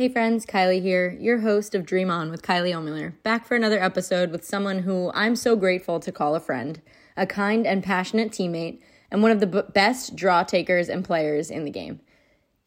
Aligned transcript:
Hey 0.00 0.08
friends, 0.08 0.46
Kylie 0.46 0.80
here, 0.80 1.14
your 1.20 1.40
host 1.40 1.74
of 1.74 1.84
Dream 1.84 2.10
On 2.10 2.30
with 2.30 2.40
Kylie 2.40 2.72
Ohlmiller, 2.72 3.22
back 3.22 3.44
for 3.44 3.54
another 3.54 3.78
episode 3.78 4.30
with 4.30 4.46
someone 4.46 4.78
who 4.78 5.10
I'm 5.12 5.36
so 5.36 5.56
grateful 5.56 6.00
to 6.00 6.10
call 6.10 6.34
a 6.34 6.40
friend, 6.40 6.80
a 7.18 7.26
kind 7.26 7.66
and 7.66 7.84
passionate 7.84 8.30
teammate, 8.30 8.80
and 9.10 9.22
one 9.22 9.30
of 9.30 9.40
the 9.40 9.46
b- 9.46 9.60
best 9.74 10.16
draw 10.16 10.42
takers 10.42 10.88
and 10.88 11.04
players 11.04 11.50
in 11.50 11.66
the 11.66 11.70
game. 11.70 12.00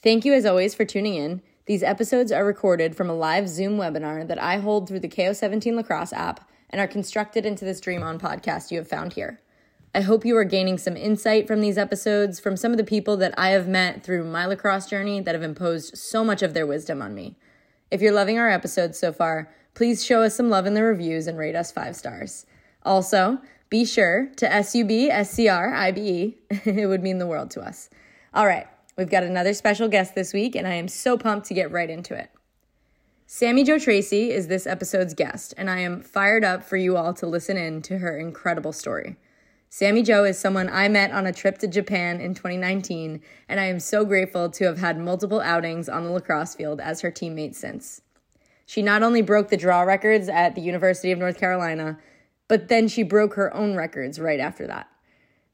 Thank 0.03 0.25
you 0.25 0.33
as 0.35 0.45
always 0.45 0.75
for 0.75 0.85
tuning 0.85 1.15
in. 1.15 1.41
These 1.65 1.81
episodes 1.81 2.31
are 2.31 2.45
recorded 2.45 2.95
from 2.95 3.09
a 3.09 3.15
live 3.15 3.49
Zoom 3.49 3.79
webinar 3.79 4.27
that 4.27 4.39
I 4.39 4.57
hold 4.57 4.87
through 4.87 4.99
the 4.99 5.09
KO17 5.09 5.73
Lacrosse 5.73 6.13
app 6.13 6.47
and 6.69 6.79
are 6.79 6.85
constructed 6.85 7.47
into 7.47 7.65
this 7.65 7.81
Dream 7.81 8.03
On 8.03 8.19
podcast 8.19 8.69
you 8.69 8.77
have 8.77 8.87
found 8.87 9.13
here. 9.13 9.41
I 9.95 10.01
hope 10.01 10.25
you 10.25 10.35
are 10.37 10.43
gaining 10.43 10.79
some 10.79 10.97
insight 10.97 11.45
from 11.45 11.61
these 11.61 11.77
episodes 11.77 12.39
from 12.39 12.57
some 12.57 12.71
of 12.71 12.77
the 12.77 12.83
people 12.83 13.15
that 13.17 13.35
I 13.37 13.49
have 13.49 13.67
met 13.67 14.03
through 14.03 14.23
my 14.23 14.47
lacrosse 14.47 14.87
journey 14.87 15.21
that 15.21 15.35
have 15.35 15.43
imposed 15.43 15.95
so 15.95 16.23
much 16.23 16.41
of 16.41 16.55
their 16.55 16.65
wisdom 16.65 16.99
on 16.99 17.13
me. 17.13 17.35
If 17.91 18.01
you're 18.01 18.11
loving 18.11 18.39
our 18.39 18.49
episodes 18.49 18.97
so 18.97 19.13
far, 19.13 19.51
please 19.75 20.03
show 20.03 20.23
us 20.23 20.35
some 20.35 20.49
love 20.49 20.65
in 20.65 20.73
the 20.73 20.81
reviews 20.81 21.27
and 21.27 21.37
rate 21.37 21.55
us 21.55 21.71
five 21.71 21.95
stars. 21.95 22.47
Also, 22.81 23.37
be 23.69 23.85
sure 23.85 24.31
to 24.37 24.63
SUB 24.63 25.11
SCR 25.25 25.75
IBE. 25.75 26.33
it 26.65 26.87
would 26.87 27.03
mean 27.03 27.19
the 27.19 27.27
world 27.27 27.51
to 27.51 27.61
us. 27.61 27.91
All 28.33 28.47
right, 28.47 28.65
we've 28.97 29.11
got 29.11 29.21
another 29.21 29.53
special 29.53 29.87
guest 29.87 30.15
this 30.15 30.33
week, 30.33 30.55
and 30.55 30.67
I 30.67 30.73
am 30.73 30.87
so 30.87 31.19
pumped 31.19 31.45
to 31.49 31.53
get 31.53 31.71
right 31.71 31.89
into 31.89 32.15
it. 32.15 32.31
Sammy 33.27 33.63
Jo 33.63 33.77
Tracy 33.77 34.31
is 34.31 34.47
this 34.47 34.65
episode's 34.65 35.13
guest, 35.13 35.53
and 35.55 35.69
I 35.69 35.81
am 35.81 36.01
fired 36.01 36.43
up 36.43 36.63
for 36.63 36.77
you 36.77 36.97
all 36.97 37.13
to 37.13 37.27
listen 37.27 37.57
in 37.57 37.83
to 37.83 37.99
her 37.99 38.17
incredible 38.17 38.73
story. 38.73 39.17
Sammy 39.75 40.03
Jo 40.03 40.23
is 40.23 40.37
someone 40.37 40.69
I 40.69 40.87
met 40.87 41.09
on 41.09 41.25
a 41.25 41.33
trip 41.33 41.57
to 41.57 41.67
Japan 41.67 42.21
in 42.21 42.35
2019, 42.35 43.19
and 43.49 43.59
I 43.59 43.63
am 43.63 43.79
so 43.79 44.05
grateful 44.05 44.47
to 44.51 44.65
have 44.65 44.77
had 44.77 44.99
multiple 44.99 45.41
outings 45.41 45.89
on 45.89 46.03
the 46.03 46.11
lacrosse 46.11 46.53
field 46.53 46.79
as 46.79 47.01
her 47.01 47.09
teammate 47.09 47.55
since. 47.55 48.01
She 48.67 48.83
not 48.83 49.01
only 49.01 49.23
broke 49.23 49.49
the 49.49 49.57
draw 49.57 49.81
records 49.81 50.29
at 50.29 50.53
the 50.53 50.61
University 50.61 51.11
of 51.11 51.17
North 51.17 51.39
Carolina, 51.39 51.97
but 52.47 52.67
then 52.67 52.87
she 52.87 53.01
broke 53.01 53.33
her 53.33 53.51
own 53.51 53.75
records 53.75 54.19
right 54.19 54.39
after 54.39 54.67
that. 54.67 54.91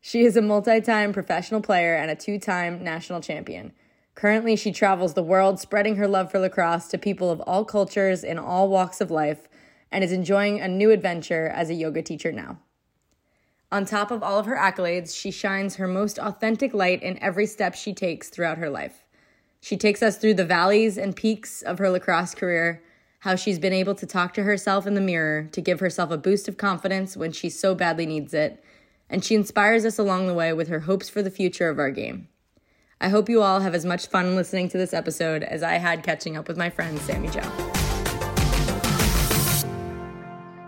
She 0.02 0.26
is 0.26 0.36
a 0.36 0.42
multi 0.42 0.82
time 0.82 1.14
professional 1.14 1.62
player 1.62 1.96
and 1.96 2.12
a 2.12 2.16
two 2.16 2.40
time 2.40 2.84
national 2.84 3.22
champion. 3.22 3.72
Currently, 4.16 4.58
she 4.58 4.74
travels 4.74 5.14
the 5.14 5.24
world 5.24 5.62
spreading 5.62 5.96
her 5.96 6.10
love 6.10 6.30
for 6.30 6.40
lacrosse 6.40 6.90
to 6.90 6.98
people 6.98 7.32
of 7.32 7.40
all 7.48 7.64
cultures 7.64 8.26
in 8.26 8.38
all 8.38 8.68
walks 8.68 9.00
of 9.00 9.12
life 9.12 9.48
and 9.94 10.04
is 10.04 10.12
enjoying 10.12 10.60
a 10.60 10.68
new 10.68 10.92
adventure 10.92 11.48
as 11.48 11.70
a 11.70 11.74
yoga 11.74 12.02
teacher 12.02 12.34
now. 12.34 12.60
On 13.72 13.86
top 13.86 14.10
of 14.10 14.24
all 14.24 14.40
of 14.40 14.48
her 14.48 14.56
accolades, 14.56 15.16
she 15.16 15.30
shines 15.30 15.76
her 15.76 15.88
most 15.88 16.18
authentic 16.18 16.74
light 16.74 17.04
in 17.04 17.22
every 17.22 17.46
step 17.46 17.76
she 17.76 17.94
takes 17.94 18.30
throughout 18.30 18.58
her 18.58 18.70
life. 18.70 19.06
She 19.62 19.78
takes 19.78 20.02
us 20.02 20.18
through 20.18 20.36
the 20.36 20.46
valleys 20.46 20.98
and 20.98 21.16
peaks 21.16 21.62
of 21.62 21.78
her 21.78 21.90
lacrosse 21.90 22.34
career, 22.34 22.82
how 23.20 23.36
she's 23.36 23.60
been 23.60 23.74
able 23.74 23.94
to 23.96 24.08
talk 24.08 24.34
to 24.34 24.44
herself 24.44 24.88
in 24.88 24.96
the 24.96 25.02
mirror 25.02 25.50
to 25.52 25.62
give 25.62 25.82
herself 25.82 26.10
a 26.10 26.18
boost 26.18 26.48
of 26.48 26.58
confidence 26.58 27.16
when 27.16 27.32
she 27.32 27.50
so 27.50 27.76
badly 27.76 28.06
needs 28.06 28.34
it, 28.34 28.64
and 29.10 29.24
she 29.24 29.36
inspires 29.36 29.86
us 29.86 30.00
along 30.00 30.26
the 30.26 30.34
way 30.34 30.52
with 30.54 30.70
her 30.70 30.82
hopes 30.82 31.10
for 31.10 31.22
the 31.22 31.30
future 31.30 31.70
of 31.70 31.78
our 31.78 31.92
game. 31.92 32.28
I 33.02 33.10
hope 33.10 33.30
you 33.30 33.42
all 33.42 33.60
have 33.60 33.76
as 33.76 33.86
much 33.86 34.08
fun 34.08 34.36
listening 34.36 34.70
to 34.70 34.78
this 34.78 34.94
episode 34.94 35.44
as 35.44 35.62
I 35.62 35.74
had 35.74 36.04
catching 36.04 36.36
up 36.36 36.48
with 36.48 36.58
my 36.58 36.70
friend 36.70 36.98
Sammy 37.00 37.30
Jo. 37.30 37.79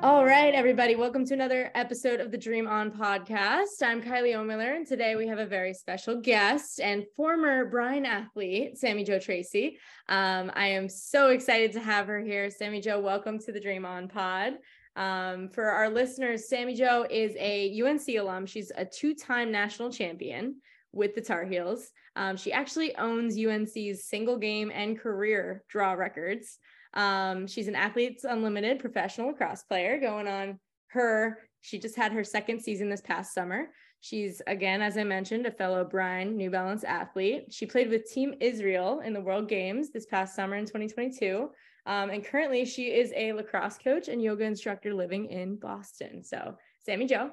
All 0.03 0.25
right, 0.25 0.55
everybody, 0.55 0.95
welcome 0.95 1.27
to 1.27 1.35
another 1.35 1.69
episode 1.75 2.21
of 2.21 2.31
the 2.31 2.37
Dream 2.37 2.67
On 2.67 2.89
podcast. 2.89 3.83
I'm 3.83 4.01
Kylie 4.01 4.33
Ohlmiller, 4.33 4.75
and 4.75 4.87
today 4.87 5.15
we 5.15 5.27
have 5.27 5.37
a 5.37 5.45
very 5.45 5.75
special 5.75 6.19
guest 6.19 6.79
and 6.79 7.05
former 7.15 7.65
Brine 7.65 8.07
athlete, 8.07 8.79
Sammy 8.79 9.03
Jo 9.03 9.19
Tracy. 9.19 9.77
Um, 10.09 10.51
I 10.55 10.69
am 10.69 10.89
so 10.89 11.27
excited 11.29 11.71
to 11.73 11.79
have 11.81 12.07
her 12.07 12.19
here. 12.19 12.49
Sammy 12.49 12.81
Jo, 12.81 12.99
welcome 12.99 13.37
to 13.41 13.51
the 13.51 13.59
Dream 13.59 13.85
On 13.85 14.07
pod. 14.07 14.53
Um, 14.95 15.49
for 15.49 15.65
our 15.65 15.87
listeners, 15.87 16.49
Sammy 16.49 16.73
Jo 16.73 17.05
is 17.07 17.35
a 17.37 17.79
UNC 17.79 18.07
alum. 18.17 18.47
She's 18.47 18.71
a 18.75 18.83
two 18.83 19.13
time 19.13 19.51
national 19.51 19.91
champion 19.91 20.55
with 20.91 21.13
the 21.13 21.21
Tar 21.21 21.45
Heels. 21.45 21.91
Um, 22.15 22.37
she 22.37 22.51
actually 22.51 22.95
owns 22.95 23.37
UNC's 23.37 24.05
single 24.05 24.39
game 24.39 24.71
and 24.73 24.99
career 24.99 25.63
draw 25.69 25.93
records. 25.93 26.57
Um, 26.93 27.47
she's 27.47 27.67
an 27.67 27.75
Athletes 27.75 28.23
Unlimited 28.23 28.79
professional 28.79 29.27
lacrosse 29.27 29.63
player 29.63 29.99
going 29.99 30.27
on 30.27 30.59
her, 30.91 31.39
she 31.61 31.79
just 31.79 31.95
had 31.95 32.11
her 32.11 32.23
second 32.23 32.59
season 32.59 32.89
this 32.89 33.01
past 33.01 33.33
summer. 33.33 33.69
She's, 34.01 34.41
again, 34.47 34.81
as 34.81 34.97
I 34.97 35.03
mentioned, 35.03 35.45
a 35.45 35.51
fellow 35.51 35.85
Brine 35.85 36.35
New 36.35 36.49
Balance 36.49 36.83
athlete. 36.83 37.45
She 37.51 37.65
played 37.65 37.89
with 37.89 38.11
Team 38.11 38.33
Israel 38.39 39.01
in 39.01 39.13
the 39.13 39.21
World 39.21 39.47
Games 39.47 39.91
this 39.91 40.07
past 40.07 40.35
summer 40.35 40.55
in 40.55 40.65
2022. 40.65 41.49
Um, 41.85 42.09
and 42.09 42.25
currently, 42.25 42.65
she 42.65 42.91
is 42.91 43.13
a 43.15 43.31
lacrosse 43.33 43.77
coach 43.77 44.07
and 44.07 44.21
yoga 44.21 44.43
instructor 44.43 44.93
living 44.93 45.27
in 45.27 45.55
Boston. 45.55 46.23
So, 46.23 46.57
Sammy 46.83 47.05
Jo, 47.05 47.29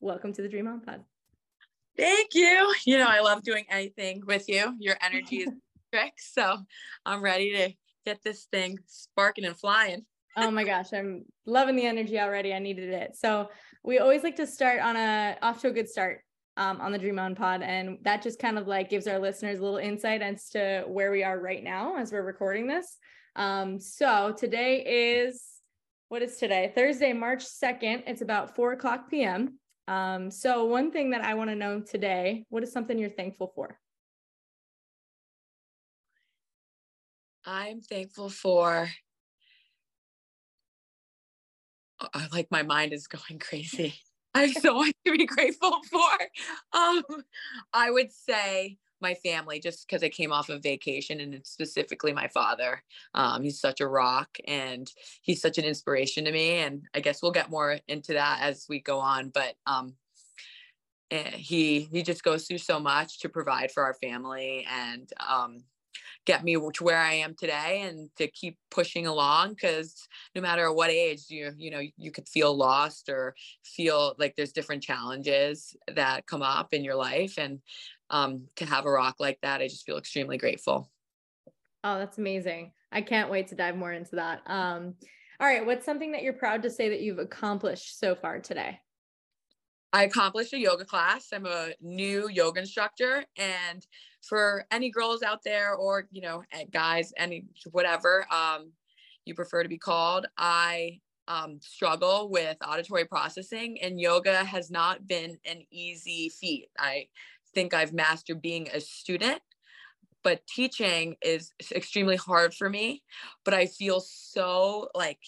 welcome 0.00 0.32
to 0.32 0.42
the 0.42 0.48
Dream 0.48 0.68
On 0.68 0.80
Pod. 0.80 1.04
Thank 1.96 2.34
you. 2.34 2.74
You 2.86 2.98
know, 2.98 3.08
I 3.08 3.20
love 3.20 3.42
doing 3.42 3.64
anything 3.70 4.22
with 4.26 4.48
you. 4.48 4.74
Your 4.78 4.96
energy 5.00 5.36
is 5.36 5.50
trick. 5.92 6.14
So 6.18 6.58
I'm 7.04 7.22
ready 7.22 7.52
to 7.52 7.72
get 8.06 8.22
this 8.22 8.44
thing 8.44 8.78
sparking 8.86 9.44
and 9.44 9.56
flying. 9.56 10.06
oh 10.38 10.50
my 10.50 10.64
gosh, 10.64 10.92
I'm 10.92 11.24
loving 11.44 11.76
the 11.76 11.84
energy 11.84 12.18
already. 12.18 12.54
I 12.54 12.58
needed 12.58 12.90
it. 12.90 13.16
So 13.16 13.50
we 13.82 13.98
always 13.98 14.22
like 14.22 14.36
to 14.36 14.46
start 14.46 14.80
on 14.80 14.96
a 14.96 15.36
off 15.42 15.60
to 15.62 15.68
a 15.68 15.72
good 15.72 15.88
start 15.88 16.20
um, 16.56 16.80
on 16.80 16.92
the 16.92 16.98
Dream 16.98 17.18
On 17.18 17.34
Pod, 17.34 17.62
and 17.62 17.98
that 18.02 18.22
just 18.22 18.38
kind 18.38 18.58
of 18.58 18.66
like 18.66 18.88
gives 18.88 19.06
our 19.06 19.18
listeners 19.18 19.58
a 19.58 19.62
little 19.62 19.78
insight 19.78 20.22
as 20.22 20.48
to 20.50 20.84
where 20.86 21.10
we 21.10 21.22
are 21.22 21.38
right 21.38 21.62
now 21.62 21.96
as 21.96 22.12
we're 22.12 22.22
recording 22.22 22.66
this. 22.66 22.96
Um, 23.34 23.80
so 23.80 24.34
today 24.38 25.18
is 25.18 25.42
what 26.08 26.22
is 26.22 26.36
today? 26.36 26.72
Thursday, 26.74 27.12
March 27.12 27.44
2nd. 27.44 28.04
It's 28.06 28.22
about 28.22 28.54
4 28.54 28.72
o'clock 28.72 29.10
p.m. 29.10 29.58
Um, 29.88 30.30
so 30.30 30.64
one 30.64 30.92
thing 30.92 31.10
that 31.10 31.22
I 31.22 31.34
want 31.34 31.50
to 31.50 31.56
know 31.56 31.80
today, 31.80 32.44
what 32.48 32.62
is 32.62 32.72
something 32.72 32.96
you're 32.96 33.10
thankful 33.10 33.52
for? 33.54 33.78
I'm 37.46 37.80
thankful 37.80 38.28
for 38.28 38.88
uh, 42.00 42.26
like 42.32 42.50
my 42.50 42.62
mind 42.62 42.92
is 42.92 43.06
going 43.06 43.38
crazy. 43.40 43.94
I 44.34 44.42
have 44.42 44.56
so 44.56 44.74
much 44.74 44.92
to 45.06 45.12
be 45.12 45.26
grateful 45.26 45.80
for. 45.90 46.10
Um, 46.72 47.02
I 47.72 47.90
would 47.90 48.12
say 48.12 48.76
my 49.00 49.14
family, 49.14 49.60
just 49.60 49.86
because 49.86 50.02
I 50.02 50.10
came 50.10 50.30
off 50.30 50.50
of 50.50 50.62
vacation, 50.62 51.20
and 51.20 51.40
specifically 51.46 52.12
my 52.12 52.28
father. 52.28 52.82
Um, 53.14 53.42
he's 53.42 53.58
such 53.58 53.80
a 53.80 53.88
rock, 53.88 54.36
and 54.46 54.92
he's 55.22 55.40
such 55.40 55.56
an 55.56 55.64
inspiration 55.64 56.26
to 56.26 56.32
me. 56.32 56.56
And 56.56 56.82
I 56.92 57.00
guess 57.00 57.22
we'll 57.22 57.32
get 57.32 57.48
more 57.48 57.78
into 57.88 58.12
that 58.12 58.40
as 58.42 58.66
we 58.68 58.80
go 58.80 58.98
on. 58.98 59.30
But 59.30 59.54
um, 59.66 59.94
eh, 61.10 61.30
he 61.30 61.88
he 61.90 62.02
just 62.02 62.22
goes 62.22 62.46
through 62.46 62.58
so 62.58 62.78
much 62.78 63.20
to 63.20 63.30
provide 63.30 63.70
for 63.70 63.82
our 63.82 63.94
family, 63.94 64.66
and 64.68 65.10
um, 65.26 65.60
get 66.24 66.44
me 66.44 66.54
to 66.54 66.84
where 66.84 66.98
I 66.98 67.14
am 67.14 67.34
today 67.34 67.82
and 67.82 68.10
to 68.16 68.28
keep 68.28 68.58
pushing 68.70 69.06
along 69.06 69.50
because 69.50 70.08
no 70.34 70.42
matter 70.42 70.72
what 70.72 70.90
age 70.90 71.24
you 71.28 71.52
you 71.56 71.70
know 71.70 71.82
you 71.96 72.10
could 72.10 72.28
feel 72.28 72.56
lost 72.56 73.08
or 73.08 73.34
feel 73.64 74.14
like 74.18 74.34
there's 74.36 74.52
different 74.52 74.82
challenges 74.82 75.76
that 75.94 76.26
come 76.26 76.42
up 76.42 76.72
in 76.72 76.84
your 76.84 76.96
life 76.96 77.38
and 77.38 77.60
um, 78.10 78.46
to 78.56 78.64
have 78.64 78.86
a 78.86 78.90
rock 78.90 79.16
like 79.18 79.38
that 79.42 79.60
I 79.60 79.68
just 79.68 79.84
feel 79.84 79.98
extremely 79.98 80.38
grateful. 80.38 80.90
Oh, 81.84 81.98
that's 81.98 82.18
amazing. 82.18 82.72
I 82.90 83.00
can't 83.02 83.30
wait 83.30 83.48
to 83.48 83.54
dive 83.54 83.76
more 83.76 83.92
into 83.92 84.16
that. 84.16 84.42
Um, 84.46 84.94
all 85.38 85.46
right, 85.46 85.64
what's 85.64 85.84
something 85.84 86.12
that 86.12 86.22
you're 86.22 86.32
proud 86.32 86.62
to 86.62 86.70
say 86.70 86.88
that 86.88 87.00
you've 87.00 87.18
accomplished 87.18 87.98
so 87.98 88.14
far 88.14 88.40
today? 88.40 88.80
I 89.96 90.02
accomplished 90.02 90.52
a 90.52 90.58
yoga 90.58 90.84
class. 90.84 91.28
I'm 91.32 91.46
a 91.46 91.70
new 91.80 92.28
yoga 92.28 92.60
instructor 92.60 93.24
and 93.38 93.86
for 94.20 94.66
any 94.70 94.90
girls 94.90 95.22
out 95.22 95.42
there 95.42 95.74
or 95.74 96.06
you 96.10 96.20
know 96.20 96.42
eh, 96.52 96.64
guys 96.70 97.14
any 97.16 97.46
whatever 97.70 98.26
um, 98.30 98.72
you 99.24 99.34
prefer 99.34 99.62
to 99.62 99.68
be 99.68 99.78
called 99.78 100.26
i 100.36 101.00
um, 101.28 101.58
struggle 101.62 102.28
with 102.28 102.56
auditory 102.66 103.04
processing 103.06 103.78
and 103.80 104.00
yoga 104.00 104.44
has 104.44 104.70
not 104.70 105.06
been 105.06 105.38
an 105.44 105.62
easy 105.70 106.28
feat 106.28 106.68
i 106.78 107.06
think 107.54 107.72
i've 107.72 107.92
mastered 107.92 108.42
being 108.42 108.68
a 108.74 108.80
student 108.80 109.40
but 110.22 110.46
teaching 110.46 111.16
is 111.22 111.52
extremely 111.74 112.16
hard 112.16 112.52
for 112.52 112.68
me 112.68 113.02
but 113.44 113.54
i 113.54 113.64
feel 113.64 114.00
so 114.00 114.88
like 114.94 115.20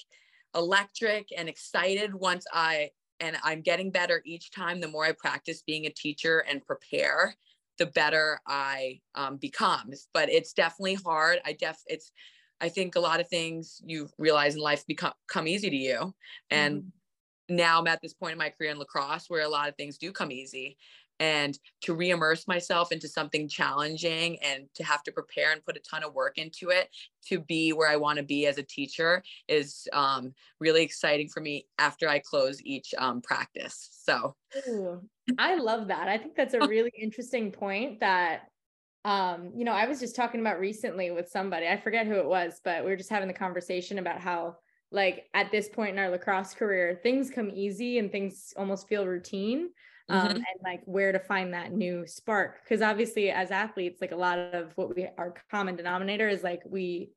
electric 0.55 1.29
and 1.37 1.49
excited 1.49 2.15
once 2.15 2.45
i 2.53 2.91
and 3.21 3.37
i'm 3.43 3.61
getting 3.61 3.91
better 3.91 4.23
each 4.25 4.51
time 4.51 4.81
the 4.81 4.89
more 4.89 5.05
i 5.05 5.13
practice 5.13 5.63
being 5.67 5.87
a 5.87 5.91
teacher 5.91 6.45
and 6.49 6.65
prepare 6.65 7.35
the 7.79 7.87
better 7.87 8.41
I 8.47 9.01
um, 9.15 9.37
become. 9.37 9.93
But 10.13 10.29
it's 10.29 10.53
definitely 10.53 10.95
hard. 10.95 11.39
I 11.47 11.53
def 11.53 11.81
it's 11.87 12.13
I 12.61 12.69
think 12.69 12.97
a 12.97 13.01
lot 13.01 13.21
of 13.21 13.29
things 13.29 13.81
you 13.85 14.09
realize 14.19 14.57
in 14.57 14.61
life 14.61 14.85
become 14.87 15.13
come 15.29 15.49
easy 15.49 15.71
to 15.71 15.77
you. 15.77 16.15
And 16.51 16.83
mm-hmm. 16.83 17.57
now 17.57 17.79
I'm 17.79 17.87
at 17.87 18.01
this 18.03 18.15
point 18.15 18.33
in 18.33 18.39
my 18.39 18.51
career 18.51 18.71
in 18.71 18.79
lacrosse 18.79 19.27
where 19.29 19.43
a 19.43 19.49
lot 19.49 19.69
of 19.69 19.77
things 19.77 19.97
do 19.97 20.13
come 20.13 20.33
easy. 20.33 20.77
And 21.21 21.59
to 21.83 21.95
re-immerse 21.95 22.47
myself 22.47 22.93
into 22.93 23.09
something 23.09 23.49
challenging 23.49 24.39
and 24.43 24.67
to 24.75 24.85
have 24.85 25.03
to 25.05 25.13
prepare 25.13 25.53
and 25.53 25.65
put 25.65 25.77
a 25.77 25.81
ton 25.81 26.05
of 26.05 26.15
work 26.15 26.39
into 26.39 26.71
it 26.71 26.89
to 27.27 27.41
be 27.41 27.73
where 27.73 27.89
I 27.89 27.97
want 27.97 28.19
to 28.19 28.25
be 28.25 28.47
as 28.47 28.59
a 28.59 28.63
teacher 28.63 29.23
is 29.49 29.89
um, 29.93 30.33
really 30.61 30.83
exciting 30.83 31.29
for 31.29 31.41
me 31.41 31.67
after 31.79 32.09
I 32.09 32.21
close 32.21 32.63
each 32.63 32.95
um, 32.99 33.21
practice. 33.21 33.91
So 34.05 34.35
Ooh, 34.69 35.03
I 35.39 35.57
love 35.57 35.89
that. 35.89 36.09
I 36.09 36.19
think 36.19 36.37
that's 36.37 36.55
a 36.55 36.61
really 36.67 36.93
interesting 37.01 37.53
point 37.53 38.01
that 38.01 38.49
um, 39.05 39.53
you 39.57 39.65
know, 39.65 39.73
I 39.73 39.87
was 39.87 40.01
just 40.01 40.17
talking 40.17 40.41
about 40.41 40.61
recently 40.61 41.11
with 41.11 41.29
somebody, 41.29 41.67
I 41.67 41.81
forget 41.81 42.07
who 42.07 42.15
it 42.15 42.27
was, 42.27 42.61
but 42.63 42.85
we 42.85 42.91
were 42.91 42.97
just 42.97 43.09
having 43.09 43.29
the 43.29 43.35
conversation 43.35 43.99
about 43.99 44.21
how 44.21 44.57
like 44.91 45.27
at 45.35 45.51
this 45.51 45.69
point 45.69 45.93
in 45.93 45.99
our 45.99 46.11
lacrosse 46.11 46.55
career, 46.55 46.99
things 47.03 47.31
come 47.31 47.51
easy 47.53 47.99
and 47.99 48.11
things 48.11 48.53
almost 48.57 48.89
feel 48.89 49.07
routine. 49.07 49.71
Um, 50.11 50.29
mm-hmm. 50.29 50.37
and 50.37 50.45
like 50.65 50.81
where 50.87 51.13
to 51.13 51.19
find 51.19 51.53
that 51.53 51.73
new 51.73 52.07
spark. 52.07 52.67
Cause 52.67 52.81
obviously 52.81 53.31
as 53.31 53.51
athletes, 53.51 54.01
like 54.01 54.13
a 54.13 54.17
lot 54.17 54.39
of 54.39 54.73
what 54.77 54.95
we 54.95 55.07
our 55.19 55.35
common 55.51 55.77
denominator 55.77 56.29
is 56.29 56.43
like 56.43 56.63
we 56.65 57.11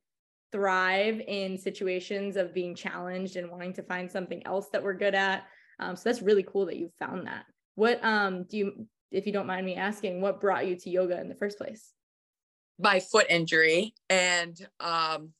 thrive 0.51 1.21
in 1.25 1.57
situations 1.57 2.35
of 2.35 2.53
being 2.53 2.75
challenged 2.75 3.37
and 3.37 3.49
wanting 3.49 3.73
to 3.73 3.83
find 3.83 4.11
something 4.11 4.45
else 4.45 4.67
that 4.73 4.83
we're 4.83 4.93
good 4.93 5.15
at. 5.15 5.45
Um, 5.79 5.95
so 5.95 6.03
that's 6.09 6.21
really 6.21 6.43
cool 6.43 6.65
that 6.65 6.75
you 6.75 6.91
found 6.99 7.27
that. 7.27 7.45
What 7.75 8.03
um 8.03 8.43
do 8.43 8.57
you 8.57 8.87
if 9.11 9.25
you 9.25 9.33
don't 9.33 9.47
mind 9.47 9.65
me 9.65 9.75
asking, 9.75 10.21
what 10.21 10.39
brought 10.39 10.67
you 10.67 10.75
to 10.75 10.89
yoga 10.89 11.19
in 11.19 11.29
the 11.29 11.35
first 11.35 11.57
place? 11.57 11.91
My 12.77 12.99
foot 12.99 13.27
injury 13.29 13.93
and 14.09 14.57
um 14.79 15.33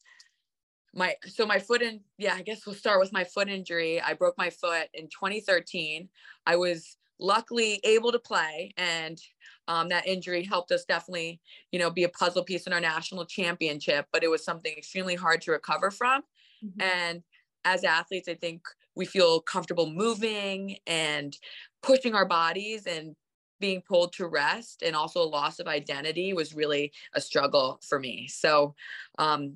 my 0.94 1.16
so 1.26 1.46
my 1.46 1.60
foot 1.60 1.82
in 1.82 2.02
yeah 2.18 2.34
i 2.34 2.42
guess 2.42 2.66
we'll 2.66 2.76
start 2.76 3.00
with 3.00 3.14
my 3.14 3.24
foot 3.24 3.48
injury 3.48 4.02
i 4.02 4.14
broke 4.14 4.38
my 4.38 4.50
foot 4.50 4.90
in 4.94 5.06
2013 5.06 6.10
i 6.46 6.56
was 6.56 6.98
luckily 7.22 7.80
able 7.84 8.12
to 8.12 8.20
play 8.20 8.74
and 8.78 9.22
um, 9.68 9.90
that 9.90 10.08
injury 10.08 10.44
helped 10.44 10.72
us 10.72 10.84
definitely 10.86 11.40
you 11.72 11.80
know 11.80 11.92
be 11.92 12.04
a 12.04 12.10
puzzle 12.10 12.44
piece 12.44 12.66
in 12.66 12.74
our 12.74 12.82
national 12.82 13.26
championship 13.26 14.08
but 14.12 14.24
it 14.24 14.30
was 14.30 14.44
something 14.44 14.74
extremely 14.76 15.16
hard 15.16 15.40
to 15.42 15.52
recover 15.52 15.92
from 15.92 16.24
mm-hmm. 16.66 16.82
and 16.82 17.24
as 17.64 17.84
athletes 17.84 18.28
i 18.28 18.34
think 18.34 18.64
we 18.96 19.06
feel 19.06 19.40
comfortable 19.40 19.90
moving 19.90 20.78
and 20.88 21.38
pushing 21.84 22.16
our 22.16 22.26
bodies 22.26 22.88
and 22.88 23.16
being 23.60 23.82
pulled 23.88 24.12
to 24.12 24.28
rest 24.28 24.82
and 24.82 24.96
also 24.96 25.22
a 25.22 25.24
loss 25.24 25.60
of 25.60 25.68
identity 25.68 26.34
was 26.34 26.56
really 26.56 26.92
a 27.14 27.22
struggle 27.22 27.80
for 27.88 28.00
me 28.00 28.28
so 28.28 28.74
um, 29.20 29.54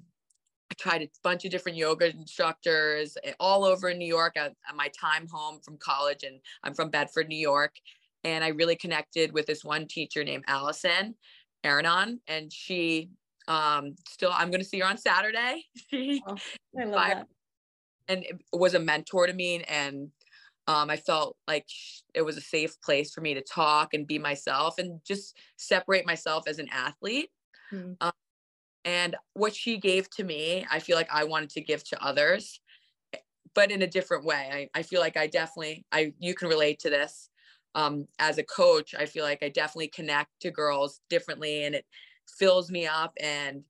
tried 0.74 1.04
a 1.04 1.10
bunch 1.24 1.46
of 1.46 1.52
different 1.52 1.78
yoga 1.78 2.10
instructors 2.10 3.18
eh, 3.24 3.34
all 3.40 3.64
over 3.64 3.90
in 3.90 3.98
New 3.98 4.08
York 4.08 4.36
at, 4.36 4.54
at, 4.68 4.76
my 4.76 4.90
time 5.00 5.28
home 5.32 5.60
from 5.64 5.78
college. 5.78 6.24
And 6.24 6.40
I'm 6.64 6.74
from 6.74 6.90
Bedford, 6.90 7.28
New 7.28 7.38
York. 7.38 7.74
And 8.24 8.44
I 8.44 8.50
really 8.50 8.76
connected 8.76 9.32
with 9.32 9.46
this 9.46 9.64
one 9.64 9.88
teacher 9.88 10.24
named 10.24 10.46
Allison 10.48 11.16
Aranon. 11.64 12.20
And 12.28 12.52
she 12.52 13.10
um, 13.48 13.96
still, 14.08 14.32
I'm 14.34 14.50
going 14.50 14.62
to 14.62 14.68
see 14.68 14.80
her 14.80 14.88
on 14.88 14.98
Saturday. 14.98 15.66
she, 15.92 16.22
oh, 16.28 16.38
I 16.80 16.84
love 16.86 16.94
that. 16.94 17.28
And 18.08 18.24
it 18.24 18.40
was 18.54 18.74
a 18.74 18.80
mentor 18.80 19.28
to 19.28 19.34
me. 19.34 19.64
And 19.64 20.10
um, 20.68 20.90
I 20.90 20.98
felt 20.98 21.38
like 21.48 21.68
it 22.14 22.24
was 22.24 22.38
a 22.38 22.42
safe 22.42 22.80
place 22.82 23.14
for 23.14 23.22
me 23.22 23.36
to 23.36 23.42
talk 23.42 23.94
and 23.94 24.08
be 24.08 24.18
myself 24.18 24.80
and 24.80 25.00
just 25.06 25.38
separate 25.58 26.06
myself 26.06 26.48
as 26.48 26.58
an 26.58 26.68
athlete. 26.72 27.30
Hmm. 27.70 27.94
Um, 28.02 28.12
and 28.86 29.16
what 29.34 29.56
she 29.56 29.78
gave 29.78 30.10
to 30.12 30.24
me, 30.24 30.66
I 30.70 30.80
feel 30.80 30.96
like 30.96 31.10
I 31.12 31.24
wanted 31.24 31.50
to 31.52 31.62
give 31.62 31.84
to 31.86 32.04
others, 32.04 32.62
but 33.56 33.72
in 33.72 33.82
a 33.82 33.88
different 33.88 34.24
way. 34.24 34.70
I, 34.76 34.80
I 34.80 34.84
feel 34.84 35.02
like 35.02 35.18
I 35.18 35.26
definitely, 35.26 35.86
I 35.92 36.14
you 36.20 36.36
can 36.36 36.48
relate 36.48 36.80
to 36.80 36.92
this. 36.92 37.30
Um, 37.74 38.08
as 38.20 38.38
a 38.38 38.44
coach, 38.44 38.96
I 38.96 39.06
feel 39.06 39.26
like 39.26 39.44
I 39.44 39.50
definitely 39.50 39.90
connect 39.90 40.30
to 40.42 40.52
girls 40.52 41.02
differently 41.10 41.66
and 41.66 41.76
it 41.76 41.86
fills 42.38 42.72
me 42.72 42.88
up 42.88 43.12
and 43.20 43.64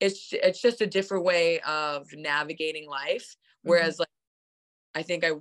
it's 0.00 0.32
it's 0.32 0.60
just 0.60 0.80
a 0.80 0.86
different 0.86 1.24
way 1.24 1.60
of 1.60 2.06
navigating 2.14 2.88
life. 2.88 3.36
Whereas 3.62 3.94
mm-hmm. 3.94 4.02
like 4.02 4.08
I 4.94 5.02
think 5.02 5.24
I 5.24 5.32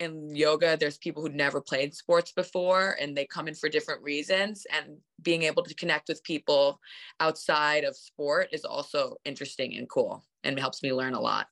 in 0.00 0.34
yoga 0.34 0.76
there's 0.76 0.98
people 0.98 1.22
who 1.22 1.28
never 1.28 1.60
played 1.60 1.94
sports 1.94 2.32
before 2.32 2.96
and 3.00 3.16
they 3.16 3.26
come 3.26 3.48
in 3.48 3.54
for 3.54 3.68
different 3.68 4.02
reasons 4.02 4.66
and 4.72 4.96
being 5.22 5.42
able 5.42 5.62
to 5.62 5.74
connect 5.74 6.08
with 6.08 6.22
people 6.22 6.80
outside 7.20 7.84
of 7.84 7.96
sport 7.96 8.48
is 8.52 8.64
also 8.64 9.16
interesting 9.24 9.76
and 9.76 9.88
cool 9.88 10.24
and 10.44 10.58
helps 10.58 10.82
me 10.82 10.92
learn 10.92 11.14
a 11.14 11.20
lot. 11.20 11.46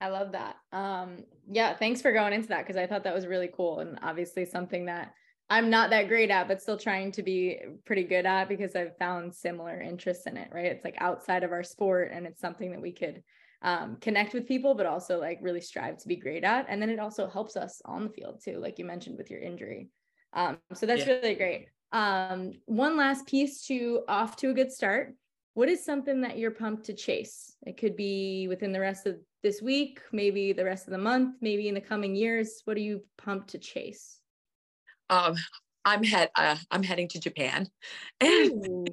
I 0.00 0.08
love 0.08 0.32
that. 0.32 0.56
Um 0.72 1.24
yeah 1.50 1.74
thanks 1.74 2.02
for 2.02 2.12
going 2.12 2.32
into 2.32 2.48
that 2.48 2.66
because 2.66 2.76
i 2.76 2.86
thought 2.86 3.04
that 3.04 3.14
was 3.14 3.26
really 3.26 3.50
cool 3.54 3.80
and 3.80 3.98
obviously 4.02 4.44
something 4.44 4.84
that 4.86 5.14
i'm 5.48 5.70
not 5.70 5.90
that 5.90 6.08
great 6.08 6.30
at 6.30 6.46
but 6.46 6.60
still 6.60 6.76
trying 6.76 7.10
to 7.10 7.22
be 7.22 7.58
pretty 7.86 8.04
good 8.04 8.26
at 8.26 8.48
because 8.48 8.76
i've 8.76 8.96
found 8.98 9.34
similar 9.34 9.80
interests 9.80 10.26
in 10.26 10.36
it 10.36 10.48
right? 10.52 10.66
It's 10.66 10.84
like 10.84 10.96
outside 10.98 11.42
of 11.42 11.52
our 11.52 11.62
sport 11.62 12.10
and 12.12 12.26
it's 12.26 12.40
something 12.40 12.70
that 12.72 12.82
we 12.82 12.92
could 12.92 13.22
um, 13.62 13.96
connect 14.00 14.34
with 14.34 14.46
people, 14.46 14.74
but 14.74 14.86
also 14.86 15.18
like 15.18 15.38
really 15.42 15.60
strive 15.60 15.98
to 15.98 16.08
be 16.08 16.16
great 16.16 16.44
at. 16.44 16.66
And 16.68 16.80
then 16.80 16.90
it 16.90 17.00
also 17.00 17.28
helps 17.28 17.56
us 17.56 17.82
on 17.84 18.04
the 18.04 18.10
field 18.10 18.40
too, 18.42 18.58
like 18.58 18.78
you 18.78 18.84
mentioned 18.84 19.18
with 19.18 19.30
your 19.30 19.40
injury. 19.40 19.88
Um, 20.32 20.58
so 20.74 20.86
that's 20.86 21.06
yeah. 21.06 21.14
really 21.14 21.34
great. 21.34 21.68
Um, 21.92 22.52
one 22.66 22.96
last 22.96 23.26
piece 23.26 23.66
to 23.66 24.02
off 24.08 24.36
to 24.36 24.50
a 24.50 24.54
good 24.54 24.70
start. 24.70 25.14
What 25.54 25.68
is 25.68 25.84
something 25.84 26.20
that 26.20 26.38
you're 26.38 26.52
pumped 26.52 26.86
to 26.86 26.94
chase? 26.94 27.56
It 27.66 27.78
could 27.78 27.96
be 27.96 28.46
within 28.48 28.72
the 28.72 28.80
rest 28.80 29.06
of 29.06 29.16
this 29.42 29.60
week, 29.60 30.00
maybe 30.12 30.52
the 30.52 30.64
rest 30.64 30.86
of 30.86 30.92
the 30.92 30.98
month, 30.98 31.36
maybe 31.40 31.68
in 31.68 31.74
the 31.74 31.80
coming 31.80 32.14
years. 32.14 32.62
What 32.64 32.76
are 32.76 32.80
you 32.80 33.04
pumped 33.16 33.50
to 33.50 33.58
chase? 33.58 34.20
Um, 35.10 35.34
I'm 35.84 36.04
head. 36.04 36.30
Uh, 36.36 36.56
I'm 36.70 36.82
heading 36.82 37.08
to 37.08 37.20
Japan, 37.20 37.66
and, 38.20 38.90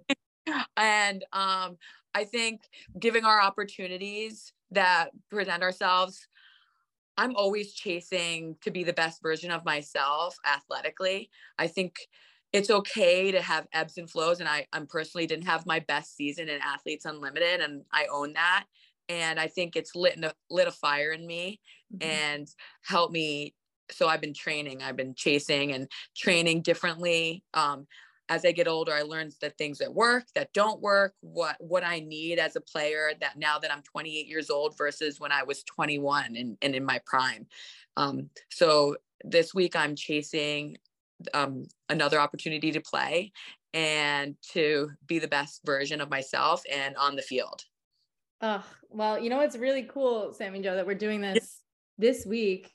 and 0.77 1.25
um, 1.33 1.77
I 2.13 2.23
think 2.23 2.61
giving 2.97 3.25
our 3.25 3.41
opportunities 3.41 4.53
that 4.71 5.09
present 5.29 5.63
ourselves 5.63 6.27
i'm 7.17 7.35
always 7.35 7.73
chasing 7.73 8.55
to 8.61 8.71
be 8.71 8.83
the 8.83 8.93
best 8.93 9.21
version 9.21 9.51
of 9.51 9.65
myself 9.65 10.37
athletically. 10.45 11.29
I 11.57 11.67
think 11.67 11.95
it's 12.53 12.69
okay 12.69 13.31
to 13.31 13.41
have 13.41 13.67
ebbs 13.73 13.97
and 13.97 14.09
flows 14.09 14.39
and 14.39 14.47
i 14.47 14.65
i'm 14.73 14.87
personally 14.87 15.27
didn't 15.27 15.45
have 15.45 15.65
my 15.65 15.79
best 15.79 16.15
season 16.15 16.49
in 16.49 16.61
athletes 16.61 17.05
unlimited 17.05 17.61
and 17.61 17.83
i 17.91 18.07
own 18.11 18.33
that. 18.33 18.65
And 19.09 19.39
i 19.39 19.47
think 19.47 19.75
it's 19.75 19.95
lit 19.95 20.21
a, 20.23 20.33
lit 20.49 20.67
a 20.67 20.71
fire 20.71 21.11
in 21.11 21.25
me 21.25 21.59
mm-hmm. 21.93 22.09
and 22.09 22.47
helped 22.83 23.13
me. 23.13 23.53
So 23.91 24.07
i've 24.07 24.21
been 24.21 24.33
training 24.33 24.81
i've 24.81 24.97
been 24.97 25.15
chasing 25.15 25.71
and 25.71 25.87
training 26.15 26.61
differently. 26.61 27.43
Um, 27.53 27.87
as 28.29 28.45
I 28.45 28.51
get 28.51 28.67
older, 28.67 28.93
I 28.93 29.03
learned 29.03 29.33
the 29.39 29.51
things 29.51 29.77
that 29.79 29.93
work, 29.93 30.25
that 30.33 30.53
don't 30.53 30.81
work, 30.81 31.13
what 31.21 31.55
what 31.59 31.83
I 31.83 31.99
need 31.99 32.39
as 32.39 32.55
a 32.55 32.61
player. 32.61 33.11
That 33.19 33.37
now 33.37 33.59
that 33.59 33.71
I'm 33.71 33.83
28 33.83 34.27
years 34.27 34.49
old 34.49 34.77
versus 34.77 35.19
when 35.19 35.31
I 35.31 35.43
was 35.43 35.63
21 35.63 36.35
and, 36.35 36.57
and 36.61 36.75
in 36.75 36.85
my 36.85 36.99
prime. 37.05 37.47
Um, 37.97 38.29
so 38.49 38.97
this 39.23 39.53
week 39.53 39.75
I'm 39.75 39.95
chasing 39.95 40.77
um, 41.33 41.65
another 41.89 42.19
opportunity 42.19 42.71
to 42.71 42.81
play 42.81 43.31
and 43.73 44.35
to 44.53 44.91
be 45.07 45.19
the 45.19 45.27
best 45.27 45.61
version 45.65 46.01
of 46.01 46.09
myself 46.09 46.63
and 46.71 46.95
on 46.97 47.15
the 47.15 47.21
field. 47.21 47.63
Oh 48.41 48.63
well, 48.89 49.19
you 49.19 49.29
know 49.29 49.37
what's 49.37 49.57
really 49.57 49.83
cool, 49.83 50.33
Sammy 50.33 50.61
Jo, 50.61 50.75
that 50.75 50.85
we're 50.85 50.95
doing 50.95 51.21
this 51.21 51.61
this 51.97 52.25
week 52.25 52.73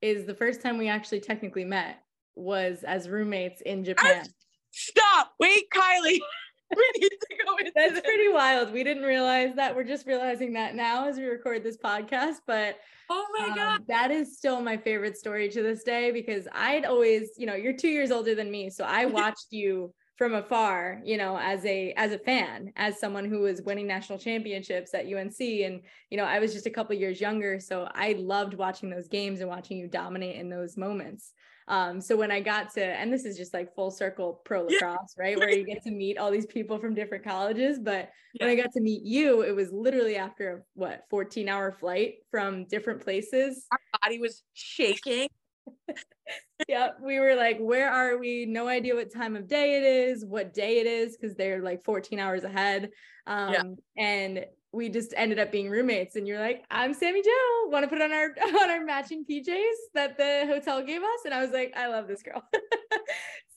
is 0.00 0.26
the 0.26 0.34
first 0.34 0.62
time 0.62 0.78
we 0.78 0.88
actually 0.88 1.20
technically 1.20 1.64
met 1.64 2.02
was 2.34 2.82
as 2.82 3.08
roommates 3.08 3.60
in 3.62 3.84
Japan. 3.84 4.26
Stop. 4.72 5.32
Wait, 5.38 5.64
Kylie. 5.70 6.18
we 6.76 6.90
need 6.98 7.10
to 7.10 7.44
go 7.44 7.56
into 7.56 7.72
That's 7.76 7.94
this. 7.94 8.00
pretty 8.00 8.32
wild. 8.32 8.72
We 8.72 8.84
didn't 8.84 9.04
realize 9.04 9.54
that. 9.56 9.74
We're 9.74 9.84
just 9.84 10.06
realizing 10.06 10.52
that 10.54 10.74
now 10.74 11.08
as 11.08 11.16
we 11.16 11.24
record 11.24 11.62
this 11.62 11.76
podcast. 11.76 12.36
But 12.46 12.76
oh 13.10 13.26
my 13.38 13.48
um, 13.48 13.54
God. 13.54 13.80
That 13.88 14.10
is 14.10 14.36
still 14.36 14.60
my 14.60 14.76
favorite 14.76 15.16
story 15.16 15.48
to 15.50 15.62
this 15.62 15.82
day 15.82 16.10
because 16.10 16.48
I'd 16.52 16.84
always, 16.84 17.30
you 17.36 17.46
know, 17.46 17.54
you're 17.54 17.76
two 17.76 17.88
years 17.88 18.10
older 18.10 18.34
than 18.34 18.50
me. 18.50 18.70
So 18.70 18.84
I 18.84 19.04
watched 19.06 19.48
you 19.50 19.92
from 20.16 20.34
afar, 20.34 21.00
you 21.04 21.16
know, 21.16 21.38
as 21.38 21.64
a 21.64 21.92
as 21.96 22.12
a 22.12 22.18
fan, 22.18 22.72
as 22.76 23.00
someone 23.00 23.24
who 23.24 23.40
was 23.40 23.62
winning 23.62 23.86
national 23.86 24.18
championships 24.18 24.94
at 24.94 25.06
UNC. 25.06 25.40
And, 25.40 25.80
you 26.10 26.16
know, 26.16 26.24
I 26.24 26.38
was 26.38 26.52
just 26.52 26.66
a 26.66 26.70
couple 26.70 26.94
years 26.94 27.20
younger. 27.20 27.58
So 27.58 27.88
I 27.92 28.12
loved 28.18 28.54
watching 28.54 28.90
those 28.90 29.08
games 29.08 29.40
and 29.40 29.48
watching 29.48 29.78
you 29.78 29.88
dominate 29.88 30.36
in 30.36 30.48
those 30.48 30.76
moments. 30.76 31.32
Um, 31.68 32.00
so 32.00 32.16
when 32.16 32.30
I 32.30 32.40
got 32.40 32.72
to, 32.74 32.84
and 32.84 33.12
this 33.12 33.24
is 33.24 33.36
just 33.36 33.54
like 33.54 33.74
full 33.74 33.90
circle 33.90 34.40
pro 34.44 34.62
lacrosse, 34.62 35.14
yeah. 35.16 35.22
right? 35.22 35.38
Where 35.38 35.50
you 35.56 35.64
get 35.64 35.82
to 35.84 35.90
meet 35.90 36.18
all 36.18 36.30
these 36.30 36.46
people 36.46 36.78
from 36.78 36.94
different 36.94 37.24
colleges. 37.24 37.78
But 37.78 38.10
yeah. 38.34 38.46
when 38.46 38.50
I 38.50 38.60
got 38.60 38.72
to 38.72 38.80
meet 38.80 39.02
you, 39.02 39.42
it 39.42 39.54
was 39.54 39.72
literally 39.72 40.16
after 40.16 40.56
a 40.56 40.60
what 40.74 41.04
14 41.10 41.48
hour 41.48 41.72
flight 41.72 42.14
from 42.30 42.64
different 42.66 43.02
places. 43.02 43.66
Our 43.70 43.78
body 44.02 44.18
was 44.18 44.42
shaking. 44.52 45.28
yeah, 46.68 46.90
we 47.00 47.20
were 47.20 47.34
like, 47.34 47.58
where 47.58 47.90
are 47.90 48.18
we? 48.18 48.46
No 48.46 48.68
idea 48.68 48.94
what 48.94 49.12
time 49.12 49.36
of 49.36 49.46
day 49.46 49.76
it 49.76 49.84
is, 49.84 50.24
what 50.24 50.54
day 50.54 50.80
it 50.80 50.86
is, 50.86 51.16
because 51.16 51.36
they're 51.36 51.62
like 51.62 51.84
14 51.84 52.18
hours 52.18 52.44
ahead. 52.44 52.90
Um, 53.26 53.52
yeah. 53.52 53.62
and 53.96 54.44
we 54.72 54.88
just 54.88 55.12
ended 55.16 55.38
up 55.38 55.52
being 55.52 55.68
roommates 55.68 56.16
and 56.16 56.26
you're 56.26 56.40
like 56.40 56.64
i'm 56.70 56.94
sammy 56.94 57.22
jo 57.22 57.30
want 57.68 57.82
to 57.82 57.88
put 57.88 58.00
on 58.00 58.12
our 58.12 58.34
on 58.62 58.70
our 58.70 58.84
matching 58.84 59.24
pjs 59.24 59.60
that 59.94 60.16
the 60.16 60.44
hotel 60.46 60.82
gave 60.82 61.02
us 61.02 61.20
and 61.24 61.34
i 61.34 61.42
was 61.42 61.50
like 61.50 61.72
i 61.76 61.88
love 61.88 62.08
this 62.08 62.22
girl 62.22 62.42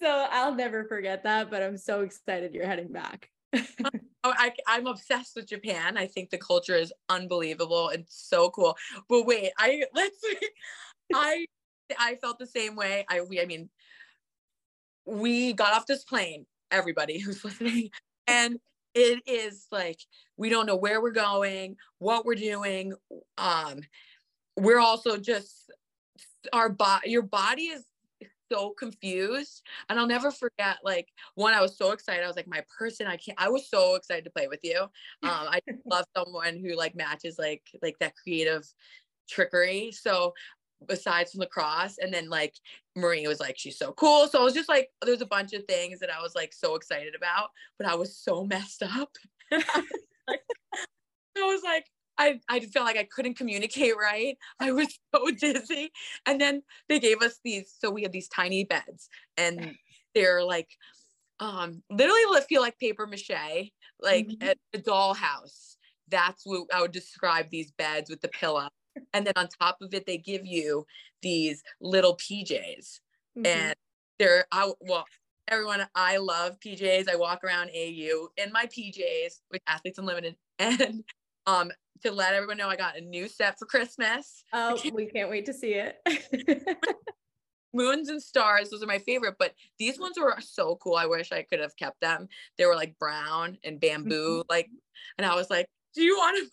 so 0.02 0.28
I'll 0.30 0.54
never 0.54 0.84
forget 0.86 1.24
that, 1.24 1.50
but 1.50 1.62
I'm 1.62 1.78
so 1.78 2.02
excited 2.02 2.54
you're 2.54 2.68
heading 2.68 2.92
back. 2.92 3.30
oh, 3.56 3.64
I, 4.24 4.52
I'm 4.68 4.88
obsessed 4.88 5.36
with 5.36 5.48
Japan. 5.48 5.98
I 5.98 6.08
think 6.08 6.30
the 6.30 6.38
culture 6.38 6.76
is 6.76 6.94
unbelievable 7.10 7.90
and 7.90 8.06
so 8.08 8.50
cool. 8.50 8.76
But 9.10 9.26
wait, 9.26 9.52
I 9.58 9.84
let's 9.94 10.20
see. 10.22 10.48
I 11.14 11.46
I 11.98 12.16
felt 12.16 12.40
the 12.40 12.48
same 12.48 12.76
way. 12.76 13.06
I 13.10 13.22
we 13.22 13.42
I 13.42 13.46
mean 13.46 13.70
we 15.06 15.54
got 15.54 15.74
off 15.74 15.86
this 15.86 16.04
plane, 16.04 16.46
everybody 16.72 17.20
who's 17.20 17.44
listening, 17.46 17.92
and 18.28 18.60
it 18.96 19.22
is 19.28 19.68
like 19.72 20.00
we 20.38 20.50
don't 20.50 20.66
know 20.66 20.76
where 20.76 21.02
we're 21.02 21.12
going, 21.12 21.76
what 22.00 22.26
we're 22.26 22.36
doing. 22.36 22.94
Um, 23.38 23.82
we're 24.58 24.80
also 24.80 25.18
just 25.18 25.72
our 26.54 26.70
body. 26.70 27.12
Your 27.12 27.22
body 27.22 27.64
is 27.64 27.84
so 28.52 28.72
confused, 28.72 29.64
and 29.90 30.00
I'll 30.00 30.08
never 30.08 30.32
forget. 30.32 30.78
Like 30.84 31.10
one, 31.36 31.54
I 31.54 31.62
was 31.62 31.78
so 31.78 31.92
excited. 31.92 32.24
I 32.24 32.28
was 32.28 32.38
like, 32.38 32.48
my 32.48 32.64
person. 32.80 33.06
I 33.06 33.18
can't. 33.18 33.40
I 33.40 33.50
was 33.50 33.70
so 33.70 33.96
excited 33.96 34.24
to 34.24 34.32
play 34.32 34.48
with 34.48 34.62
you. 34.64 34.82
Um, 35.24 35.48
I 35.50 35.60
love 35.86 36.06
someone 36.16 36.58
who 36.58 36.76
like 36.76 36.96
matches 36.96 37.38
like 37.38 37.64
like 37.82 37.98
that 38.00 38.14
creative 38.16 38.66
trickery. 39.30 39.92
So 39.92 40.34
besides 40.88 41.32
from 41.32 41.40
lacrosse 41.40 41.98
and 42.00 42.14
then 42.14 42.30
like 42.30 42.54
marie 42.96 43.28
was 43.28 43.40
like 43.40 43.58
she's 43.58 43.78
so 43.78 43.92
cool 43.94 44.28
so 44.28 44.40
i 44.40 44.44
was 44.44 44.54
just 44.54 44.70
like 44.70 44.90
there's 45.04 45.22
a 45.22 45.26
bunch 45.26 45.54
of 45.54 45.64
things 45.66 46.00
that 46.00 46.14
i 46.14 46.22
was 46.22 46.36
like 46.36 46.54
so 46.54 46.76
excited 46.76 47.16
about 47.16 47.50
but 47.78 47.88
i 47.88 47.96
was 47.96 48.16
so 48.16 48.44
messed 48.44 48.84
up 48.84 49.10
I 51.38 51.42
was 51.42 51.62
like 51.64 51.86
I, 52.18 52.40
I 52.48 52.62
felt 52.62 52.86
like 52.86 52.98
I 52.98 53.08
couldn't 53.14 53.38
communicate 53.38 53.98
right. 53.98 54.38
I 54.60 54.72
was 54.72 54.88
so 55.16 55.32
dizzy. 55.32 55.92
And 56.26 56.40
then 56.40 56.64
they 56.88 57.00
gave 57.00 57.22
us 57.22 57.40
these, 57.44 57.74
so 57.78 57.92
we 57.92 58.04
had 58.04 58.14
these 58.14 58.30
tiny 58.30 58.64
beds 58.64 59.10
and 59.38 59.76
they're 60.16 60.44
like, 60.44 60.70
um, 61.42 61.84
literally 61.90 62.22
feel 62.48 62.62
like 62.62 62.80
paper 62.80 63.06
mache, 63.06 63.72
like 64.02 64.28
mm-hmm. 64.28 64.52
a 64.74 64.78
dollhouse. 64.78 65.76
That's 66.08 66.46
what 66.46 66.68
I 66.74 66.82
would 66.82 66.94
describe 66.94 67.50
these 67.50 67.72
beds 67.72 68.10
with 68.10 68.22
the 68.22 68.30
pillow 68.30 68.70
and 69.14 69.26
then 69.26 69.34
on 69.36 69.48
top 69.48 69.78
of 69.82 69.94
it 69.94 70.06
they 70.06 70.18
give 70.18 70.46
you 70.46 70.86
these 71.22 71.64
little 71.82 72.16
pjs 72.18 73.00
mm-hmm. 73.38 73.46
and 73.46 73.76
they're 74.20 74.46
i 74.52 74.72
well 74.82 75.06
everyone 75.48 75.86
i 75.96 76.18
love 76.18 76.60
pjs 76.60 77.10
i 77.10 77.16
walk 77.16 77.44
around 77.44 77.70
au 77.70 78.28
in 78.38 78.52
my 78.52 78.66
pjs 78.66 79.40
with 79.52 79.62
athletes 79.68 79.98
unlimited. 79.98 80.36
And 80.58 81.04
um 81.48 81.72
to 82.02 82.12
let 82.12 82.34
everyone 82.34 82.58
know 82.58 82.70
i 82.70 82.78
got 82.78 82.98
a 82.98 83.02
new 83.02 83.28
set 83.28 83.60
for 83.60 83.66
christmas. 83.66 84.44
Oh 84.54 84.80
we 84.94 85.06
can't 85.08 85.30
wait 85.30 85.46
to 85.48 85.54
see 85.54 85.74
it. 85.74 85.98
Moons 87.74 88.08
and 88.08 88.24
stars 88.24 88.70
those 88.70 88.82
are 88.82 88.88
my 88.88 89.00
favorite 89.00 89.36
but 89.38 89.54
these 89.78 90.00
ones 90.00 90.18
were 90.18 90.36
so 90.40 90.78
cool. 90.82 90.96
I 90.96 91.08
wish 91.08 91.34
i 91.34 91.44
could 91.44 91.60
have 91.60 91.76
kept 91.76 92.00
them. 92.00 92.30
They 92.58 92.66
were 92.66 92.76
like 92.76 92.98
brown 92.98 93.58
and 93.66 93.82
bamboo 93.82 94.40
mm-hmm. 94.40 94.50
like 94.50 94.70
and 95.18 95.28
i 95.28 95.36
was 95.36 95.50
like 95.50 95.68
do 95.96 96.04
you 96.04 96.16
want 96.16 96.50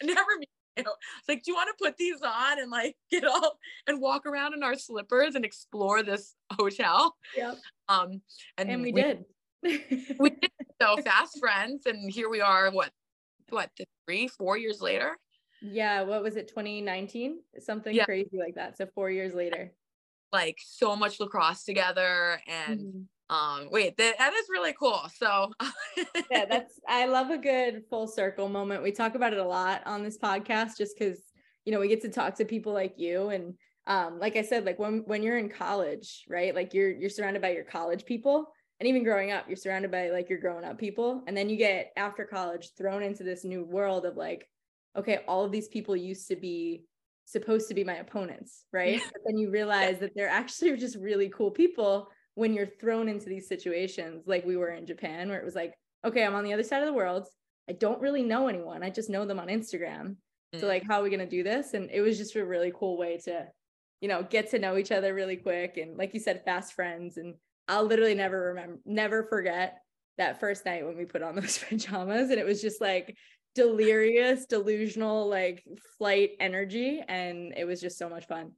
to 0.00 0.06
never 0.06 0.20
it's 0.40 0.50
like, 1.28 1.42
do 1.42 1.50
you 1.50 1.54
want 1.54 1.68
to 1.76 1.84
put 1.84 1.96
these 1.96 2.20
on 2.22 2.60
and 2.60 2.70
like 2.70 2.96
get 3.10 3.24
all 3.24 3.58
and 3.86 4.00
walk 4.00 4.26
around 4.26 4.54
in 4.54 4.62
our 4.62 4.76
slippers 4.76 5.34
and 5.34 5.44
explore 5.44 6.02
this 6.02 6.34
hotel? 6.52 7.16
Yep. 7.36 7.58
Um, 7.88 8.20
and, 8.58 8.70
and 8.70 8.82
we, 8.82 8.92
we 8.92 9.02
did. 9.02 9.24
we 10.18 10.30
did. 10.30 10.50
So 10.80 10.96
fast 10.98 11.38
friends, 11.38 11.86
and 11.86 12.10
here 12.10 12.28
we 12.28 12.40
are. 12.40 12.70
What, 12.70 12.90
what, 13.50 13.70
three, 14.06 14.28
four 14.28 14.56
years 14.56 14.80
later? 14.80 15.16
Yeah. 15.62 16.02
What 16.02 16.22
was 16.22 16.36
it? 16.36 16.48
2019? 16.48 17.38
Something 17.60 17.94
yeah. 17.94 18.04
crazy 18.04 18.38
like 18.38 18.56
that. 18.56 18.76
So 18.76 18.86
four 18.94 19.10
years 19.10 19.34
later. 19.34 19.72
Like 20.32 20.58
so 20.64 20.96
much 20.96 21.20
lacrosse 21.20 21.64
together, 21.64 22.40
and 22.48 22.80
mm-hmm 22.80 23.00
um 23.30 23.68
wait 23.70 23.96
that, 23.96 24.16
that 24.18 24.34
is 24.34 24.46
really 24.50 24.74
cool 24.78 25.00
so 25.16 25.50
yeah 26.30 26.44
that's 26.48 26.78
i 26.86 27.06
love 27.06 27.30
a 27.30 27.38
good 27.38 27.82
full 27.88 28.06
circle 28.06 28.48
moment 28.48 28.82
we 28.82 28.92
talk 28.92 29.14
about 29.14 29.32
it 29.32 29.38
a 29.38 29.44
lot 29.44 29.82
on 29.86 30.02
this 30.02 30.18
podcast 30.18 30.76
just 30.76 30.98
because 30.98 31.18
you 31.64 31.72
know 31.72 31.80
we 31.80 31.88
get 31.88 32.02
to 32.02 32.10
talk 32.10 32.34
to 32.34 32.44
people 32.44 32.72
like 32.72 32.94
you 32.98 33.30
and 33.30 33.54
um 33.86 34.18
like 34.18 34.36
i 34.36 34.42
said 34.42 34.66
like 34.66 34.78
when 34.78 35.02
when 35.06 35.22
you're 35.22 35.38
in 35.38 35.48
college 35.48 36.24
right 36.28 36.54
like 36.54 36.74
you're 36.74 36.90
you're 36.90 37.08
surrounded 37.08 37.40
by 37.40 37.50
your 37.50 37.64
college 37.64 38.04
people 38.04 38.46
and 38.78 38.88
even 38.88 39.02
growing 39.02 39.30
up 39.30 39.46
you're 39.48 39.56
surrounded 39.56 39.90
by 39.90 40.10
like 40.10 40.28
your 40.28 40.38
growing 40.38 40.64
up 40.64 40.78
people 40.78 41.22
and 41.26 41.34
then 41.34 41.48
you 41.48 41.56
get 41.56 41.92
after 41.96 42.24
college 42.24 42.70
thrown 42.76 43.02
into 43.02 43.22
this 43.22 43.42
new 43.42 43.64
world 43.64 44.04
of 44.04 44.16
like 44.16 44.46
okay 44.96 45.20
all 45.26 45.44
of 45.44 45.52
these 45.52 45.68
people 45.68 45.96
used 45.96 46.28
to 46.28 46.36
be 46.36 46.84
supposed 47.24 47.68
to 47.68 47.74
be 47.74 47.84
my 47.84 47.96
opponents 47.96 48.64
right? 48.72 49.00
But 49.12 49.22
then 49.26 49.38
you 49.38 49.50
realize 49.50 49.98
that 50.00 50.14
they're 50.14 50.28
actually 50.28 50.76
just 50.76 50.96
really 50.96 51.30
cool 51.30 51.50
people 51.50 52.08
when 52.34 52.52
you're 52.52 52.66
thrown 52.66 53.08
into 53.08 53.28
these 53.28 53.48
situations 53.48 54.24
like 54.26 54.44
we 54.44 54.56
were 54.56 54.70
in 54.70 54.86
Japan 54.86 55.28
where 55.28 55.38
it 55.38 55.44
was 55.44 55.54
like 55.54 55.74
okay 56.04 56.24
I'm 56.24 56.34
on 56.34 56.44
the 56.44 56.52
other 56.52 56.62
side 56.62 56.82
of 56.82 56.86
the 56.86 56.92
world. 56.92 57.26
I 57.68 57.72
don't 57.72 58.00
really 58.00 58.22
know 58.22 58.48
anyone. 58.48 58.82
I 58.82 58.90
just 58.90 59.08
know 59.08 59.24
them 59.24 59.38
on 59.38 59.48
Instagram. 59.48 60.16
Mm. 60.54 60.60
so 60.60 60.66
like 60.66 60.84
how 60.86 61.00
are 61.00 61.02
we 61.02 61.10
going 61.10 61.20
to 61.20 61.26
do 61.26 61.42
this? 61.42 61.74
And 61.74 61.90
it 61.90 62.00
was 62.00 62.18
just 62.18 62.36
a 62.36 62.44
really 62.44 62.72
cool 62.74 62.98
way 62.98 63.18
to 63.24 63.46
you 64.00 64.08
know 64.08 64.22
get 64.22 64.50
to 64.50 64.58
know 64.58 64.76
each 64.76 64.92
other 64.92 65.14
really 65.14 65.36
quick 65.36 65.76
and 65.76 65.96
like 65.96 66.12
you 66.14 66.20
said 66.20 66.44
fast 66.44 66.74
friends. 66.74 67.16
And 67.16 67.34
I'll 67.68 67.84
literally 67.84 68.14
never 68.14 68.48
remember 68.48 68.78
never 68.84 69.24
forget 69.24 69.78
that 70.18 70.38
first 70.38 70.64
night 70.64 70.84
when 70.84 70.96
we 70.96 71.04
put 71.04 71.22
on 71.22 71.34
those 71.40 71.58
pajamas. 71.58 72.30
And 72.30 72.38
it 72.38 72.46
was 72.46 72.60
just 72.60 72.80
like 72.80 73.16
delirious 73.54 74.46
delusional 74.46 75.28
like 75.28 75.64
flight 75.96 76.30
energy. 76.40 77.02
And 77.06 77.54
it 77.56 77.64
was 77.64 77.80
just 77.80 77.98
so 77.98 78.08
much 78.08 78.26
fun 78.26 78.52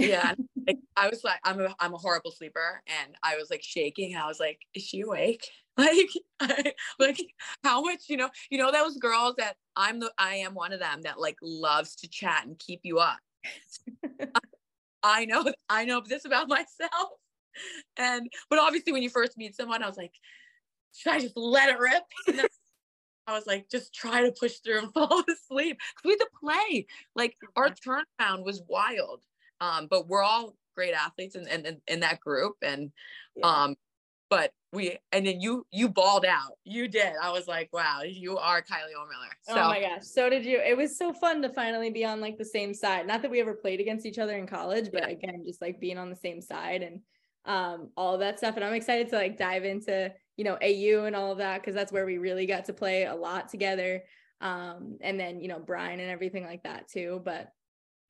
yeah 0.00 0.34
like, 0.66 0.78
i 0.96 1.08
was 1.08 1.22
like 1.24 1.38
i'm 1.44 1.60
a 1.60 1.74
i'm 1.78 1.94
a 1.94 1.98
horrible 1.98 2.30
sleeper 2.30 2.82
and 2.86 3.14
i 3.22 3.36
was 3.36 3.50
like 3.50 3.62
shaking 3.62 4.16
i 4.16 4.26
was 4.26 4.40
like 4.40 4.60
is 4.74 4.82
she 4.82 5.00
awake 5.02 5.46
like 5.78 6.08
I, 6.40 6.72
like 6.98 7.20
how 7.62 7.80
much 7.80 8.02
you 8.08 8.16
know 8.16 8.28
you 8.50 8.58
know 8.58 8.72
those 8.72 8.96
girls 8.96 9.34
that 9.38 9.56
i'm 9.76 10.00
the 10.00 10.12
i 10.18 10.36
am 10.36 10.54
one 10.54 10.72
of 10.72 10.80
them 10.80 11.02
that 11.02 11.20
like 11.20 11.36
loves 11.42 11.94
to 11.96 12.08
chat 12.08 12.46
and 12.46 12.58
keep 12.58 12.80
you 12.82 12.98
up 12.98 13.18
i 15.02 15.24
know 15.24 15.44
i 15.68 15.84
know 15.84 16.02
this 16.06 16.24
about 16.24 16.48
myself 16.48 17.10
and 17.96 18.28
but 18.48 18.58
obviously 18.58 18.92
when 18.92 19.02
you 19.02 19.10
first 19.10 19.38
meet 19.38 19.54
someone 19.54 19.82
i 19.82 19.86
was 19.86 19.96
like 19.96 20.12
should 20.92 21.12
i 21.12 21.20
just 21.20 21.36
let 21.36 21.70
it 21.70 21.78
rip 21.78 22.02
I 23.30 23.34
was 23.34 23.46
like, 23.46 23.70
just 23.70 23.94
try 23.94 24.22
to 24.22 24.32
push 24.32 24.56
through 24.56 24.80
and 24.80 24.92
fall 24.92 25.22
asleep. 25.30 25.78
We 26.04 26.10
had 26.10 26.18
to 26.18 26.28
play. 26.40 26.86
Like 27.14 27.36
our 27.54 27.68
turnaround 27.68 28.44
was 28.44 28.62
wild. 28.66 29.22
Um, 29.60 29.86
but 29.90 30.08
we're 30.08 30.22
all 30.22 30.54
great 30.74 30.94
athletes 30.94 31.36
in, 31.36 31.46
in, 31.46 31.80
in 31.86 32.00
that 32.00 32.20
group. 32.20 32.56
And, 32.62 32.90
yeah. 33.36 33.46
um, 33.46 33.76
but 34.28 34.52
we, 34.72 34.96
and 35.12 35.26
then 35.26 35.40
you, 35.40 35.66
you 35.72 35.88
balled 35.88 36.24
out. 36.24 36.52
You 36.64 36.86
did. 36.86 37.12
I 37.20 37.32
was 37.32 37.48
like, 37.48 37.68
wow, 37.72 38.02
you 38.06 38.38
are 38.38 38.62
Kylie 38.62 38.94
Ohlmiller. 38.96 39.32
So. 39.42 39.54
Oh 39.54 39.68
my 39.68 39.80
gosh. 39.80 40.02
So 40.04 40.30
did 40.30 40.44
you. 40.44 40.60
It 40.60 40.76
was 40.76 40.96
so 40.96 41.12
fun 41.12 41.42
to 41.42 41.48
finally 41.48 41.90
be 41.90 42.04
on 42.04 42.20
like 42.20 42.38
the 42.38 42.44
same 42.44 42.72
side. 42.72 43.06
Not 43.06 43.22
that 43.22 43.30
we 43.30 43.40
ever 43.40 43.54
played 43.54 43.80
against 43.80 44.06
each 44.06 44.18
other 44.18 44.38
in 44.38 44.46
college, 44.46 44.90
but 44.92 45.02
yeah. 45.02 45.08
again, 45.08 45.42
just 45.44 45.60
like 45.60 45.80
being 45.80 45.98
on 45.98 46.08
the 46.08 46.16
same 46.16 46.40
side 46.40 46.82
and, 46.82 47.00
um, 47.46 47.90
all 47.96 48.14
of 48.14 48.20
that 48.20 48.38
stuff. 48.38 48.54
And 48.56 48.64
I'm 48.64 48.74
excited 48.74 49.08
to 49.08 49.16
like 49.16 49.36
dive 49.36 49.64
into, 49.64 50.12
you 50.36 50.44
know, 50.44 50.56
AU 50.62 51.04
and 51.04 51.16
all 51.16 51.32
of 51.32 51.38
that, 51.38 51.62
cause 51.64 51.74
that's 51.74 51.90
where 51.90 52.06
we 52.06 52.18
really 52.18 52.46
got 52.46 52.66
to 52.66 52.72
play 52.72 53.04
a 53.04 53.14
lot 53.14 53.48
together. 53.48 54.04
Um, 54.40 54.98
and 55.00 55.18
then, 55.18 55.40
you 55.40 55.48
know, 55.48 55.58
Brine 55.58 56.00
and 56.00 56.10
everything 56.10 56.44
like 56.44 56.62
that 56.62 56.88
too. 56.88 57.20
But 57.24 57.50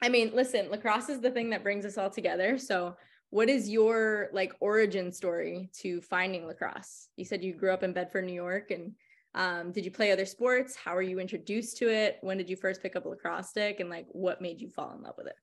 I 0.03 0.09
mean, 0.09 0.31
listen, 0.35 0.71
lacrosse 0.71 1.09
is 1.09 1.21
the 1.21 1.31
thing 1.31 1.51
that 1.51 1.63
brings 1.63 1.85
us 1.85 1.99
all 1.99 2.11
together. 2.11 2.59
So, 2.59 2.97
what 3.31 3.49
is 3.49 3.69
your 3.69 4.29
like 4.33 4.53
origin 4.61 5.13
story 5.13 5.71
to 5.81 6.01
finding 6.01 6.47
lacrosse? 6.47 7.09
You 7.17 7.25
said 7.25 7.45
you 7.45 7.55
grew 7.55 7.73
up 7.73 7.83
in 7.83 7.93
Bedford, 7.93 8.25
New 8.25 8.33
York, 8.33 8.71
and 8.71 8.93
um, 9.35 9.73
did 9.73 9.85
you 9.85 9.91
play 9.91 10.11
other 10.11 10.27
sports? 10.27 10.75
How 10.75 10.95
were 10.95 11.03
you 11.03 11.21
introduced 11.21 11.77
to 11.79 11.89
it? 11.89 12.19
When 12.23 12.39
did 12.39 12.51
you 12.51 12.57
first 12.57 12.83
pick 12.83 12.97
up 12.97 13.05
a 13.05 13.09
lacrosse 13.09 13.51
stick, 13.51 13.81
and 13.81 13.91
like 13.91 14.07
what 14.09 14.41
made 14.41 14.61
you 14.61 14.69
fall 14.69 14.93
in 14.97 15.03
love 15.03 15.15
with 15.17 15.29
it? 15.29 15.37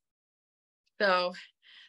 So, 0.99 1.33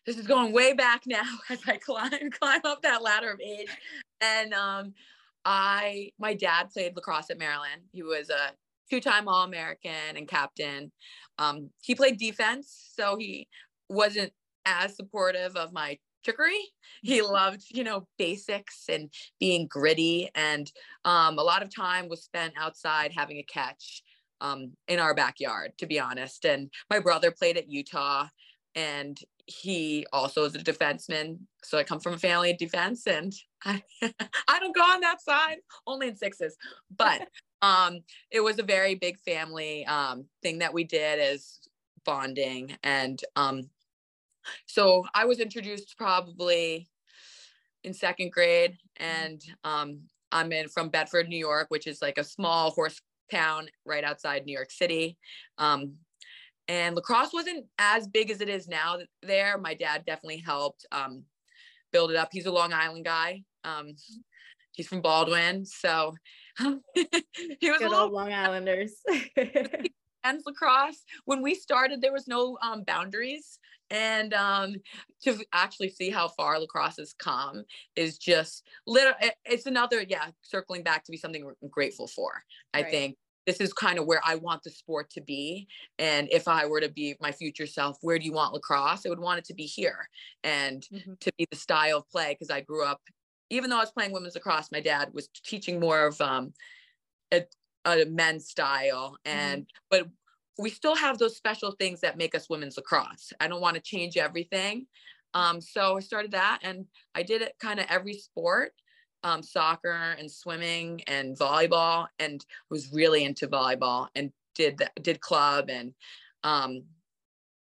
this 0.07 0.19
is 0.19 0.27
going 0.27 0.53
way 0.53 0.75
back 0.75 1.03
now 1.07 1.23
as 1.51 1.61
I 1.67 1.79
climb 1.79 2.13
climb 2.31 2.61
up 2.65 2.83
that 2.83 3.03
ladder 3.03 3.33
of 3.33 3.41
age, 3.41 3.71
and 4.21 4.53
um, 4.53 4.95
I 5.45 6.13
my 6.19 6.35
dad 6.35 6.71
played 6.71 6.95
lacrosse 6.95 7.31
at 7.31 7.39
Maryland. 7.39 7.83
He 7.93 8.03
was 8.03 8.31
a 8.31 8.53
two-time 8.91 9.29
All-American 9.29 10.17
and 10.17 10.29
captain. 10.29 10.93
Um, 11.39 11.71
he 11.83 11.95
played 11.95 12.19
defense, 12.19 12.93
so 12.97 13.17
he 13.17 13.49
wasn't 13.89 14.33
as 14.67 14.97
supportive 14.97 15.57
of 15.57 15.73
my 15.73 15.99
trickery. 16.25 16.61
He 17.03 17.23
loved, 17.23 17.65
you 17.71 17.85
know, 17.85 18.07
basics 18.19 18.85
and 18.89 19.11
being 19.41 19.67
gritty. 19.67 20.31
And 20.35 20.71
um, 21.05 21.39
a 21.39 21.43
lot 21.43 21.63
of 21.63 21.75
time 21.75 22.09
was 22.09 22.23
spent 22.23 22.55
outside 22.59 23.13
having 23.17 23.39
a 23.39 23.45
catch 23.45 24.03
um, 24.41 24.73
in 24.87 24.99
our 24.99 25.15
backyard, 25.15 25.73
to 25.79 25.87
be 25.87 25.99
honest. 25.99 26.45
And 26.45 26.71
my 26.91 27.01
brother 27.01 27.31
played 27.31 27.57
at 27.57 27.71
Utah, 27.71 28.27
and 28.75 29.19
he 29.47 30.07
also 30.13 30.45
is 30.45 30.55
a 30.55 30.59
defenseman. 30.59 31.39
So 31.65 31.79
I 31.79 31.85
come 31.85 32.01
from 32.01 32.15
a 32.15 32.19
family 32.19 32.51
of 32.51 32.59
defense, 32.59 33.07
and 33.07 33.33
I, 33.65 33.83
I 34.03 34.59
don't 34.59 34.75
go 34.75 34.83
on 34.83 35.01
that 35.01 35.23
side, 35.23 35.59
only 35.87 36.09
in 36.09 36.17
sixes. 36.17 36.57
But 36.95 37.29
um 37.63 38.01
it 38.31 38.41
was 38.41 38.59
a 38.59 38.63
very 38.63 38.95
big 38.95 39.19
family 39.21 39.85
um 39.87 40.25
thing 40.43 40.59
that 40.59 40.73
we 40.73 40.85
did 40.85 41.19
as 41.19 41.59
bonding 42.05 42.77
and 42.83 43.23
um 43.37 43.69
so 44.67 45.05
i 45.15 45.25
was 45.25 45.41
introduced 45.41 45.97
probably 45.99 46.89
in 47.85 47.95
second 47.95 48.33
grade, 48.33 48.77
and 48.97 49.43
um, 49.65 50.01
I'm 50.33 50.53
in 50.53 50.69
from 50.69 50.89
Bedford, 50.89 51.29
New 51.29 51.39
York, 51.39 51.67
which 51.71 51.87
is 51.87 52.03
like 52.03 52.19
a 52.19 52.25
small 52.25 52.71
horse 52.71 53.01
town 53.31 53.69
right 53.85 54.05
outside 54.05 54.45
New 54.45 54.53
York 54.53 54.71
City. 54.71 55.17
Um, 55.59 55.95
and 56.69 56.95
lacrosse 56.95 57.33
wasn't 57.33 57.67
as 57.79 58.07
big 58.07 58.31
as 58.31 58.41
it 58.41 58.49
is 58.49 58.69
now 58.69 58.99
there. 59.23 59.57
My 59.57 59.75
dad 59.75 60.05
definitely 60.07 60.43
helped 60.45 60.87
um, 60.93 61.25
build 61.93 62.11
it 62.11 62.17
up. 62.17 62.29
He's 62.31 62.47
a 62.47 62.53
Long 62.53 62.73
Island 62.73 63.07
guy. 63.07 63.43
Um, 63.65 63.95
he's 64.73 64.87
from 64.87 65.01
Baldwin, 65.01 65.65
so 65.65 66.15
he 66.95 67.71
was 67.71 67.79
Good 67.79 67.83
a 67.83 67.91
little 67.91 68.11
Long 68.11 68.33
Islanders. 68.33 68.95
and 70.25 70.43
lacrosse. 70.47 71.05
When 71.25 71.43
we 71.43 71.55
started, 71.55 72.01
there 72.01 72.13
was 72.13 72.29
no 72.29 72.59
um, 72.63 72.83
boundaries, 72.85 73.59
and 73.91 74.35
um, 74.35 74.77
to 75.23 75.39
actually 75.53 75.91
see 75.91 76.11
how 76.11 76.29
far 76.29 76.59
lacrosse 76.59 76.97
has 76.99 77.15
come 77.15 77.65
is 77.97 78.19
just 78.19 78.65
little. 78.87 79.15
It's 79.45 79.67
another, 79.67 80.05
yeah, 80.07 80.29
circling 80.43 80.83
back 80.83 81.05
to 81.05 81.13
be 81.13 81.19
something 81.19 81.45
we're 81.45 81.69
grateful 81.71 82.09
for. 82.09 82.43
I 82.75 82.83
right. 82.83 82.91
think 82.91 83.17
this 83.49 83.61
is 83.63 83.73
kind 83.73 83.99
of 83.99 84.05
where 84.05 84.21
I 84.23 84.35
want 84.35 84.63
the 84.63 84.71
sport 84.71 85.09
to 85.13 85.23
be. 85.23 85.67
And 85.99 86.29
if 86.31 86.47
I 86.47 86.67
were 86.67 86.83
to 86.83 86.91
be 86.91 87.17
my 87.19 87.33
future 87.33 87.67
self, 87.67 87.97
where 88.03 88.19
do 88.19 88.27
you 88.27 88.33
want 88.33 88.53
lacrosse? 88.53 89.07
I 89.07 89.09
would 89.09 89.19
want 89.19 89.39
it 89.39 89.47
to 89.47 89.55
be 89.55 89.63
here 89.63 90.07
and 90.45 90.87
mm-hmm. 90.93 91.15
to 91.19 91.33
be 91.39 91.47
the 91.51 91.57
style 91.57 91.97
of 91.97 92.11
play 92.11 92.35
because 92.35 92.51
I 92.51 92.61
grew 92.61 92.85
up, 92.85 93.01
even 93.51 93.71
though 93.71 93.77
I 93.77 93.81
was 93.81 93.91
playing 93.91 94.13
women's 94.13 94.35
lacrosse, 94.35 94.71
my 94.73 94.81
dad 94.81 95.11
was 95.13 95.29
teaching 95.45 95.81
more 95.81 96.07
of 96.07 96.21
um, 96.21 96.53
a, 97.33 97.45
a 97.85 98.05
men's 98.05 98.49
style. 98.49 99.17
Mm-hmm. 99.27 99.39
And, 99.39 99.63
mm-hmm. 99.63 99.87
but 99.91 100.09
we 100.59 100.71
still 100.71 100.97
have 100.97 101.19
those 101.19 101.37
special 101.37 101.73
things 101.73 102.01
that 102.01 102.19
make 102.19 102.35
us 102.35 102.51
women's 102.51 102.77
lacrosse. 102.77 103.33
I 103.41 103.49
don't 103.49 103.61
want 103.61 103.77
to 103.77 103.83
change 103.83 104.17
everything. 104.17 104.87
Um, 105.35 105.61
so 105.61 105.97
I 105.97 106.01
started 106.01 106.33
that 106.33 106.61
and 106.63 106.87
I 107.15 107.23
did 107.23 107.43
it 107.43 107.55
kind 107.61 107.79
of 107.79 107.87
every 107.89 108.15
sport 108.15 108.73
um, 109.25 109.43
soccer 109.43 110.17
and 110.19 110.31
swimming 110.31 111.03
and 111.07 111.39
volleyball 111.39 112.07
and 112.19 112.45
was 112.71 112.93
really 112.93 113.25
into 113.25 113.47
volleyball 113.47 114.09
and 114.15 114.33
did 114.55 114.83
did 115.01 115.21
club 115.21 115.69
and 115.71 115.95
um, 116.45 116.85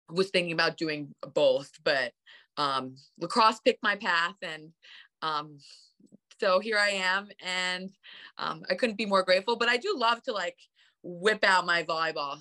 was 0.10 0.30
thinking 0.30 0.54
about 0.54 0.78
doing 0.78 1.14
both 1.34 1.72
but 1.84 2.14
um, 2.58 2.96
lacrosse 3.20 3.60
picked 3.60 3.84
my 3.84 3.96
path 3.96 4.36
and 4.42 4.72
um, 5.22 5.58
so 6.40 6.60
here 6.60 6.78
i 6.78 6.90
am 6.90 7.30
and 7.46 7.92
um, 8.38 8.64
i 8.70 8.76
couldn't 8.76 8.98
be 8.98 9.06
more 9.06 9.24
grateful 9.24 9.56
but 9.56 9.70
i 9.70 9.78
do 9.78 9.96
love 9.98 10.22
to 10.24 10.32
like 10.32 10.58
whip 11.04 11.44
out 11.44 11.66
my 11.66 11.84
volleyball 11.84 12.38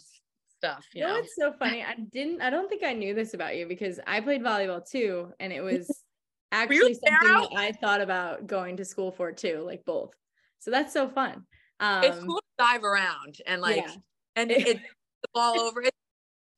stuff 0.57 0.87
you, 0.95 1.01
you 1.01 1.07
know, 1.07 1.15
know 1.15 1.21
it's 1.21 1.37
so 1.37 1.53
funny 1.59 1.83
i 1.83 1.95
didn't 2.13 2.41
i 2.41 2.51
don't 2.51 2.69
think 2.69 2.83
i 2.83 2.93
knew 2.93 3.15
this 3.15 3.35
about 3.35 3.57
you 3.57 3.67
because 3.67 4.01
i 4.07 4.21
played 4.21 4.43
volleyball 4.43 4.87
too 4.89 5.33
and 5.39 5.53
it 5.53 5.61
was 5.61 5.91
actually 6.53 6.95
something 6.95 7.29
that 7.29 7.49
I 7.57 7.73
thought 7.73 8.01
about 8.01 8.47
going 8.47 8.77
to 8.79 8.85
school 8.85 9.13
for 9.13 9.33
too, 9.33 9.63
like 9.65 9.85
both. 9.85 10.15
So 10.59 10.71
that's 10.71 10.93
so 10.93 11.09
fun. 11.09 11.45
Um, 11.81 12.05
it's 12.05 12.19
cool 12.19 12.37
to 12.37 12.65
dive 12.65 12.85
around 12.85 13.39
and 13.47 13.61
like, 13.61 13.77
yeah. 13.77 13.95
and 14.37 14.51
it, 14.51 14.67
it 14.67 14.77
the 15.23 15.29
ball 15.35 15.61
over. 15.61 15.83
It's 15.83 15.97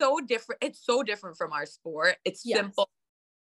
so 0.00 0.20
different. 0.20 0.62
It's 0.62 0.84
so 0.84 1.02
different 1.02 1.36
from 1.36 1.52
our 1.52 1.66
sport. 1.66 2.16
It's 2.24 2.42
yes. 2.44 2.58
simple, 2.58 2.88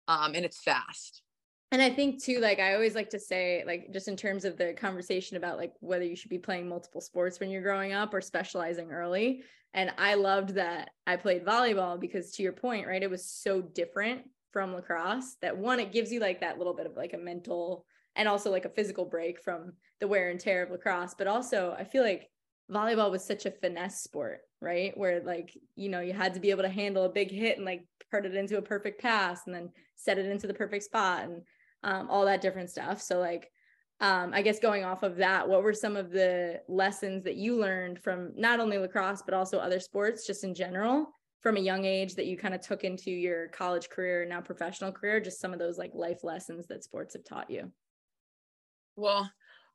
um, 0.08 0.36
and 0.36 0.46
it's 0.46 0.62
fast. 0.62 1.24
And 1.72 1.82
I 1.82 1.90
think 1.90 2.22
too, 2.22 2.40
like 2.40 2.60
I 2.60 2.74
always 2.74 2.96
like 2.96 3.10
to 3.12 3.20
say, 3.20 3.63
like 3.66 3.92
just 3.94 4.10
in 4.10 4.18
terms 4.18 4.44
of 4.44 4.58
the 4.58 4.74
conversation 4.74 5.38
about 5.38 5.58
like 5.58 5.74
whether 5.80 6.04
you 6.04 6.18
should 6.18 6.30
be 6.30 6.38
playing 6.38 6.68
multiple 6.68 7.00
sports 7.00 7.40
when 7.40 7.50
you're 7.50 7.62
growing 7.62 7.94
up 7.94 8.13
or 8.13 8.20
specializing 8.20 8.92
early. 8.92 9.44
And 9.74 9.94
I 9.98 10.16
loved 10.16 10.56
that 10.56 10.90
I 11.08 11.16
played 11.16 11.46
volleyball 11.46 11.98
because 11.98 12.32
to 12.34 12.44
your 12.44 12.51
point, 12.51 12.88
right, 12.88 13.01
it 13.01 13.10
was 13.10 13.25
so 13.25 13.62
different 13.62 14.24
from 14.51 14.74
lacrosse 14.74 15.36
that 15.42 15.58
one 15.58 15.80
it 15.80 15.92
gives 15.94 16.12
you 16.12 16.20
like 16.20 16.42
that 16.42 16.58
little 16.58 16.74
bit 16.74 16.86
of 16.86 16.96
like 16.96 17.13
a 17.13 17.18
mental 17.18 17.86
and 18.16 18.28
also 18.28 18.51
like 18.51 18.66
a 18.66 18.70
physical 18.70 19.06
break 19.06 19.42
from 19.42 19.72
the 20.00 20.08
wear 20.08 20.30
and 20.30 20.40
tear 20.40 20.63
of 20.63 20.72
lacrosse 20.72 21.13
but 21.18 21.28
also 21.28 21.75
i 21.80 21.84
feel 21.84 22.04
like 22.04 22.30
volleyball 22.72 23.12
was 23.12 23.24
such 23.24 23.46
a 23.46 23.51
finesse 23.51 24.04
sport 24.04 24.42
right 24.62 24.98
where 24.98 25.22
like 25.24 25.58
you 25.75 25.90
know 25.90 26.01
you 26.01 26.13
had 26.13 26.34
to 26.34 26.40
be 26.40 26.51
able 26.51 26.63
to 26.63 26.70
handle 26.70 27.06
a 27.06 27.10
big 27.10 27.32
hit 27.32 27.58
and 27.58 27.66
like 27.66 27.86
put 28.12 28.25
it 28.25 28.36
into 28.36 28.58
a 28.58 28.62
perfect 28.62 29.01
pass 29.01 29.42
and 29.46 29.55
then 29.55 29.70
set 29.96 30.18
it 30.18 30.25
into 30.25 30.48
the 30.48 30.53
perfect 30.53 30.84
spot 30.84 31.24
and 31.24 31.42
um, 31.83 32.09
all 32.09 32.25
that 32.25 32.41
different 32.41 32.70
stuff. 32.70 33.01
So 33.01 33.20
like 33.20 33.50
um, 34.01 34.31
i 34.33 34.41
guess 34.41 34.57
going 34.57 34.83
off 34.83 35.03
of 35.03 35.15
that 35.17 35.48
what 35.48 35.61
were 35.63 35.74
some 35.74 35.96
of 35.96 36.09
the 36.09 36.59
lessons 36.67 37.24
that 37.24 37.35
you 37.35 37.55
learned 37.55 38.00
from 38.00 38.31
not 38.35 38.59
only 38.59 38.79
lacrosse 38.79 39.22
but 39.22 39.35
also 39.35 39.59
other 39.59 39.79
sports 39.79 40.25
just 40.25 40.44
in 40.44 40.55
general 40.55 41.05
from 41.41 41.57
a 41.57 41.61
young 41.61 41.85
age 41.85 42.15
that 42.15 42.27
you 42.27 42.37
kind 42.37 42.53
of 42.53 42.61
took 42.61 42.83
into 42.83 43.09
your 43.09 43.48
college 43.50 43.89
career 43.89 44.22
and 44.22 44.29
now 44.29 44.39
professional 44.39 44.91
career 44.91 45.20
just 45.20 45.39
some 45.39 45.53
of 45.53 45.59
those 45.59 45.77
like 45.77 45.91
life 45.94 46.24
lessons 46.24 46.67
that 46.67 46.83
sports 46.83 47.13
have 47.13 47.24
taught 47.24 47.50
you? 47.50 47.72
Well 48.96 49.29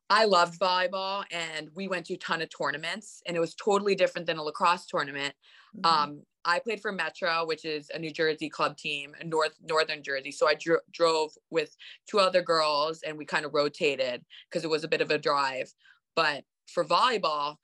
i 0.09 0.25
loved 0.25 0.59
volleyball 0.59 1.23
and 1.31 1.69
we 1.75 1.87
went 1.87 2.05
to 2.05 2.13
a 2.13 2.17
ton 2.17 2.41
of 2.41 2.49
tournaments 2.55 3.21
and 3.25 3.35
it 3.35 3.39
was 3.39 3.55
totally 3.55 3.95
different 3.95 4.27
than 4.27 4.37
a 4.37 4.43
lacrosse 4.43 4.85
tournament 4.85 5.33
mm-hmm. 5.77 5.85
um, 5.85 6.21
i 6.45 6.59
played 6.59 6.81
for 6.81 6.91
metro 6.91 7.45
which 7.45 7.65
is 7.65 7.89
a 7.93 7.99
new 7.99 8.11
jersey 8.11 8.49
club 8.49 8.77
team 8.77 9.13
in 9.19 9.29
north 9.29 9.55
northern 9.63 10.01
jersey 10.03 10.31
so 10.31 10.47
i 10.47 10.53
dro- 10.55 10.79
drove 10.91 11.31
with 11.49 11.75
two 12.09 12.19
other 12.19 12.41
girls 12.41 13.01
and 13.03 13.17
we 13.17 13.25
kind 13.25 13.45
of 13.45 13.53
rotated 13.53 14.23
because 14.49 14.63
it 14.63 14.69
was 14.69 14.83
a 14.83 14.89
bit 14.89 15.01
of 15.01 15.11
a 15.11 15.17
drive 15.17 15.71
but 16.15 16.43
for 16.67 16.83
volleyball 16.83 17.55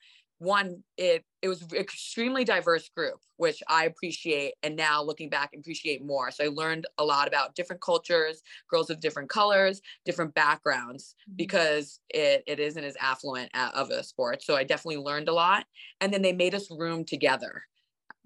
one 0.44 0.84
it 0.98 1.24
it 1.42 1.48
was 1.48 1.64
extremely 1.74 2.44
diverse 2.44 2.90
group 2.90 3.20
which 3.38 3.64
i 3.70 3.86
appreciate 3.86 4.54
and 4.62 4.76
now 4.76 5.02
looking 5.02 5.30
back 5.30 5.52
appreciate 5.58 6.06
more 6.06 6.32
so 6.32 6.44
i 6.44 6.48
learned 6.48 6.86
a 6.98 7.04
lot 7.04 7.28
about 7.28 7.56
different 7.56 7.82
cultures 7.82 8.42
girls 8.70 8.90
of 8.90 9.00
different 9.00 9.30
colors 9.30 9.82
different 10.06 10.34
backgrounds 10.34 11.16
mm-hmm. 11.22 11.38
because 11.38 12.00
it, 12.10 12.44
it 12.46 12.60
isn't 12.60 12.84
as 12.84 12.98
affluent 13.00 13.50
of 13.74 13.90
a 13.90 14.04
sport 14.04 14.44
so 14.44 14.56
i 14.56 14.64
definitely 14.64 15.02
learned 15.02 15.30
a 15.30 15.34
lot 15.34 15.66
and 16.02 16.14
then 16.14 16.22
they 16.22 16.34
made 16.34 16.54
us 16.54 16.70
room 16.72 17.06
together 17.06 17.64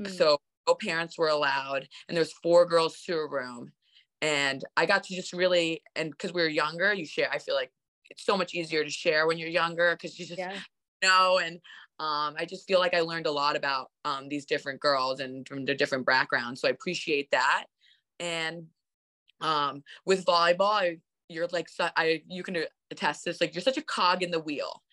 mm-hmm. 0.02 0.12
so 0.12 0.38
no 0.68 0.74
parents 0.74 1.18
were 1.18 1.30
allowed 1.30 1.88
and 2.08 2.18
there's 2.18 2.34
four 2.34 2.66
girls 2.66 3.02
to 3.04 3.14
a 3.14 3.30
room 3.30 3.72
and 4.22 4.64
i 4.76 4.86
got 4.86 5.04
to 5.04 5.16
just 5.16 5.34
really 5.34 5.82
and 5.96 6.12
because 6.12 6.34
we 6.34 6.42
were 6.42 6.48
younger 6.48 6.94
you 6.94 7.06
share 7.06 7.30
i 7.32 7.38
feel 7.38 7.56
like 7.56 7.72
it's 8.10 8.26
so 8.26 8.38
much 8.38 8.54
easier 8.54 8.84
to 8.84 8.90
share 8.90 9.28
when 9.28 9.38
you're 9.38 9.50
younger 9.50 9.96
because 9.96 10.18
you 10.18 10.26
just 10.26 10.40
yeah. 10.40 10.58
know 11.04 11.38
and 11.38 11.60
um, 12.00 12.36
I 12.38 12.46
just 12.46 12.68
feel 12.68 12.80
like 12.80 12.94
I 12.94 13.02
learned 13.02 13.26
a 13.26 13.32
lot 13.32 13.56
about 13.56 13.90
um, 14.06 14.30
these 14.30 14.46
different 14.46 14.80
girls 14.80 15.20
and 15.20 15.48
from 15.48 15.66
their 15.66 15.76
different 15.76 16.06
backgrounds. 16.06 16.62
So 16.62 16.68
I 16.68 16.72
appreciate 16.72 17.32
that. 17.32 17.66
And 18.20 18.68
um, 19.42 19.84
with 20.06 20.26
volleyball, 20.26 20.74
I, 20.74 20.98
you're 21.28 21.48
like, 21.48 21.68
I 21.80 22.22
you 22.28 22.44
can 22.44 22.58
attest 22.92 23.26
this, 23.26 23.42
like 23.42 23.56
you're 23.56 23.62
such 23.62 23.78
a 23.78 23.84
cog 23.84 24.22
in 24.22 24.32
the 24.32 24.40
wheel, 24.40 24.84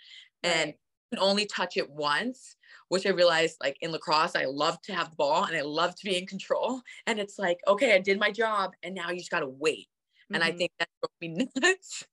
right. 0.42 0.52
and 0.52 0.68
you 0.70 1.18
can 1.18 1.26
only 1.26 1.46
touch 1.46 1.76
it 1.76 1.90
once. 1.90 2.56
Which 2.88 3.06
I 3.06 3.10
realized, 3.10 3.56
like 3.62 3.76
in 3.80 3.92
lacrosse, 3.92 4.36
I 4.36 4.44
love 4.44 4.80
to 4.82 4.94
have 4.94 5.10
the 5.10 5.16
ball 5.16 5.44
and 5.44 5.56
I 5.56 5.62
love 5.62 5.96
to 5.96 6.04
be 6.04 6.18
in 6.18 6.26
control. 6.26 6.82
And 7.06 7.18
it's 7.18 7.38
like, 7.38 7.58
okay, 7.66 7.94
I 7.94 7.98
did 7.98 8.20
my 8.20 8.30
job, 8.30 8.72
and 8.82 8.94
now 8.94 9.10
you 9.10 9.18
just 9.18 9.30
gotta 9.30 9.48
wait. 9.48 9.88
Mm-hmm. 9.88 10.34
And 10.34 10.44
I 10.44 10.48
mm-hmm. 10.50 10.58
think 10.58 10.72
that 10.78 10.88
drove 11.00 11.10
me 11.20 11.48
nuts. 11.56 12.04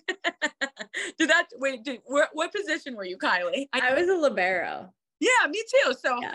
did 1.18 1.30
that 1.30 1.46
wait? 1.56 1.84
Did, 1.84 2.00
where, 2.06 2.28
what 2.32 2.52
position 2.52 2.96
were 2.96 3.04
you, 3.04 3.18
Kylie? 3.18 3.66
I, 3.72 3.90
I 3.90 3.94
was 3.94 4.08
a 4.08 4.14
libero. 4.14 4.92
Yeah, 5.20 5.48
me 5.48 5.62
too. 5.70 5.94
So 6.02 6.18
yeah. 6.20 6.34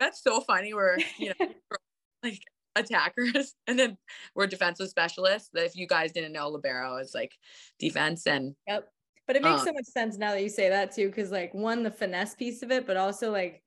that's 0.00 0.22
so 0.22 0.40
funny. 0.40 0.74
We're 0.74 0.98
you 1.18 1.32
know 1.38 1.48
like 2.22 2.40
attackers, 2.76 3.54
and 3.66 3.78
then 3.78 3.96
we're 4.34 4.46
defensive 4.46 4.88
specialists. 4.88 5.50
That 5.52 5.64
if 5.64 5.76
you 5.76 5.86
guys 5.86 6.12
didn't 6.12 6.32
know, 6.32 6.48
libero 6.48 6.96
is 6.98 7.14
like 7.14 7.32
defense 7.78 8.26
and. 8.26 8.54
Yep. 8.66 8.88
But 9.26 9.36
it 9.36 9.42
makes 9.42 9.60
um, 9.60 9.66
so 9.68 9.72
much 9.72 9.86
sense 9.86 10.18
now 10.18 10.32
that 10.32 10.42
you 10.42 10.50
say 10.50 10.68
that 10.68 10.94
too, 10.94 11.06
because 11.08 11.30
like 11.30 11.54
one, 11.54 11.82
the 11.82 11.90
finesse 11.90 12.34
piece 12.34 12.62
of 12.62 12.70
it, 12.70 12.86
but 12.86 12.98
also 12.98 13.32
like 13.32 13.62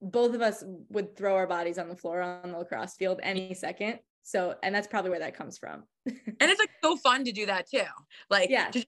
both 0.00 0.34
of 0.34 0.40
us 0.40 0.64
would 0.88 1.16
throw 1.16 1.36
our 1.36 1.46
bodies 1.46 1.78
on 1.78 1.88
the 1.90 1.96
floor 1.96 2.22
on 2.22 2.50
the 2.50 2.58
lacrosse 2.58 2.94
field 2.94 3.20
any 3.22 3.52
second. 3.52 3.98
So, 4.22 4.54
and 4.62 4.74
that's 4.74 4.86
probably 4.86 5.10
where 5.10 5.20
that 5.20 5.36
comes 5.36 5.58
from. 5.58 5.84
and 6.06 6.36
it's 6.40 6.60
like 6.60 6.70
so 6.82 6.96
fun 6.96 7.24
to 7.24 7.32
do 7.32 7.46
that 7.46 7.68
too. 7.68 7.82
Like, 8.30 8.50
yeah, 8.50 8.70
just 8.70 8.86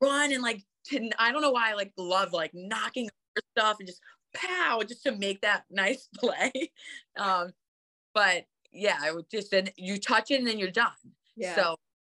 run 0.00 0.32
and 0.32 0.42
like, 0.42 0.62
to, 0.86 1.10
I 1.18 1.32
don't 1.32 1.42
know 1.42 1.50
why 1.50 1.70
I 1.70 1.74
like 1.74 1.92
love 1.96 2.32
like 2.32 2.50
knocking 2.52 3.08
stuff 3.56 3.76
and 3.78 3.88
just 3.88 4.00
pow, 4.34 4.82
just 4.86 5.02
to 5.04 5.12
make 5.12 5.40
that 5.40 5.64
nice 5.70 6.08
play. 6.14 6.52
um, 7.16 7.52
but 8.12 8.44
yeah, 8.72 8.98
I 9.00 9.12
would 9.12 9.26
just 9.30 9.50
then 9.50 9.70
you 9.76 9.98
touch 9.98 10.30
it 10.30 10.38
and 10.38 10.46
then 10.46 10.58
you're 10.58 10.70
done. 10.70 10.90
Yeah. 11.36 11.54
So 11.56 11.76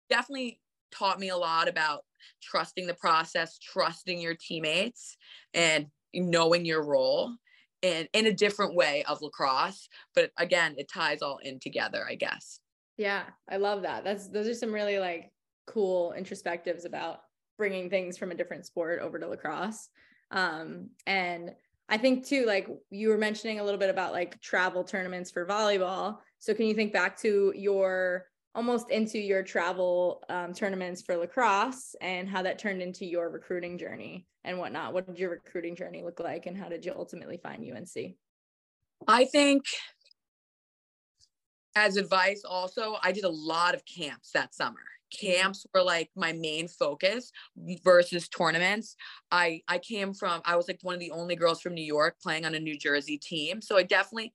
definitely 0.09 0.59
taught 0.91 1.19
me 1.19 1.29
a 1.29 1.37
lot 1.37 1.67
about 1.67 2.03
trusting 2.41 2.87
the 2.87 2.93
process, 2.93 3.57
trusting 3.59 4.19
your 4.19 4.35
teammates, 4.35 5.17
and 5.53 5.87
knowing 6.13 6.65
your 6.65 6.83
role 6.83 7.35
in 7.81 8.07
in 8.13 8.25
a 8.25 8.33
different 8.33 8.75
way 8.75 9.03
of 9.07 9.21
lacrosse 9.21 9.87
but 10.15 10.31
again 10.37 10.73
it 10.77 10.89
ties 10.91 11.21
all 11.21 11.37
in 11.43 11.59
together 11.59 12.05
i 12.09 12.15
guess. 12.15 12.59
Yeah 12.97 13.23
i 13.49 13.57
love 13.57 13.83
that. 13.83 14.03
That's 14.03 14.27
those 14.29 14.47
are 14.47 14.53
some 14.53 14.73
really 14.73 14.99
like 14.99 15.31
cool 15.67 16.13
introspectives 16.17 16.85
about 16.85 17.19
bringing 17.57 17.89
things 17.89 18.17
from 18.17 18.31
a 18.31 18.35
different 18.35 18.65
sport 18.65 18.99
over 19.01 19.19
to 19.19 19.27
lacrosse. 19.27 19.89
Um 20.31 20.89
and 21.05 21.53
i 21.89 21.97
think 21.97 22.25
too 22.25 22.45
like 22.45 22.67
you 22.89 23.09
were 23.09 23.17
mentioning 23.17 23.59
a 23.59 23.63
little 23.63 23.79
bit 23.79 23.89
about 23.89 24.13
like 24.13 24.41
travel 24.41 24.83
tournaments 24.83 25.31
for 25.31 25.45
volleyball. 25.45 26.17
So 26.39 26.53
can 26.53 26.65
you 26.65 26.73
think 26.73 26.93
back 26.93 27.17
to 27.21 27.53
your 27.55 28.25
almost 28.57 28.89
into 28.89 29.19
your 29.19 29.43
travel 29.43 30.23
um, 30.29 30.51
tournaments 30.51 31.03
for 31.03 31.15
lacrosse 31.15 31.95
and 32.01 32.27
how 32.27 32.41
that 32.41 32.57
turned 32.57 32.81
into 32.81 33.05
your 33.05 33.29
recruiting 33.29 33.77
journey 33.77 34.25
and 34.43 34.57
whatnot. 34.57 34.93
What 34.93 35.05
did 35.05 35.19
your 35.19 35.29
recruiting 35.29 35.75
journey 35.75 36.03
look 36.03 36.19
like, 36.19 36.47
and 36.47 36.57
how 36.57 36.67
did 36.67 36.83
you 36.83 36.91
ultimately 36.97 37.37
find 37.37 37.63
UNC? 37.63 38.15
I 39.07 39.25
think 39.25 39.63
as 41.75 41.95
advice 41.95 42.41
also 42.43 42.97
i 43.03 43.11
did 43.11 43.23
a 43.23 43.29
lot 43.29 43.75
of 43.75 43.83
camps 43.85 44.31
that 44.31 44.51
summer 44.51 44.79
camps 45.15 45.65
were 45.73 45.83
like 45.83 46.09
my 46.15 46.33
main 46.33 46.67
focus 46.67 47.31
versus 47.83 48.27
tournaments 48.27 48.95
i 49.31 49.61
i 49.67 49.77
came 49.77 50.11
from 50.11 50.41
i 50.43 50.55
was 50.55 50.67
like 50.67 50.79
one 50.81 50.95
of 50.95 50.99
the 50.99 51.11
only 51.11 51.35
girls 51.35 51.61
from 51.61 51.75
new 51.75 51.85
york 51.85 52.15
playing 52.19 52.45
on 52.45 52.55
a 52.55 52.59
new 52.59 52.77
jersey 52.77 53.17
team 53.17 53.61
so 53.61 53.77
i 53.77 53.83
definitely 53.83 54.33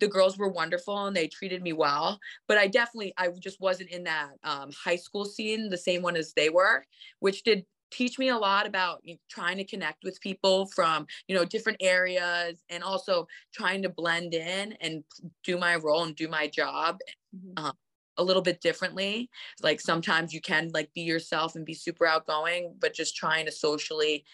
the 0.00 0.08
girls 0.08 0.36
were 0.36 0.48
wonderful 0.48 1.06
and 1.06 1.16
they 1.16 1.28
treated 1.28 1.62
me 1.62 1.72
well 1.72 2.18
but 2.48 2.58
i 2.58 2.66
definitely 2.66 3.12
i 3.16 3.28
just 3.38 3.60
wasn't 3.60 3.88
in 3.90 4.04
that 4.04 4.30
um, 4.44 4.70
high 4.72 4.96
school 4.96 5.24
scene 5.24 5.68
the 5.68 5.78
same 5.78 6.02
one 6.02 6.16
as 6.16 6.32
they 6.34 6.48
were 6.48 6.84
which 7.20 7.42
did 7.42 7.64
teach 7.90 8.18
me 8.18 8.28
a 8.28 8.38
lot 8.38 8.66
about 8.66 9.00
you 9.04 9.14
know, 9.14 9.20
trying 9.28 9.56
to 9.56 9.64
connect 9.64 10.04
with 10.04 10.20
people 10.20 10.66
from 10.66 11.06
you 11.28 11.34
know 11.34 11.44
different 11.44 11.78
areas 11.80 12.62
and 12.70 12.82
also 12.82 13.26
trying 13.52 13.82
to 13.82 13.88
blend 13.88 14.34
in 14.34 14.72
and 14.80 15.04
do 15.44 15.58
my 15.58 15.76
role 15.76 16.04
and 16.04 16.16
do 16.16 16.28
my 16.28 16.46
job 16.46 16.98
mm-hmm. 17.34 17.64
um, 17.64 17.72
a 18.16 18.24
little 18.24 18.42
bit 18.42 18.60
differently 18.60 19.28
like 19.62 19.80
sometimes 19.80 20.32
you 20.32 20.40
can 20.40 20.70
like 20.72 20.90
be 20.94 21.02
yourself 21.02 21.56
and 21.56 21.64
be 21.64 21.74
super 21.74 22.06
outgoing 22.06 22.74
but 22.80 22.94
just 22.94 23.16
trying 23.16 23.46
to 23.46 23.52
socially 23.52 24.24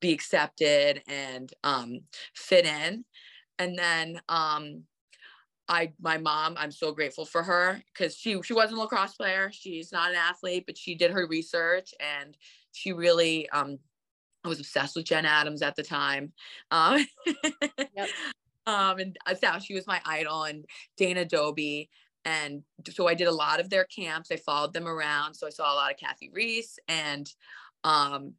be 0.00 0.12
accepted 0.12 1.02
and 1.08 1.52
um, 1.62 2.00
fit 2.34 2.66
in 2.66 3.04
and 3.58 3.78
then 3.78 4.20
um, 4.28 4.82
I 5.68 5.92
my 6.00 6.18
mom, 6.18 6.56
I'm 6.58 6.70
so 6.70 6.92
grateful 6.92 7.24
for 7.24 7.42
her 7.42 7.82
because 7.92 8.16
she 8.16 8.40
she 8.42 8.52
wasn't 8.52 8.78
a 8.78 8.82
lacrosse 8.82 9.14
player. 9.14 9.50
She's 9.52 9.92
not 9.92 10.10
an 10.10 10.16
athlete, 10.16 10.64
but 10.66 10.76
she 10.76 10.94
did 10.94 11.10
her 11.10 11.26
research 11.26 11.94
and 12.00 12.36
she 12.72 12.92
really 12.92 13.48
um 13.50 13.78
I 14.44 14.48
was 14.48 14.60
obsessed 14.60 14.94
with 14.94 15.06
Jen 15.06 15.24
Adams 15.24 15.62
at 15.62 15.74
the 15.74 15.82
time. 15.82 16.32
Um, 16.70 17.06
yep. 17.96 18.10
um 18.66 18.98
and 18.98 19.16
thought 19.34 19.62
she 19.62 19.74
was 19.74 19.86
my 19.86 20.00
idol 20.04 20.44
and 20.44 20.64
Dana 20.96 21.24
Dobbie. 21.24 21.88
And 22.26 22.62
so 22.90 23.06
I 23.06 23.14
did 23.14 23.28
a 23.28 23.32
lot 23.32 23.60
of 23.60 23.68
their 23.68 23.84
camps. 23.84 24.30
I 24.30 24.36
followed 24.36 24.72
them 24.72 24.88
around. 24.88 25.34
So 25.34 25.46
I 25.46 25.50
saw 25.50 25.72
a 25.72 25.76
lot 25.76 25.92
of 25.92 25.98
Cathy 25.98 26.30
Reese 26.32 26.78
and 26.88 27.30
um 27.84 28.34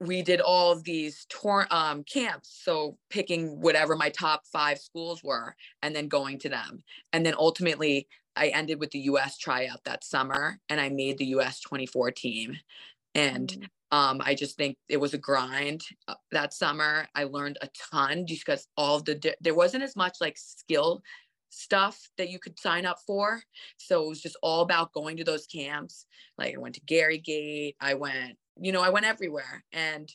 we 0.00 0.20
did 0.22 0.40
all 0.40 0.72
of 0.72 0.84
these 0.84 1.26
tour 1.28 1.66
um, 1.70 2.04
camps 2.04 2.60
so 2.62 2.98
picking 3.10 3.60
whatever 3.60 3.96
my 3.96 4.10
top 4.10 4.42
five 4.52 4.78
schools 4.78 5.22
were 5.22 5.54
and 5.82 5.94
then 5.94 6.08
going 6.08 6.38
to 6.38 6.48
them 6.48 6.82
and 7.12 7.24
then 7.24 7.34
ultimately 7.38 8.06
i 8.36 8.48
ended 8.48 8.78
with 8.78 8.90
the 8.90 9.00
us 9.00 9.38
tryout 9.38 9.82
that 9.84 10.04
summer 10.04 10.60
and 10.68 10.80
i 10.80 10.88
made 10.88 11.18
the 11.18 11.26
us 11.26 11.60
24 11.60 12.10
team 12.10 12.56
and 13.16 13.48
mm. 13.48 13.96
um, 13.96 14.20
I 14.24 14.34
just 14.34 14.56
think 14.56 14.76
it 14.88 14.98
was 14.98 15.14
a 15.14 15.18
grind 15.18 15.82
uh, 16.06 16.14
that 16.30 16.52
summer. 16.52 17.08
I 17.14 17.24
learned 17.24 17.58
a 17.62 17.68
ton 17.90 18.26
just 18.26 18.44
because 18.44 18.68
all 18.76 19.00
the 19.00 19.34
there 19.40 19.54
wasn't 19.54 19.82
as 19.82 19.96
much 19.96 20.18
like 20.20 20.36
skill 20.38 21.02
stuff 21.48 22.10
that 22.18 22.28
you 22.28 22.38
could 22.38 22.58
sign 22.58 22.84
up 22.84 22.98
for. 23.06 23.42
So 23.78 24.04
it 24.04 24.08
was 24.08 24.20
just 24.20 24.36
all 24.42 24.60
about 24.60 24.92
going 24.92 25.16
to 25.16 25.24
those 25.24 25.46
camps. 25.46 26.04
Like 26.36 26.54
I 26.54 26.58
went 26.58 26.74
to 26.74 26.82
Gary 26.82 27.18
Gait, 27.18 27.76
I 27.80 27.94
went, 27.94 28.36
you 28.60 28.72
know, 28.72 28.82
I 28.82 28.90
went 28.90 29.06
everywhere. 29.06 29.64
And 29.72 30.10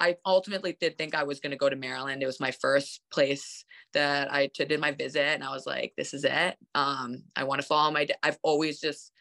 I 0.00 0.16
ultimately 0.26 0.76
did 0.80 0.98
think 0.98 1.14
I 1.14 1.22
was 1.22 1.38
going 1.38 1.52
to 1.52 1.56
go 1.56 1.68
to 1.68 1.76
Maryland. 1.76 2.22
It 2.22 2.26
was 2.26 2.40
my 2.40 2.50
first 2.50 3.02
place 3.12 3.64
that 3.94 4.32
I 4.32 4.50
did 4.52 4.80
my 4.80 4.90
visit, 4.90 5.22
and 5.22 5.44
I 5.44 5.50
was 5.50 5.64
like, 5.64 5.92
"This 5.96 6.12
is 6.12 6.24
it. 6.24 6.56
Um, 6.74 7.22
I 7.36 7.44
want 7.44 7.60
to 7.60 7.66
follow 7.66 7.92
my. 7.92 8.08
I've 8.20 8.38
always 8.42 8.80
just 8.80 9.12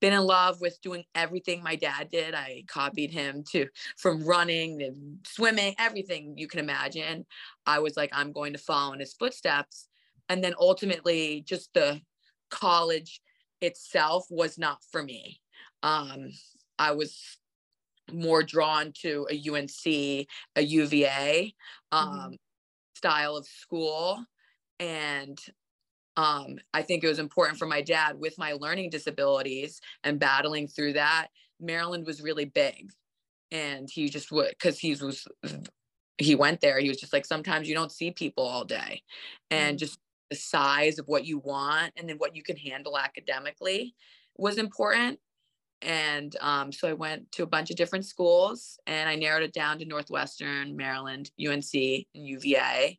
been 0.00 0.14
in 0.14 0.22
love 0.22 0.60
with 0.60 0.80
doing 0.80 1.04
everything 1.14 1.62
my 1.62 1.76
dad 1.76 2.08
did. 2.10 2.34
I 2.34 2.64
copied 2.68 3.10
him 3.10 3.44
to 3.52 3.68
from 3.98 4.24
running 4.24 5.18
swimming, 5.26 5.74
everything 5.78 6.34
you 6.38 6.48
can 6.48 6.60
imagine. 6.60 7.26
I 7.66 7.80
was 7.80 7.96
like, 7.98 8.10
I'm 8.12 8.32
going 8.32 8.54
to 8.54 8.58
follow 8.58 8.94
in 8.94 9.00
his 9.00 9.12
footsteps. 9.12 9.88
And 10.30 10.42
then 10.42 10.54
ultimately, 10.58 11.44
just 11.46 11.74
the 11.74 12.00
college 12.50 13.20
itself 13.60 14.24
was 14.30 14.56
not 14.56 14.78
for 14.90 15.02
me. 15.02 15.40
Um, 15.82 16.30
I 16.78 16.92
was 16.92 17.38
more 18.12 18.42
drawn 18.42 18.92
to 19.02 19.26
a 19.30 19.50
UNC, 19.50 20.26
a 20.56 20.62
UVA 20.62 21.54
um, 21.92 22.08
mm-hmm. 22.08 22.34
style 22.94 23.36
of 23.36 23.46
school. 23.46 24.24
And 24.78 25.38
um, 26.16 26.58
I 26.74 26.82
think 26.82 27.04
it 27.04 27.08
was 27.08 27.18
important 27.18 27.58
for 27.58 27.66
my 27.66 27.82
dad 27.82 28.18
with 28.18 28.38
my 28.38 28.52
learning 28.52 28.90
disabilities 28.90 29.80
and 30.04 30.18
battling 30.18 30.68
through 30.68 30.94
that. 30.94 31.28
Maryland 31.60 32.06
was 32.06 32.22
really 32.22 32.46
big, 32.46 32.90
and 33.50 33.88
he 33.90 34.08
just 34.08 34.32
would 34.32 34.50
because 34.50 34.78
he 34.78 34.94
was 34.94 35.26
he 36.18 36.34
went 36.34 36.60
there. 36.60 36.78
He 36.80 36.88
was 36.88 36.98
just 36.98 37.12
like 37.12 37.26
sometimes 37.26 37.68
you 37.68 37.74
don't 37.74 37.92
see 37.92 38.10
people 38.10 38.44
all 38.44 38.64
day, 38.64 39.02
and 39.50 39.76
mm-hmm. 39.76 39.78
just 39.78 39.98
the 40.30 40.36
size 40.36 40.98
of 40.98 41.06
what 41.08 41.24
you 41.24 41.38
want 41.38 41.92
and 41.96 42.08
then 42.08 42.16
what 42.16 42.36
you 42.36 42.42
can 42.42 42.56
handle 42.56 42.96
academically 42.96 43.94
was 44.36 44.58
important. 44.58 45.18
And 45.82 46.36
um, 46.40 46.72
so 46.72 46.88
I 46.88 46.92
went 46.92 47.32
to 47.32 47.42
a 47.42 47.46
bunch 47.46 47.70
of 47.70 47.76
different 47.76 48.04
schools 48.04 48.78
and 48.86 49.08
I 49.08 49.16
narrowed 49.16 49.42
it 49.42 49.54
down 49.54 49.78
to 49.78 49.86
Northwestern, 49.86 50.76
Maryland, 50.76 51.30
UNC, 51.40 51.74
and 51.74 52.04
UVA. 52.14 52.98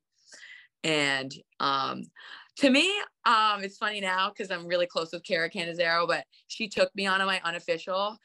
And 0.84 1.32
um, 1.60 2.04
to 2.58 2.70
me, 2.70 2.91
um, 3.26 3.63
it's 3.63 3.78
funny 3.78 4.02
now 4.02 4.30
because 4.30 4.52
I'm 4.52 4.67
really 4.67 4.88
close 4.88 5.12
with 5.12 5.24
Kara 5.24 5.50
Cannizzaro, 5.50 6.08
but 6.08 6.26
she 6.48 6.67
took 6.67 6.94
me 6.96 7.06
on 7.06 7.24
my 7.26 7.39
unofficial. 7.44 8.17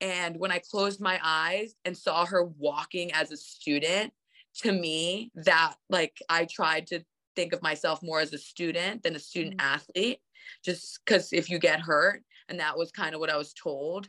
And 0.00 0.38
when 0.38 0.50
I 0.50 0.58
closed 0.58 1.00
my 1.00 1.18
eyes 1.22 1.74
and 1.84 1.96
saw 1.96 2.26
her 2.26 2.44
walking 2.44 3.12
as 3.12 3.30
a 3.32 3.36
student, 3.36 4.12
to 4.62 4.72
me, 4.72 5.30
that 5.34 5.74
like 5.88 6.18
I 6.28 6.44
tried 6.44 6.86
to 6.88 7.02
think 7.34 7.52
of 7.52 7.62
myself 7.62 8.02
more 8.02 8.20
as 8.20 8.32
a 8.32 8.38
student 8.38 9.02
than 9.02 9.16
a 9.16 9.20
student 9.20 9.56
mm-hmm. 9.56 9.74
athlete, 9.74 10.18
just 10.64 11.00
because 11.04 11.32
if 11.32 11.48
you 11.48 11.58
get 11.58 11.80
hurt, 11.80 12.22
and 12.48 12.60
that 12.60 12.76
was 12.76 12.90
kind 12.90 13.14
of 13.14 13.20
what 13.20 13.30
I 13.30 13.36
was 13.36 13.52
told. 13.52 14.08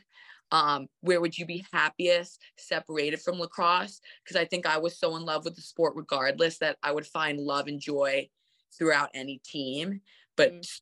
Um, 0.50 0.86
where 1.00 1.20
would 1.20 1.36
you 1.36 1.46
be 1.46 1.66
happiest 1.72 2.40
separated 2.56 3.20
from 3.20 3.40
lacrosse? 3.40 4.00
Because 4.22 4.36
I 4.36 4.44
think 4.44 4.66
I 4.66 4.78
was 4.78 4.98
so 4.98 5.16
in 5.16 5.24
love 5.24 5.44
with 5.44 5.56
the 5.56 5.62
sport 5.62 5.94
regardless 5.96 6.58
that 6.58 6.76
I 6.82 6.92
would 6.92 7.06
find 7.06 7.38
love 7.40 7.66
and 7.66 7.80
joy 7.80 8.28
throughout 8.76 9.10
any 9.14 9.40
team. 9.44 10.00
But 10.36 10.52
mm. 10.52 10.80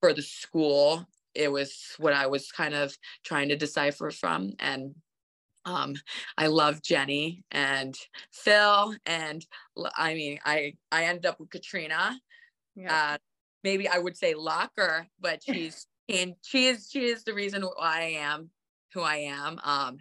for 0.00 0.12
the 0.12 0.22
school, 0.22 1.06
it 1.34 1.50
was 1.50 1.94
what 1.98 2.12
I 2.12 2.26
was 2.26 2.50
kind 2.50 2.74
of 2.74 2.96
trying 3.24 3.48
to 3.50 3.56
decipher 3.56 4.10
from. 4.10 4.54
And 4.58 4.94
um, 5.64 5.94
I 6.36 6.46
love 6.46 6.82
Jenny 6.82 7.44
and 7.50 7.94
Phil, 8.32 8.94
and 9.04 9.44
I 9.96 10.14
mean, 10.14 10.40
I 10.44 10.74
I 10.90 11.04
ended 11.04 11.26
up 11.26 11.38
with 11.38 11.50
Katrina. 11.50 12.18
Yeah. 12.74 12.94
Uh, 12.94 13.18
maybe 13.64 13.86
I 13.88 13.98
would 13.98 14.16
say 14.16 14.34
Locker, 14.34 15.06
but 15.20 15.42
she's 15.46 15.86
and 16.08 16.34
she 16.42 16.66
is 16.66 16.88
she 16.90 17.06
is 17.06 17.24
the 17.24 17.34
reason 17.34 17.62
why 17.62 18.00
I 18.00 18.12
am 18.20 18.50
who 18.94 19.02
I 19.02 19.16
am. 19.16 19.60
Um, 19.62 19.98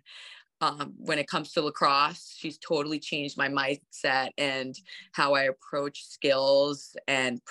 um, 0.62 0.94
when 0.98 1.20
it 1.20 1.28
comes 1.28 1.52
to 1.52 1.62
lacrosse. 1.62 2.36
She's 2.38 2.58
totally 2.58 3.00
changed 3.00 3.38
my 3.38 3.48
mindset 3.48 4.30
and 4.38 4.76
how 5.12 5.36
I 5.36 5.44
approach 5.44 6.06
skills 6.06 6.96
and 7.08 7.42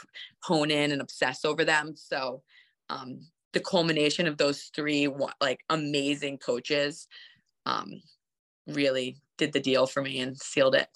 hone 0.43 0.71
in 0.71 0.93
and 0.93 1.01
obsess 1.01 1.45
over 1.45 1.65
them. 1.65 1.95
So 1.97 2.43
um, 2.89 3.21
the 3.53 3.61
culmination 3.61 4.27
of 4.27 4.39
those 4.39 4.71
three 4.75 5.09
like 5.41 5.61
amazing 5.71 6.39
coaches 6.39 7.09
um, 7.65 8.03
really 8.67 9.19
did 9.39 9.53
the 9.53 9.61
deal 9.61 9.87
for 9.87 10.03
me 10.03 10.21
and 10.21 10.37
sealed 10.37 10.75
it. 10.75 10.89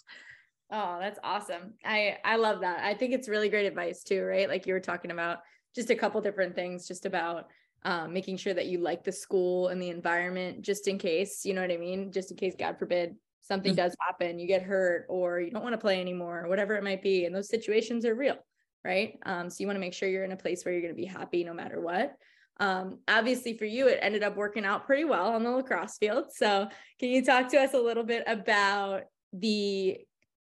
Oh, 0.73 0.99
that's 1.01 1.19
awesome. 1.25 1.75
I 1.85 2.19
I 2.25 2.37
love 2.37 2.61
that. 2.61 2.85
I 2.85 2.95
think 2.95 3.13
it's 3.13 3.29
really 3.29 3.49
great 3.49 3.67
advice 3.67 4.05
too, 4.05 4.23
right? 4.23 4.49
Like 4.49 4.67
you 4.67 4.73
were 4.73 4.81
talking 4.81 5.11
about 5.11 5.39
just 5.75 5.91
a 5.91 5.95
couple 5.95 6.21
different 6.21 6.55
things 6.55 6.87
just 6.87 7.07
about 7.07 7.49
um, 7.85 8.13
making 8.13 8.37
sure 8.37 8.55
that 8.55 8.67
you 8.67 8.79
like 8.79 9.05
the 9.05 9.13
school 9.13 9.69
and 9.69 9.81
the 9.81 9.89
environment 9.89 10.63
just 10.63 10.89
in 10.89 10.99
case, 10.99 11.45
you 11.45 11.55
know 11.55 11.63
what 11.63 11.71
I 11.71 11.77
mean? 11.77 12.13
Just 12.13 12.31
in 12.31 12.37
case, 12.37 12.55
God 12.59 12.79
forbid, 12.79 13.17
something 13.41 13.73
mm. 13.73 13.77
does 13.77 13.97
happen, 14.07 14.39
you 14.39 14.47
get 14.47 14.63
hurt 14.63 15.07
or 15.09 15.41
you 15.41 15.51
don't 15.51 15.63
want 15.63 15.73
to 15.73 15.79
play 15.79 16.01
anymore, 16.01 16.45
or 16.45 16.49
whatever 16.49 16.75
it 16.75 16.85
might 16.85 17.03
be. 17.03 17.25
And 17.25 17.35
those 17.35 17.49
situations 17.49 18.05
are 18.05 18.15
real, 18.15 18.37
right? 18.85 19.19
Um, 19.25 19.49
so 19.49 19.57
you 19.61 19.67
want 19.67 19.77
to 19.77 19.81
make 19.81 19.95
sure 19.95 20.09
you're 20.09 20.25
in 20.25 20.33
a 20.33 20.37
place 20.37 20.65
where 20.65 20.73
you're 20.73 20.83
going 20.83 20.95
to 20.95 21.01
be 21.01 21.07
happy 21.07 21.43
no 21.43 21.55
matter 21.55 21.81
what. 21.81 22.17
Um, 22.59 22.99
obviously, 23.09 23.57
for 23.57 23.65
you, 23.65 23.89
it 23.89 23.99
ended 24.03 24.23
up 24.23 24.37
working 24.37 24.67
out 24.67 24.85
pretty 24.85 25.05
well 25.05 25.29
on 25.29 25.43
the 25.43 25.51
lacrosse 25.51 25.97
field. 25.99 26.27
So, 26.29 26.69
can 26.99 27.09
you 27.09 27.25
talk 27.25 27.49
to 27.49 27.59
us 27.59 27.73
a 27.73 27.79
little 27.79 28.05
bit 28.05 28.23
about 28.27 29.05
the 29.33 29.97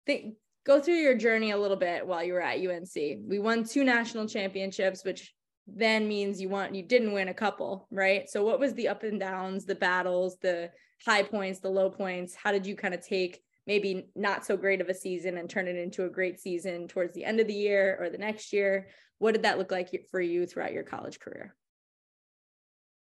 thing? 0.04 0.34
Go 0.64 0.80
through 0.80 0.96
your 0.96 1.16
journey 1.16 1.50
a 1.50 1.58
little 1.58 1.76
bit 1.76 2.06
while 2.06 2.22
you 2.22 2.34
were 2.34 2.42
at 2.42 2.58
UNC. 2.58 2.94
We 2.94 3.38
won 3.38 3.64
two 3.64 3.84
national 3.84 4.28
championships, 4.28 5.04
which 5.04 5.34
then 5.66 6.08
means 6.08 6.40
you 6.40 6.48
want 6.48 6.74
you 6.74 6.82
didn't 6.82 7.12
win 7.12 7.28
a 7.28 7.34
couple, 7.34 7.88
right? 7.90 8.28
So 8.28 8.44
what 8.44 8.60
was 8.60 8.74
the 8.74 8.88
up 8.88 9.02
and 9.02 9.18
downs, 9.18 9.64
the 9.64 9.74
battles, 9.74 10.36
the 10.40 10.70
high 11.04 11.22
points, 11.22 11.60
the 11.60 11.68
low 11.68 11.90
points? 11.90 12.34
How 12.34 12.52
did 12.52 12.66
you 12.66 12.76
kind 12.76 12.94
of 12.94 13.04
take 13.04 13.42
maybe 13.66 14.08
not 14.14 14.44
so 14.44 14.56
great 14.56 14.80
of 14.80 14.88
a 14.88 14.94
season 14.94 15.38
and 15.38 15.48
turn 15.48 15.68
it 15.68 15.76
into 15.76 16.04
a 16.04 16.10
great 16.10 16.40
season 16.40 16.88
towards 16.88 17.14
the 17.14 17.24
end 17.24 17.40
of 17.40 17.46
the 17.46 17.54
year 17.54 17.96
or 18.00 18.10
the 18.10 18.18
next 18.18 18.52
year? 18.52 18.88
What 19.18 19.32
did 19.32 19.42
that 19.42 19.58
look 19.58 19.70
like 19.70 19.88
for 20.10 20.20
you 20.20 20.46
throughout 20.46 20.72
your 20.72 20.82
college 20.82 21.20
career? 21.20 21.54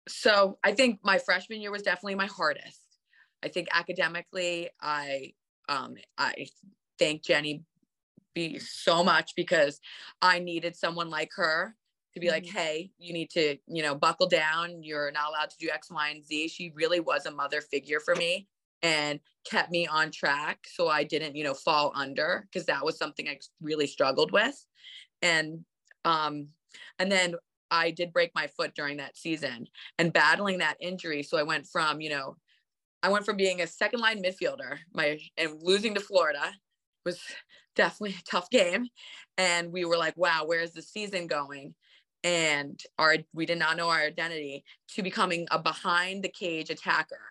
so 0.09 0.59
I 0.65 0.73
think 0.73 1.01
my 1.03 1.19
freshman 1.19 1.61
year 1.61 1.71
was 1.71 1.83
definitely 1.83 2.17
my 2.17 2.27
hardest. 2.27 2.81
I 3.43 3.49
think 3.49 3.69
academically, 3.73 4.71
I 4.81 5.33
um, 5.69 5.95
I 6.17 6.47
thank 6.99 7.23
Jenny 7.23 7.65
be 8.35 8.59
so 8.59 9.03
much 9.03 9.33
because 9.37 9.81
I 10.23 10.39
needed 10.39 10.77
someone 10.77 11.11
like 11.11 11.31
her 11.37 11.77
to 12.15 12.21
be 12.21 12.31
like, 12.31 12.45
Mhm. 12.45 12.53
hey, 12.53 12.93
you 12.99 13.13
need 13.13 13.31
to, 13.31 13.59
you 13.67 13.83
know, 13.83 13.95
buckle 13.95 14.29
down. 14.29 14.83
You're 14.83 15.11
not 15.11 15.29
allowed 15.29 15.51
to 15.51 15.59
do 15.59 15.71
X, 15.71 15.91
Y, 15.91 16.09
and 16.09 16.25
Z. 16.25 16.49
She 16.49 16.71
really 16.75 17.01
was 17.01 17.27
a 17.27 17.31
mother 17.31 17.61
figure 17.61 18.01
for 18.01 18.15
me 18.15 18.49
and 18.83 19.21
kept 19.45 19.71
me 19.71 19.87
on 19.87 20.11
track 20.11 20.67
so 20.71 20.89
I 20.89 21.05
didn't, 21.05 21.37
you 21.37 21.45
know, 21.45 21.55
fall 21.55 21.93
under 21.95 22.47
because 22.47 22.67
that 22.67 22.85
was 22.85 22.97
something 22.97 23.29
I 23.29 23.39
really 23.61 23.87
struggled 23.87 24.33
with. 24.33 24.65
And 25.23 25.65
um, 26.05 26.49
and 26.99 27.11
then 27.11 27.35
I 27.71 27.91
did 27.91 28.13
break 28.13 28.35
my 28.35 28.47
foot 28.47 28.75
during 28.75 28.97
that 28.99 29.17
season 29.17 29.69
and 29.99 30.13
battling 30.13 30.59
that 30.59 30.77
injury. 30.81 31.23
So 31.23 31.37
I 31.37 31.43
went 31.43 31.67
from, 31.67 32.01
you 32.01 32.11
know, 32.11 32.37
I 33.03 33.11
went 33.11 33.27
from 33.27 33.37
being 33.37 33.61
a 33.61 33.67
second 33.67 34.01
line 34.01 34.23
midfielder, 34.23 34.79
my 34.95 35.19
and 35.37 35.61
losing 35.63 35.95
to 35.95 36.01
Florida 36.01 36.55
was 37.09 37.21
definitely 37.75 38.17
a 38.19 38.31
tough 38.31 38.51
game. 38.51 38.87
And 39.39 39.73
we 39.73 39.85
were 39.85 39.97
like, 39.97 40.17
wow, 40.17 40.43
where's 40.45 40.73
the 40.73 40.83
season 40.83 41.27
going? 41.27 41.75
And 42.25 42.81
our 42.99 43.17
we 43.33 43.47
did 43.47 43.59
not 43.59 43.77
know 43.77 43.89
our 43.89 44.01
identity 44.01 44.65
to 44.95 45.03
becoming 45.03 45.47
a 45.51 45.59
behind 45.59 46.23
the 46.23 46.29
cage 46.29 46.71
attacker. 46.71 47.25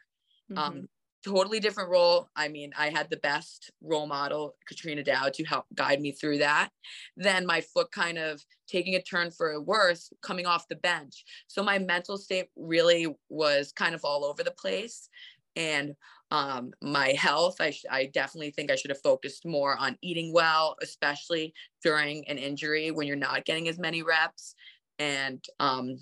Mhm. 0.49 0.57
Um, 0.57 0.89
totally 1.25 1.59
different 1.59 1.89
role. 1.89 2.29
I 2.35 2.47
mean, 2.47 2.71
I 2.77 2.89
had 2.89 3.09
the 3.09 3.17
best 3.17 3.71
role 3.81 4.07
model, 4.07 4.55
Katrina 4.65 5.03
Dowd, 5.03 5.33
to 5.33 5.43
help 5.43 5.65
guide 5.75 5.99
me 5.99 6.11
through 6.11 6.37
that. 6.37 6.69
Then 7.17 7.45
my 7.45 7.59
foot 7.61 7.91
kind 7.91 8.17
of 8.17 8.41
taking 8.67 8.95
a 8.95 9.01
turn 9.01 9.31
for 9.31 9.59
worse, 9.61 10.11
coming 10.21 10.45
off 10.45 10.69
the 10.69 10.75
bench. 10.75 11.25
So 11.47 11.63
my 11.63 11.79
mental 11.79 12.17
state 12.17 12.47
really 12.55 13.13
was 13.29 13.73
kind 13.73 13.93
of 13.93 14.05
all 14.05 14.23
over 14.23 14.41
the 14.43 14.51
place. 14.51 15.09
And 15.55 15.95
um, 16.31 16.73
my 16.81 17.09
health, 17.09 17.55
I, 17.61 17.71
sh- 17.71 17.85
I 17.89 18.07
definitely 18.07 18.51
think 18.51 18.69
I 18.69 18.75
should 18.75 18.91
have 18.91 19.01
focused 19.01 19.45
more 19.45 19.77
on 19.77 19.97
eating 20.01 20.33
well, 20.33 20.75
especially 20.81 21.53
during 21.83 22.27
an 22.27 22.37
injury 22.37 22.91
when 22.91 23.07
you're 23.07 23.15
not 23.15 23.45
getting 23.45 23.67
as 23.69 23.79
many 23.79 24.03
reps 24.03 24.55
and 24.99 25.43
um, 25.59 25.97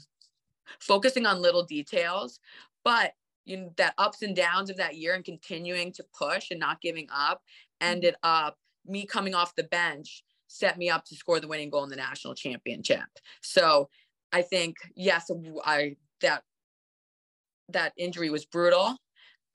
focusing 0.80 1.26
on 1.26 1.42
little 1.42 1.64
details. 1.64 2.40
But 2.84 3.14
you 3.46 3.58
know, 3.58 3.74
that 3.78 3.94
ups 4.00 4.24
and 4.24 4.36
downs 4.36 4.72
of 4.72 4.78
that 4.78 4.96
year 4.96 5.14
and 5.14 5.24
continuing 5.24 5.92
to 5.94 6.06
push 6.18 6.50
and 6.50 6.60
not 6.60 6.82
giving 6.82 7.08
up 7.14 7.42
ended 7.80 8.16
up 8.24 8.58
me 8.88 9.06
coming 9.06 9.36
off 9.36 9.56
the 9.56 9.64
bench 9.64 10.24
set 10.48 10.78
me 10.78 10.90
up 10.90 11.06
to 11.06 11.16
score 11.16 11.40
the 11.40 11.48
winning 11.48 11.70
goal 11.70 11.84
in 11.84 11.90
the 11.90 11.96
national 11.96 12.34
championship. 12.34 13.04
So 13.42 13.90
I 14.32 14.42
think 14.42 14.76
yes, 14.96 15.30
I 15.64 15.98
that 16.22 16.44
that 17.70 17.94
injury 17.98 18.30
was 18.30 18.46
brutal 18.46 18.98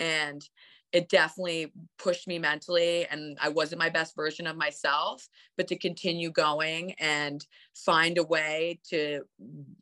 and 0.00 0.48
it 0.92 1.08
definitely 1.08 1.72
pushed 1.98 2.26
me 2.28 2.38
mentally 2.40 3.06
and 3.06 3.38
I 3.40 3.48
wasn't 3.50 3.78
my 3.80 3.90
best 3.90 4.16
version 4.16 4.48
of 4.48 4.56
myself, 4.56 5.28
but 5.56 5.68
to 5.68 5.78
continue 5.78 6.32
going 6.32 6.94
and 6.94 7.46
find 7.76 8.18
a 8.18 8.24
way 8.24 8.80
to, 8.90 9.22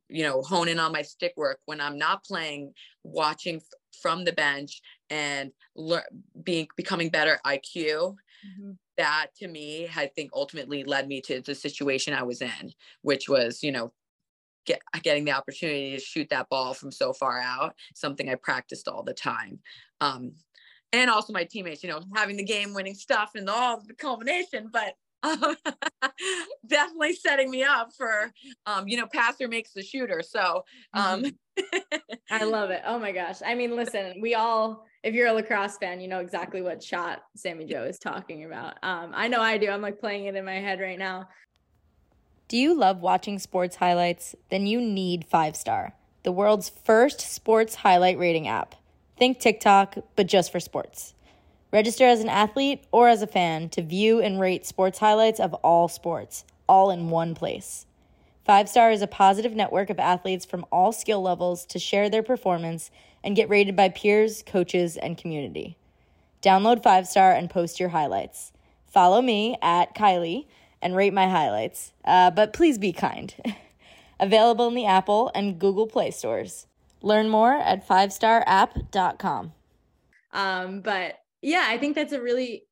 you 0.08 0.22
know, 0.22 0.42
hone 0.42 0.68
in 0.68 0.78
on 0.78 0.92
my 0.92 1.02
stick 1.02 1.32
work 1.36 1.60
when 1.66 1.80
I'm 1.80 1.98
not 1.98 2.24
playing, 2.24 2.74
watching 3.04 3.56
f- 3.56 3.62
from 4.02 4.24
the 4.24 4.32
bench 4.32 4.82
and 5.10 5.52
lear- 5.74 6.08
being 6.42 6.68
becoming 6.76 7.10
better 7.10 7.40
IQ. 7.44 8.16
Mhm. 8.44 8.78
That 8.98 9.28
to 9.36 9.48
me, 9.48 9.88
I 9.94 10.08
think 10.08 10.30
ultimately 10.34 10.84
led 10.84 11.06
me 11.08 11.20
to 11.22 11.40
the 11.40 11.54
situation 11.54 12.14
I 12.14 12.24
was 12.24 12.42
in, 12.42 12.72
which 13.02 13.28
was, 13.28 13.62
you 13.62 13.70
know, 13.72 13.92
get, 14.68 14.82
getting 15.02 15.24
the 15.24 15.32
opportunity 15.32 15.92
to 15.92 16.00
shoot 16.00 16.28
that 16.30 16.48
ball 16.48 16.74
from 16.74 16.92
so 16.92 17.12
far 17.12 17.40
out, 17.40 17.74
something 17.94 18.28
I 18.28 18.36
practiced 18.36 18.86
all 18.86 19.02
the 19.02 19.14
time. 19.14 19.58
Um, 20.00 20.32
and 20.92 21.10
also 21.10 21.32
my 21.32 21.44
teammates, 21.44 21.82
you 21.82 21.90
know, 21.90 22.02
having 22.14 22.36
the 22.36 22.44
game 22.44 22.74
winning 22.74 22.94
stuff 22.94 23.32
and 23.34 23.48
all 23.48 23.82
the 23.86 23.94
culmination, 23.94 24.70
but 24.72 24.94
um, 25.22 25.56
definitely 26.66 27.14
setting 27.14 27.50
me 27.50 27.64
up 27.64 27.90
for, 27.96 28.32
um, 28.66 28.86
you 28.86 28.96
know, 28.96 29.06
passer 29.12 29.48
makes 29.48 29.72
the 29.72 29.82
shooter. 29.82 30.22
So, 30.22 30.64
um, 30.94 31.24
I 32.30 32.44
love 32.44 32.70
it. 32.70 32.82
Oh 32.86 32.98
my 32.98 33.12
gosh. 33.12 33.38
I 33.44 33.54
mean, 33.54 33.74
listen, 33.74 34.20
we 34.20 34.34
all, 34.34 34.86
if 35.02 35.14
you're 35.14 35.26
a 35.26 35.32
lacrosse 35.32 35.76
fan, 35.78 36.00
you 36.00 36.08
know 36.08 36.20
exactly 36.20 36.62
what 36.62 36.82
shot 36.82 37.22
Sammy 37.36 37.64
Jo 37.64 37.82
is 37.82 37.98
talking 37.98 38.44
about. 38.44 38.78
Um, 38.82 39.12
I 39.14 39.28
know 39.28 39.40
I 39.40 39.58
do. 39.58 39.68
I'm 39.68 39.82
like 39.82 39.98
playing 39.98 40.26
it 40.26 40.36
in 40.36 40.44
my 40.44 40.60
head 40.60 40.80
right 40.80 40.98
now. 40.98 41.28
Do 42.48 42.56
you 42.56 42.72
love 42.72 43.02
watching 43.02 43.38
sports 43.38 43.76
highlights? 43.76 44.34
Then 44.48 44.66
you 44.66 44.80
need 44.80 45.26
Five 45.26 45.54
Star, 45.54 45.92
the 46.22 46.32
world's 46.32 46.70
first 46.70 47.20
sports 47.20 47.74
highlight 47.74 48.18
rating 48.18 48.48
app. 48.48 48.74
Think 49.18 49.38
TikTok, 49.38 49.98
but 50.16 50.26
just 50.26 50.50
for 50.50 50.58
sports. 50.58 51.12
Register 51.70 52.06
as 52.06 52.20
an 52.20 52.30
athlete 52.30 52.84
or 52.90 53.10
as 53.10 53.20
a 53.20 53.26
fan 53.26 53.68
to 53.68 53.82
view 53.82 54.22
and 54.22 54.40
rate 54.40 54.64
sports 54.64 54.98
highlights 54.98 55.40
of 55.40 55.52
all 55.56 55.88
sports, 55.88 56.46
all 56.66 56.90
in 56.90 57.10
one 57.10 57.34
place. 57.34 57.84
Five 58.46 58.70
Star 58.70 58.90
is 58.90 59.02
a 59.02 59.06
positive 59.06 59.52
network 59.52 59.90
of 59.90 59.98
athletes 59.98 60.46
from 60.46 60.64
all 60.72 60.90
skill 60.90 61.20
levels 61.20 61.66
to 61.66 61.78
share 61.78 62.08
their 62.08 62.22
performance 62.22 62.90
and 63.22 63.36
get 63.36 63.50
rated 63.50 63.76
by 63.76 63.90
peers, 63.90 64.42
coaches, 64.42 64.96
and 64.96 65.18
community. 65.18 65.76
Download 66.40 66.82
Five 66.82 67.06
Star 67.06 67.30
and 67.30 67.50
post 67.50 67.78
your 67.78 67.90
highlights. 67.90 68.52
Follow 68.86 69.20
me 69.20 69.58
at 69.60 69.94
Kylie 69.94 70.46
and 70.80 70.96
rate 70.96 71.12
my 71.12 71.28
highlights, 71.28 71.92
uh, 72.04 72.30
but 72.30 72.52
please 72.52 72.78
be 72.78 72.92
kind. 72.92 73.34
Available 74.20 74.68
in 74.68 74.74
the 74.74 74.86
Apple 74.86 75.30
and 75.34 75.58
Google 75.58 75.86
Play 75.86 76.10
stores. 76.10 76.66
Learn 77.02 77.28
more 77.28 77.52
at 77.52 77.86
fivestarapp.com. 77.86 79.52
Um, 80.32 80.80
but 80.80 81.14
yeah, 81.40 81.66
I 81.68 81.78
think 81.78 81.94
that's 81.94 82.12
a 82.12 82.20
really 82.20 82.64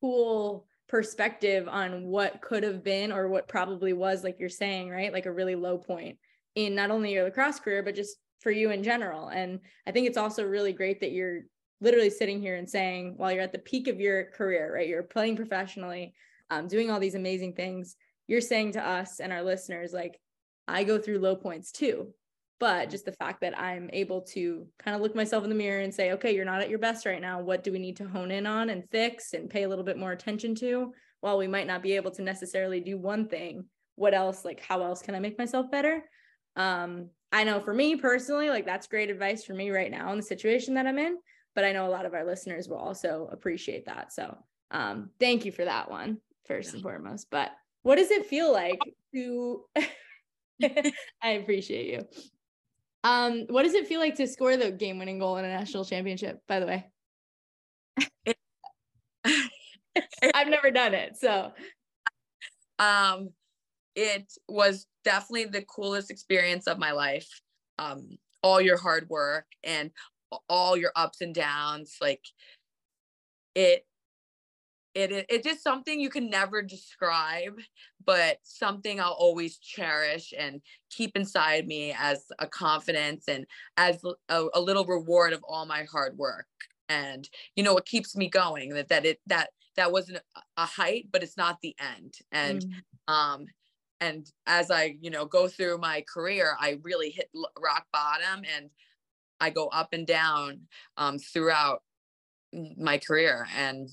cool 0.00 0.66
perspective 0.88 1.68
on 1.68 2.06
what 2.06 2.40
could 2.40 2.62
have 2.62 2.82
been 2.82 3.12
or 3.12 3.28
what 3.28 3.48
probably 3.48 3.92
was, 3.92 4.24
like 4.24 4.38
you're 4.38 4.48
saying, 4.48 4.90
right? 4.90 5.12
Like 5.12 5.26
a 5.26 5.32
really 5.32 5.54
low 5.54 5.78
point 5.78 6.16
in 6.54 6.74
not 6.74 6.90
only 6.90 7.12
your 7.12 7.24
lacrosse 7.24 7.60
career, 7.60 7.82
but 7.82 7.94
just 7.94 8.16
for 8.40 8.50
you 8.50 8.70
in 8.70 8.82
general. 8.82 9.28
And 9.28 9.60
I 9.86 9.90
think 9.90 10.06
it's 10.06 10.16
also 10.16 10.44
really 10.44 10.72
great 10.72 11.00
that 11.00 11.12
you're 11.12 11.42
literally 11.80 12.10
sitting 12.10 12.40
here 12.40 12.56
and 12.56 12.68
saying, 12.68 13.14
while 13.16 13.32
you're 13.32 13.42
at 13.42 13.52
the 13.52 13.58
peak 13.58 13.88
of 13.88 14.00
your 14.00 14.24
career, 14.24 14.72
right? 14.74 14.88
You're 14.88 15.02
playing 15.02 15.36
professionally, 15.36 16.14
um, 16.50 16.68
doing 16.68 16.90
all 16.90 17.00
these 17.00 17.14
amazing 17.14 17.54
things. 17.54 17.96
You're 18.26 18.40
saying 18.40 18.72
to 18.72 18.86
us 18.86 19.20
and 19.20 19.32
our 19.32 19.42
listeners, 19.42 19.92
like, 19.92 20.20
I 20.66 20.84
go 20.84 20.98
through 20.98 21.18
low 21.20 21.36
points 21.36 21.72
too. 21.72 22.14
But 22.60 22.90
just 22.90 23.04
the 23.04 23.12
fact 23.12 23.42
that 23.42 23.56
I'm 23.56 23.88
able 23.92 24.22
to 24.32 24.66
kind 24.80 24.96
of 24.96 25.00
look 25.00 25.14
myself 25.14 25.44
in 25.44 25.50
the 25.50 25.54
mirror 25.54 25.80
and 25.80 25.94
say, 25.94 26.12
okay, 26.12 26.34
you're 26.34 26.44
not 26.44 26.60
at 26.60 26.68
your 26.68 26.80
best 26.80 27.06
right 27.06 27.20
now. 27.20 27.40
What 27.40 27.62
do 27.62 27.70
we 27.70 27.78
need 27.78 27.96
to 27.98 28.08
hone 28.08 28.32
in 28.32 28.46
on 28.46 28.70
and 28.70 28.82
fix 28.90 29.32
and 29.32 29.48
pay 29.48 29.62
a 29.62 29.68
little 29.68 29.84
bit 29.84 29.96
more 29.96 30.10
attention 30.10 30.56
to? 30.56 30.92
While 31.20 31.38
we 31.38 31.46
might 31.46 31.68
not 31.68 31.82
be 31.82 31.92
able 31.94 32.10
to 32.12 32.22
necessarily 32.22 32.80
do 32.80 32.98
one 32.98 33.28
thing, 33.28 33.66
what 33.94 34.12
else, 34.12 34.44
like, 34.44 34.60
how 34.60 34.82
else 34.82 35.02
can 35.02 35.14
I 35.14 35.20
make 35.20 35.38
myself 35.38 35.70
better? 35.70 36.02
Um, 36.56 37.10
I 37.30 37.44
know 37.44 37.60
for 37.60 37.72
me 37.72 37.94
personally, 37.94 38.50
like, 38.50 38.66
that's 38.66 38.88
great 38.88 39.10
advice 39.10 39.44
for 39.44 39.54
me 39.54 39.70
right 39.70 39.90
now 39.90 40.10
in 40.10 40.16
the 40.18 40.22
situation 40.24 40.74
that 40.74 40.86
I'm 40.86 40.98
in. 40.98 41.16
But 41.54 41.64
I 41.64 41.72
know 41.72 41.86
a 41.86 41.90
lot 41.90 42.06
of 42.06 42.14
our 42.14 42.24
listeners 42.24 42.68
will 42.68 42.76
also 42.76 43.28
appreciate 43.32 43.86
that. 43.86 44.12
So 44.12 44.36
um, 44.70 45.10
thank 45.18 45.44
you 45.44 45.52
for 45.52 45.64
that 45.64 45.90
one, 45.90 46.18
first 46.48 46.74
and 46.74 46.82
foremost. 46.82 47.28
But 47.30 47.50
what 47.82 47.96
does 47.96 48.10
it 48.10 48.26
feel 48.26 48.52
like 48.52 48.80
to? 49.14 49.64
I 51.22 51.28
appreciate 51.30 51.86
you. 51.86 52.04
Um, 53.04 53.46
what 53.48 53.62
does 53.62 53.74
it 53.74 53.86
feel 53.86 54.00
like 54.00 54.16
to 54.16 54.26
score 54.26 54.56
the 54.56 54.72
game-winning 54.72 55.20
goal 55.20 55.36
in 55.36 55.44
a 55.44 55.48
national 55.48 55.84
championship? 55.84 56.40
By 56.48 56.58
the 56.58 56.66
way, 56.66 56.86
I've 60.34 60.48
never 60.48 60.72
done 60.72 60.94
it, 60.94 61.16
so 61.16 61.52
um, 62.80 63.30
it 63.94 64.32
was 64.48 64.86
definitely 65.04 65.44
the 65.46 65.62
coolest 65.62 66.10
experience 66.10 66.66
of 66.66 66.78
my 66.78 66.92
life. 66.92 67.28
Um, 67.78 68.18
all 68.42 68.60
your 68.60 68.78
hard 68.78 69.08
work 69.08 69.46
and 69.64 69.90
all 70.48 70.76
your 70.76 70.92
ups 70.94 71.20
and 71.20 71.34
downs, 71.34 71.96
like 72.00 72.24
it, 73.54 73.86
it, 74.98 75.12
it, 75.12 75.26
it's 75.28 75.46
just 75.46 75.62
something 75.62 76.00
you 76.00 76.10
can 76.10 76.28
never 76.28 76.62
describe, 76.62 77.58
but 78.04 78.38
something 78.42 79.00
I'll 79.00 79.12
always 79.12 79.58
cherish 79.58 80.32
and 80.36 80.60
keep 80.90 81.16
inside 81.16 81.66
me 81.66 81.94
as 81.96 82.24
a 82.38 82.46
confidence 82.46 83.28
and 83.28 83.46
as 83.76 84.02
a, 84.28 84.46
a 84.54 84.60
little 84.60 84.84
reward 84.84 85.32
of 85.32 85.44
all 85.48 85.66
my 85.66 85.84
hard 85.84 86.18
work. 86.18 86.46
And 86.88 87.28
you 87.54 87.62
know, 87.62 87.76
it 87.76 87.84
keeps 87.84 88.16
me 88.16 88.28
going. 88.28 88.70
That 88.70 88.88
that 88.88 89.04
it 89.06 89.20
that 89.26 89.50
that 89.76 89.92
wasn't 89.92 90.20
a 90.56 90.66
height, 90.66 91.08
but 91.12 91.22
it's 91.22 91.36
not 91.36 91.58
the 91.62 91.76
end. 91.78 92.14
And 92.32 92.64
Mm. 93.08 93.12
um, 93.14 93.46
and 94.00 94.26
as 94.46 94.70
I 94.70 94.96
you 95.00 95.10
know 95.10 95.26
go 95.26 95.48
through 95.48 95.78
my 95.78 96.04
career, 96.12 96.56
I 96.58 96.78
really 96.82 97.10
hit 97.10 97.30
rock 97.60 97.86
bottom, 97.92 98.44
and 98.56 98.70
I 99.40 99.50
go 99.50 99.68
up 99.68 99.92
and 99.92 100.06
down 100.06 100.68
um, 100.96 101.18
throughout 101.18 101.82
my 102.76 102.98
career. 102.98 103.46
And 103.54 103.88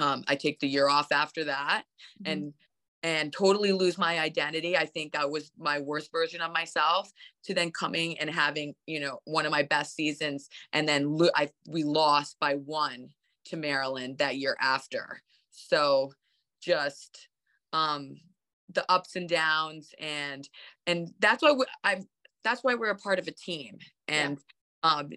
um, 0.00 0.24
I 0.26 0.34
take 0.36 0.60
the 0.60 0.68
year 0.68 0.88
off 0.88 1.12
after 1.12 1.44
that, 1.44 1.84
Mhm. 2.22 2.32
and 2.32 2.54
and 3.02 3.32
totally 3.32 3.72
lose 3.72 3.96
my 3.96 4.18
identity. 4.18 4.76
I 4.76 4.84
think 4.84 5.16
I 5.16 5.24
was 5.24 5.52
my 5.56 5.78
worst 5.78 6.12
version 6.12 6.42
of 6.42 6.52
myself 6.52 7.10
to 7.44 7.54
then 7.54 7.70
coming 7.70 8.18
and 8.18 8.28
having, 8.28 8.74
you 8.86 9.00
know, 9.00 9.20
one 9.24 9.46
of 9.46 9.52
my 9.52 9.62
best 9.62 9.94
seasons. 9.94 10.50
And 10.72 10.86
then 10.86 11.16
lo- 11.16 11.30
I, 11.34 11.50
we 11.66 11.82
lost 11.82 12.38
by 12.38 12.56
one 12.56 13.14
to 13.46 13.56
Maryland 13.56 14.18
that 14.18 14.36
year 14.36 14.56
after. 14.60 15.22
So 15.50 16.12
just 16.60 17.28
um, 17.72 18.20
the 18.68 18.84
ups 18.90 19.16
and 19.16 19.28
downs 19.28 19.94
and, 19.98 20.46
and 20.86 21.10
that's 21.20 21.42
why 21.42 21.52
we, 21.52 21.64
I'm, 21.82 22.06
that's 22.44 22.62
why 22.62 22.74
we're 22.74 22.90
a 22.90 22.96
part 22.98 23.18
of 23.18 23.28
a 23.28 23.32
team. 23.32 23.78
And 24.08 24.38
yeah. 24.84 24.90
um, 24.90 25.10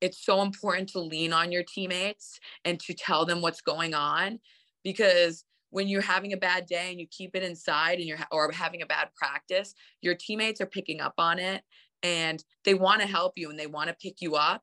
it's 0.00 0.24
so 0.24 0.42
important 0.42 0.88
to 0.90 1.00
lean 1.00 1.32
on 1.32 1.52
your 1.52 1.64
teammates 1.64 2.38
and 2.64 2.78
to 2.80 2.94
tell 2.94 3.24
them 3.24 3.40
what's 3.40 3.60
going 3.60 3.94
on 3.94 4.38
because 4.84 5.44
when 5.70 5.86
you're 5.86 6.00
having 6.00 6.32
a 6.32 6.36
bad 6.36 6.66
day 6.66 6.90
and 6.90 6.98
you 6.98 7.06
keep 7.10 7.34
it 7.34 7.42
inside 7.42 7.98
and 7.98 8.06
you're 8.06 8.18
or 8.32 8.50
having 8.52 8.82
a 8.82 8.86
bad 8.86 9.08
practice 9.16 9.74
your 10.00 10.14
teammates 10.14 10.60
are 10.60 10.66
picking 10.66 11.00
up 11.00 11.14
on 11.18 11.38
it 11.38 11.62
and 12.02 12.42
they 12.64 12.74
want 12.74 13.00
to 13.00 13.06
help 13.06 13.34
you 13.36 13.50
and 13.50 13.58
they 13.58 13.66
want 13.66 13.88
to 13.88 13.96
pick 14.00 14.20
you 14.20 14.36
up. 14.36 14.62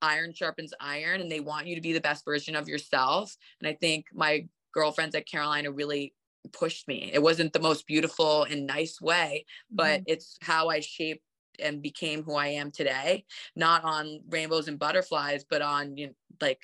Iron 0.00 0.32
sharpens 0.32 0.74
iron 0.80 1.20
and 1.20 1.30
they 1.30 1.40
want 1.40 1.66
you 1.66 1.74
to 1.76 1.80
be 1.80 1.92
the 1.92 2.00
best 2.00 2.24
version 2.24 2.56
of 2.56 2.68
yourself. 2.68 3.36
And 3.60 3.68
i 3.68 3.74
think 3.74 4.06
my 4.12 4.46
girlfriends 4.72 5.14
at 5.14 5.26
carolina 5.26 5.70
really 5.70 6.14
pushed 6.52 6.88
me. 6.88 7.10
It 7.12 7.22
wasn't 7.22 7.52
the 7.52 7.60
most 7.60 7.86
beautiful 7.86 8.44
and 8.44 8.66
nice 8.66 9.00
way 9.00 9.44
but 9.70 10.00
mm-hmm. 10.00 10.12
it's 10.12 10.38
how 10.40 10.68
i 10.68 10.80
shaped 10.80 11.22
and 11.58 11.82
became 11.82 12.22
who 12.22 12.34
I 12.34 12.48
am 12.48 12.70
today, 12.70 13.24
not 13.56 13.84
on 13.84 14.20
rainbows 14.28 14.68
and 14.68 14.78
butterflies, 14.78 15.44
but 15.48 15.62
on 15.62 15.96
you 15.96 16.08
know, 16.08 16.12
like 16.40 16.62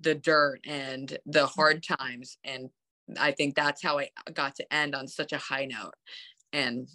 the 0.00 0.14
dirt 0.14 0.60
and 0.66 1.18
the 1.26 1.46
hard 1.46 1.82
times 1.82 2.38
and 2.44 2.70
I 3.18 3.32
think 3.32 3.54
that's 3.54 3.82
how 3.82 3.98
I 3.98 4.10
got 4.34 4.54
to 4.56 4.74
end 4.74 4.94
on 4.94 5.08
such 5.08 5.32
a 5.32 5.38
high 5.38 5.64
note. 5.64 5.94
And 6.52 6.88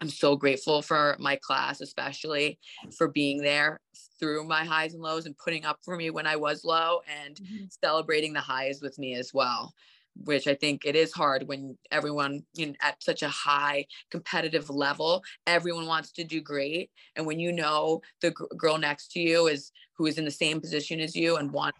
I'm 0.00 0.08
so 0.08 0.34
grateful 0.36 0.82
for 0.82 1.16
my 1.20 1.36
class, 1.36 1.80
especially 1.80 2.58
for 2.96 3.08
being 3.08 3.40
there 3.40 3.80
through 4.18 4.44
my 4.44 4.64
highs 4.64 4.94
and 4.94 5.02
lows 5.02 5.26
and 5.26 5.38
putting 5.38 5.64
up 5.64 5.78
for 5.84 5.96
me 5.96 6.10
when 6.10 6.26
I 6.26 6.36
was 6.36 6.64
low 6.64 7.00
and 7.22 7.36
mm-hmm. 7.36 7.64
celebrating 7.82 8.32
the 8.32 8.40
highs 8.40 8.80
with 8.82 8.98
me 8.98 9.14
as 9.14 9.32
well. 9.32 9.72
Which 10.14 10.46
I 10.46 10.54
think 10.54 10.84
it 10.84 10.94
is 10.94 11.12
hard 11.12 11.48
when 11.48 11.78
everyone 11.90 12.44
you 12.54 12.66
know, 12.66 12.74
at 12.82 13.02
such 13.02 13.22
a 13.22 13.28
high 13.28 13.86
competitive 14.10 14.68
level, 14.68 15.22
everyone 15.46 15.86
wants 15.86 16.12
to 16.12 16.24
do 16.24 16.40
great. 16.40 16.90
And 17.16 17.26
when 17.26 17.40
you 17.40 17.52
know 17.52 18.02
the 18.20 18.30
g- 18.30 18.56
girl 18.56 18.78
next 18.78 19.12
to 19.12 19.20
you 19.20 19.46
is 19.46 19.72
who 19.96 20.06
is 20.06 20.18
in 20.18 20.24
the 20.24 20.30
same 20.30 20.60
position 20.60 21.00
as 21.00 21.16
you 21.16 21.36
and 21.36 21.50
wants 21.50 21.78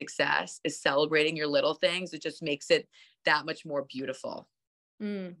success 0.00 0.60
is 0.64 0.80
celebrating 0.80 1.36
your 1.36 1.46
little 1.46 1.74
things. 1.74 2.12
It 2.12 2.22
just 2.22 2.42
makes 2.42 2.70
it 2.70 2.88
that 3.24 3.44
much 3.44 3.66
more 3.66 3.84
beautiful. 3.90 4.48
Mm, 5.02 5.34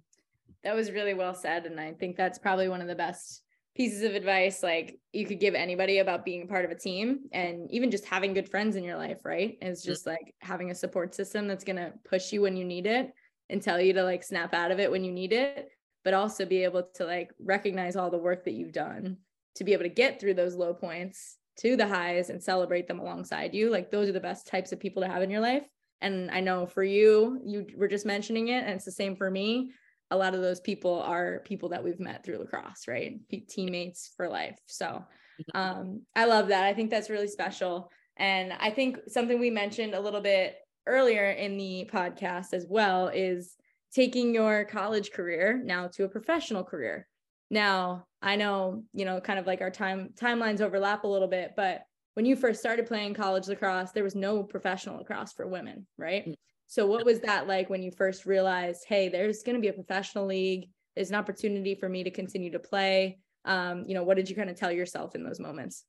that 0.64 0.74
was 0.74 0.90
really 0.90 1.14
well 1.14 1.34
said. 1.34 1.66
And 1.66 1.80
I 1.80 1.92
think 1.92 2.16
that's 2.16 2.38
probably 2.38 2.68
one 2.68 2.80
of 2.80 2.88
the 2.88 2.94
best 2.94 3.42
pieces 3.78 4.02
of 4.02 4.16
advice 4.16 4.60
like 4.64 4.98
you 5.12 5.24
could 5.24 5.38
give 5.38 5.54
anybody 5.54 6.00
about 6.00 6.24
being 6.24 6.48
part 6.48 6.64
of 6.64 6.70
a 6.72 6.74
team 6.74 7.20
and 7.32 7.70
even 7.70 7.92
just 7.92 8.04
having 8.04 8.34
good 8.34 8.50
friends 8.50 8.74
in 8.74 8.82
your 8.82 8.96
life, 8.96 9.24
right? 9.24 9.56
Is 9.62 9.84
just 9.84 10.04
like 10.04 10.34
having 10.40 10.72
a 10.72 10.74
support 10.74 11.14
system 11.14 11.46
that's 11.46 11.62
going 11.62 11.76
to 11.76 11.92
push 12.04 12.32
you 12.32 12.42
when 12.42 12.56
you 12.56 12.64
need 12.64 12.86
it 12.86 13.12
and 13.48 13.62
tell 13.62 13.80
you 13.80 13.92
to 13.92 14.02
like 14.02 14.24
snap 14.24 14.52
out 14.52 14.72
of 14.72 14.80
it 14.80 14.90
when 14.90 15.04
you 15.04 15.12
need 15.12 15.32
it, 15.32 15.68
but 16.02 16.12
also 16.12 16.44
be 16.44 16.64
able 16.64 16.88
to 16.96 17.04
like 17.04 17.30
recognize 17.38 17.94
all 17.94 18.10
the 18.10 18.18
work 18.18 18.44
that 18.44 18.54
you've 18.54 18.72
done 18.72 19.16
to 19.54 19.62
be 19.62 19.74
able 19.74 19.84
to 19.84 19.88
get 19.88 20.18
through 20.18 20.34
those 20.34 20.56
low 20.56 20.74
points 20.74 21.36
to 21.58 21.76
the 21.76 21.86
highs 21.86 22.30
and 22.30 22.42
celebrate 22.42 22.88
them 22.88 22.98
alongside 22.98 23.54
you. 23.54 23.70
Like 23.70 23.92
those 23.92 24.08
are 24.08 24.12
the 24.12 24.18
best 24.18 24.48
types 24.48 24.72
of 24.72 24.80
people 24.80 25.02
to 25.02 25.08
have 25.08 25.22
in 25.22 25.30
your 25.30 25.40
life. 25.40 25.68
And 26.00 26.32
I 26.32 26.40
know 26.40 26.66
for 26.66 26.82
you, 26.82 27.40
you 27.44 27.66
were 27.76 27.88
just 27.88 28.06
mentioning 28.06 28.48
it, 28.48 28.64
and 28.64 28.70
it's 28.70 28.84
the 28.84 28.92
same 28.92 29.16
for 29.16 29.30
me. 29.30 29.70
A 30.10 30.16
lot 30.16 30.34
of 30.34 30.40
those 30.40 30.60
people 30.60 31.00
are 31.02 31.42
people 31.44 31.68
that 31.70 31.84
we've 31.84 32.00
met 32.00 32.24
through 32.24 32.38
lacrosse, 32.38 32.88
right? 32.88 33.18
Teammates 33.48 34.12
for 34.16 34.28
life. 34.28 34.58
So 34.66 34.86
mm-hmm. 34.86 35.58
um, 35.58 36.02
I 36.16 36.24
love 36.24 36.48
that. 36.48 36.64
I 36.64 36.74
think 36.74 36.90
that's 36.90 37.10
really 37.10 37.28
special. 37.28 37.90
And 38.16 38.52
I 38.58 38.70
think 38.70 38.98
something 39.08 39.38
we 39.38 39.50
mentioned 39.50 39.94
a 39.94 40.00
little 40.00 40.20
bit 40.20 40.56
earlier 40.86 41.30
in 41.30 41.56
the 41.56 41.88
podcast 41.92 42.52
as 42.52 42.66
well 42.68 43.08
is 43.08 43.56
taking 43.92 44.34
your 44.34 44.64
college 44.64 45.12
career 45.12 45.60
now 45.64 45.88
to 45.88 46.04
a 46.04 46.08
professional 46.08 46.64
career. 46.64 47.06
Now, 47.50 48.06
I 48.20 48.36
know, 48.36 48.82
you 48.92 49.04
know, 49.04 49.20
kind 49.20 49.38
of 49.38 49.46
like 49.46 49.60
our 49.60 49.70
time 49.70 50.10
timelines 50.20 50.60
overlap 50.60 51.04
a 51.04 51.08
little 51.08 51.28
bit, 51.28 51.52
but 51.56 51.82
when 52.14 52.26
you 52.26 52.34
first 52.34 52.60
started 52.60 52.86
playing 52.86 53.14
college 53.14 53.46
lacrosse, 53.46 53.92
there 53.92 54.02
was 54.02 54.16
no 54.16 54.42
professional 54.42 54.98
lacrosse 54.98 55.32
for 55.32 55.46
women, 55.46 55.86
right? 55.96 56.36
So 56.68 56.86
what 56.86 57.04
was 57.06 57.20
that 57.20 57.48
like 57.48 57.70
when 57.70 57.82
you 57.82 57.90
first 57.90 58.26
realized, 58.26 58.84
hey, 58.86 59.08
there's 59.08 59.42
going 59.42 59.56
to 59.56 59.60
be 59.60 59.68
a 59.68 59.72
professional 59.72 60.26
league, 60.26 60.68
there's 60.94 61.08
an 61.08 61.16
opportunity 61.16 61.74
for 61.74 61.88
me 61.88 62.04
to 62.04 62.10
continue 62.10 62.52
to 62.52 62.58
play? 62.58 63.18
Um, 63.46 63.84
you 63.86 63.94
know, 63.94 64.02
what 64.02 64.18
did 64.18 64.28
you 64.28 64.36
kind 64.36 64.50
of 64.50 64.56
tell 64.56 64.70
yourself 64.70 65.14
in 65.14 65.24
those 65.24 65.40
moments? 65.40 65.84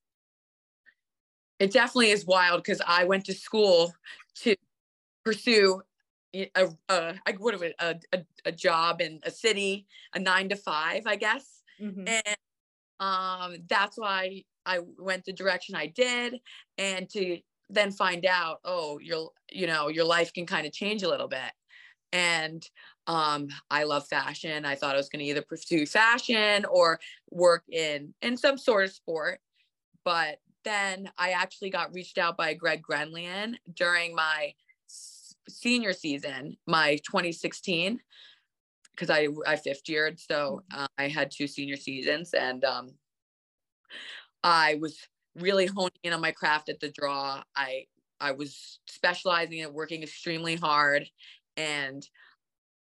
It 1.59 1.73
definitely 1.73 2.11
is 2.11 2.25
wild 2.25 2.63
because 2.63 2.81
I 2.87 3.03
went 3.03 3.25
to 3.25 3.33
school 3.33 3.93
to 4.43 4.55
pursue 5.25 5.81
a, 6.33 6.49
a, 6.87 7.15
I 7.25 7.33
would 7.37 7.53
have 7.55 7.63
a, 7.63 7.99
a, 8.13 8.19
a 8.45 8.51
job 8.53 9.01
in 9.01 9.19
a 9.23 9.31
city, 9.31 9.85
a 10.13 10.19
nine 10.19 10.47
to 10.47 10.55
five, 10.55 11.03
I 11.05 11.17
guess. 11.17 11.61
Mm-hmm. 11.81 12.07
And 12.07 12.37
um, 13.01 13.57
that's 13.67 13.97
why 13.97 14.43
I 14.65 14.79
went 14.97 15.25
the 15.25 15.33
direction 15.33 15.75
I 15.75 15.87
did. 15.87 16.39
And 16.77 17.09
to 17.09 17.39
then 17.69 17.91
find 17.91 18.25
out, 18.25 18.59
oh, 18.63 18.99
your, 18.99 19.31
you 19.51 19.67
know, 19.67 19.87
your 19.87 20.05
life 20.05 20.33
can 20.33 20.45
kind 20.45 20.65
of 20.65 20.73
change 20.73 21.03
a 21.03 21.09
little 21.09 21.27
bit. 21.27 21.51
And 22.11 22.67
um, 23.07 23.49
I 23.69 23.83
love 23.83 24.07
fashion. 24.07 24.65
I 24.65 24.75
thought 24.75 24.95
I 24.95 24.97
was 24.97 25.09
going 25.09 25.23
to 25.23 25.29
either 25.29 25.41
pursue 25.41 25.85
fashion 25.85 26.65
or 26.65 26.99
work 27.31 27.63
in 27.71 28.13
in 28.21 28.37
some 28.37 28.57
sort 28.57 28.85
of 28.85 28.91
sport. 28.91 29.39
But 30.03 30.39
then 30.63 31.09
I 31.17 31.31
actually 31.31 31.69
got 31.69 31.93
reached 31.93 32.17
out 32.17 32.37
by 32.37 32.53
Greg 32.53 32.81
Gurenlian 32.81 33.55
during 33.75 34.15
my 34.15 34.53
senior 35.47 35.93
season, 35.93 36.57
my 36.67 36.97
2016, 36.97 37.99
because 38.91 39.09
I 39.09 39.27
I 39.45 39.55
fifth 39.55 39.87
yeared, 39.87 40.19
so 40.19 40.61
uh, 40.73 40.87
I 40.97 41.07
had 41.07 41.31
two 41.31 41.47
senior 41.47 41.77
seasons, 41.77 42.33
and 42.33 42.63
um, 42.65 42.91
I 44.43 44.75
was 44.75 44.97
really 45.39 45.65
honing 45.65 45.91
in 46.03 46.13
on 46.13 46.21
my 46.21 46.31
craft 46.31 46.69
at 46.69 46.79
the 46.79 46.91
draw. 46.91 47.43
I 47.55 47.85
I 48.19 48.31
was 48.31 48.79
specializing 48.87 49.59
in 49.59 49.73
working 49.73 50.03
extremely 50.03 50.55
hard, 50.55 51.09
and 51.57 52.07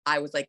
I 0.06 0.20
was 0.20 0.32
like 0.34 0.48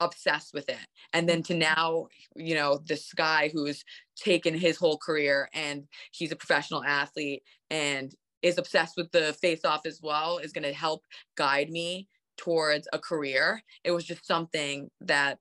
obsessed 0.00 0.52
with 0.52 0.68
it. 0.68 0.86
And 1.12 1.28
then 1.28 1.42
to 1.44 1.52
mm-hmm. 1.52 1.60
now, 1.60 2.06
you 2.34 2.54
know, 2.54 2.80
this 2.84 3.12
guy 3.12 3.50
who's 3.52 3.84
taken 4.16 4.54
his 4.54 4.76
whole 4.76 4.98
career 4.98 5.48
and 5.54 5.84
he's 6.12 6.32
a 6.32 6.36
professional 6.36 6.84
athlete 6.84 7.42
and 7.70 8.14
is 8.42 8.58
obsessed 8.58 8.96
with 8.96 9.10
the 9.12 9.32
face 9.40 9.64
off 9.64 9.86
as 9.86 10.00
well 10.02 10.38
is 10.38 10.52
going 10.52 10.64
to 10.64 10.72
help 10.72 11.02
guide 11.36 11.70
me 11.70 12.08
towards 12.36 12.86
a 12.92 12.98
career. 12.98 13.62
It 13.84 13.90
was 13.90 14.04
just 14.04 14.26
something 14.26 14.90
that 15.00 15.38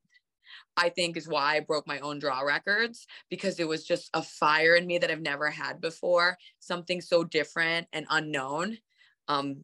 I 0.77 0.89
think 0.89 1.17
is 1.17 1.27
why 1.27 1.55
I 1.55 1.59
broke 1.61 1.87
my 1.87 1.99
own 1.99 2.19
draw 2.19 2.41
records 2.41 3.07
because 3.29 3.59
it 3.59 3.67
was 3.67 3.85
just 3.85 4.09
a 4.13 4.21
fire 4.21 4.75
in 4.75 4.85
me 4.85 4.97
that 4.97 5.11
I've 5.11 5.21
never 5.21 5.49
had 5.49 5.79
before, 5.81 6.37
something 6.59 7.01
so 7.01 7.23
different 7.23 7.87
and 7.93 8.05
unknown. 8.09 8.77
Um, 9.27 9.63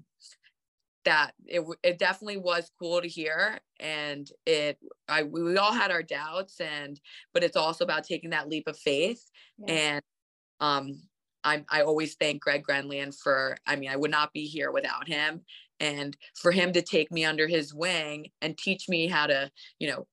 that 1.03 1.31
it 1.47 1.63
it 1.81 1.97
definitely 1.97 2.37
was 2.37 2.69
cool 2.77 3.01
to 3.01 3.07
hear 3.07 3.59
and 3.79 4.29
it 4.45 4.77
I 5.09 5.23
we 5.23 5.57
all 5.57 5.73
had 5.73 5.89
our 5.89 6.03
doubts 6.03 6.61
and 6.61 6.99
but 7.33 7.43
it's 7.43 7.57
also 7.57 7.83
about 7.83 8.03
taking 8.03 8.29
that 8.29 8.47
leap 8.47 8.67
of 8.67 8.77
faith 8.77 9.23
yeah. 9.57 9.73
and 9.73 10.01
um 10.59 11.01
I, 11.43 11.63
I 11.69 11.81
always 11.81 12.15
thank 12.15 12.41
Greg 12.41 12.63
Gurenlian 12.63 13.15
for, 13.17 13.57
I 13.65 13.75
mean, 13.75 13.89
I 13.89 13.95
would 13.95 14.11
not 14.11 14.33
be 14.33 14.45
here 14.45 14.71
without 14.71 15.07
him. 15.07 15.41
And 15.79 16.15
for 16.35 16.51
him 16.51 16.73
to 16.73 16.81
take 16.81 17.11
me 17.11 17.25
under 17.25 17.47
his 17.47 17.73
wing 17.73 18.27
and 18.41 18.57
teach 18.57 18.87
me 18.87 19.07
how 19.07 19.25
to, 19.27 19.49
you 19.79 19.89
know, 19.89 20.07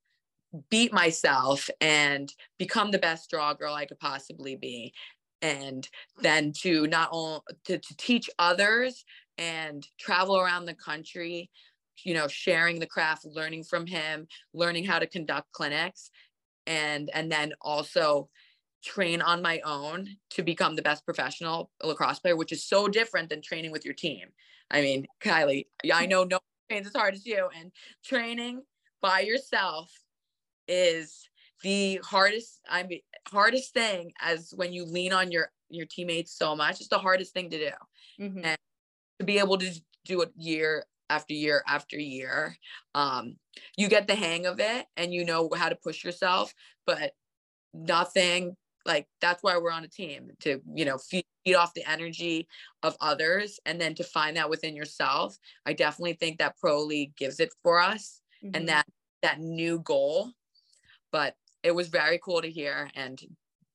beat 0.71 0.93
myself 0.93 1.69
and 1.81 2.33
become 2.59 2.91
the 2.91 2.99
best 2.99 3.31
draw 3.31 3.53
girl 3.55 3.75
I 3.75 3.87
could 3.87 3.99
possibly 3.99 4.57
be. 4.57 4.93
And 5.43 5.89
then 6.21 6.53
to 6.63 6.87
not 6.87 7.11
only 7.13 7.41
to, 7.65 7.79
to 7.79 7.97
teach 7.97 8.29
others 8.39 9.05
and 9.37 9.87
travel 9.99 10.39
around 10.39 10.65
the 10.65 10.75
country, 10.75 11.51
you 12.05 12.15
know, 12.15 12.29
sharing 12.29 12.81
the 12.81 12.87
craft, 12.87 13.25
learning 13.25 13.65
from 13.65 13.87
him, 13.87 14.27
learning 14.53 14.85
how 14.85 14.99
to 14.99 15.07
conduct 15.07 15.53
clinics 15.53 16.11
and 16.67 17.11
and 17.15 17.31
then 17.31 17.53
also 17.61 18.29
train 18.85 19.21
on 19.21 19.43
my 19.43 19.61
own 19.65 20.09
to 20.31 20.43
become 20.43 20.77
the 20.77 20.83
best 20.83 21.05
professional 21.05 21.71
lacrosse 21.83 22.21
player, 22.21 22.37
which 22.37 22.53
is 22.53 22.65
so 22.65 22.89
different 22.89 23.29
than 23.29 23.43
training 23.43 23.73
with 23.73 23.85
your 23.85 23.95
team. 23.95 24.29
I 24.71 24.81
mean, 24.81 25.07
Kylie, 25.21 25.67
I 25.93 26.07
know 26.11 26.25
no 26.25 26.39
trains 26.69 26.87
as 26.87 26.95
hard 26.95 27.15
as 27.15 27.27
you, 27.27 27.49
and 27.59 27.73
training 28.05 28.63
by 29.01 29.21
yourself 29.21 29.91
is 30.69 31.29
the 31.63 32.01
hardest. 32.05 32.61
I 32.69 32.85
mean, 32.85 33.01
hardest 33.29 33.75
thing 33.75 34.13
as 34.21 34.53
when 34.55 34.73
you 34.73 34.85
lean 34.85 35.13
on 35.13 35.33
your 35.33 35.51
your 35.71 35.87
teammates 35.87 36.37
so 36.37 36.55
much. 36.55 36.81
It's 36.81 36.89
the 36.89 36.99
hardest 36.99 37.33
thing 37.33 37.51
to 37.51 37.59
do, 37.59 38.25
mm-hmm. 38.25 38.45
and 38.45 38.59
to 39.19 39.27
be 39.27 39.39
able 39.39 39.59
to 39.59 39.71
do 40.05 40.23
it 40.23 40.31
year 40.37 40.85
after 41.11 41.35
year 41.35 41.63
after 41.67 41.99
year. 41.99 42.57
Um, 42.95 43.37
you 43.77 43.89
get 43.89 44.07
the 44.07 44.15
hang 44.15 44.47
of 44.47 44.61
it 44.61 44.87
and 44.97 45.13
you 45.13 45.25
know 45.25 45.51
how 45.57 45.69
to 45.69 45.77
push 45.77 46.05
yourself, 46.05 46.55
but 46.87 47.13
nothing 47.75 48.57
like 48.89 49.07
that's 49.21 49.43
why 49.43 49.57
we're 49.59 49.71
on 49.71 49.85
a 49.85 49.89
team 49.89 50.31
to 50.41 50.61
you 50.75 50.85
know 50.85 50.99
feed, 50.99 51.25
feed 51.45 51.55
off 51.55 51.75
the 51.75 51.89
energy 51.89 52.49
of 52.83 52.97
others 53.01 53.61
and 53.67 53.81
then 53.81 53.95
to 53.95 54.03
find 54.03 54.37
that 54.37 54.49
within 54.49 54.75
yourself 54.75 55.37
i 55.67 55.73
definitely 55.73 56.15
think 56.15 56.39
that 56.39 56.57
pro 56.59 56.83
league 56.83 57.15
gives 57.15 57.39
it 57.39 57.53
for 57.63 57.79
us 57.79 58.21
mm-hmm. 58.43 58.57
and 58.57 58.69
that 58.69 58.87
that 59.23 59.41
new 59.41 59.79
goal 59.81 60.33
but 61.13 61.35
it 61.63 61.75
was 61.75 61.89
very 61.89 62.19
cool 62.23 62.41
to 62.41 62.51
hear 62.51 62.91
and 62.95 63.21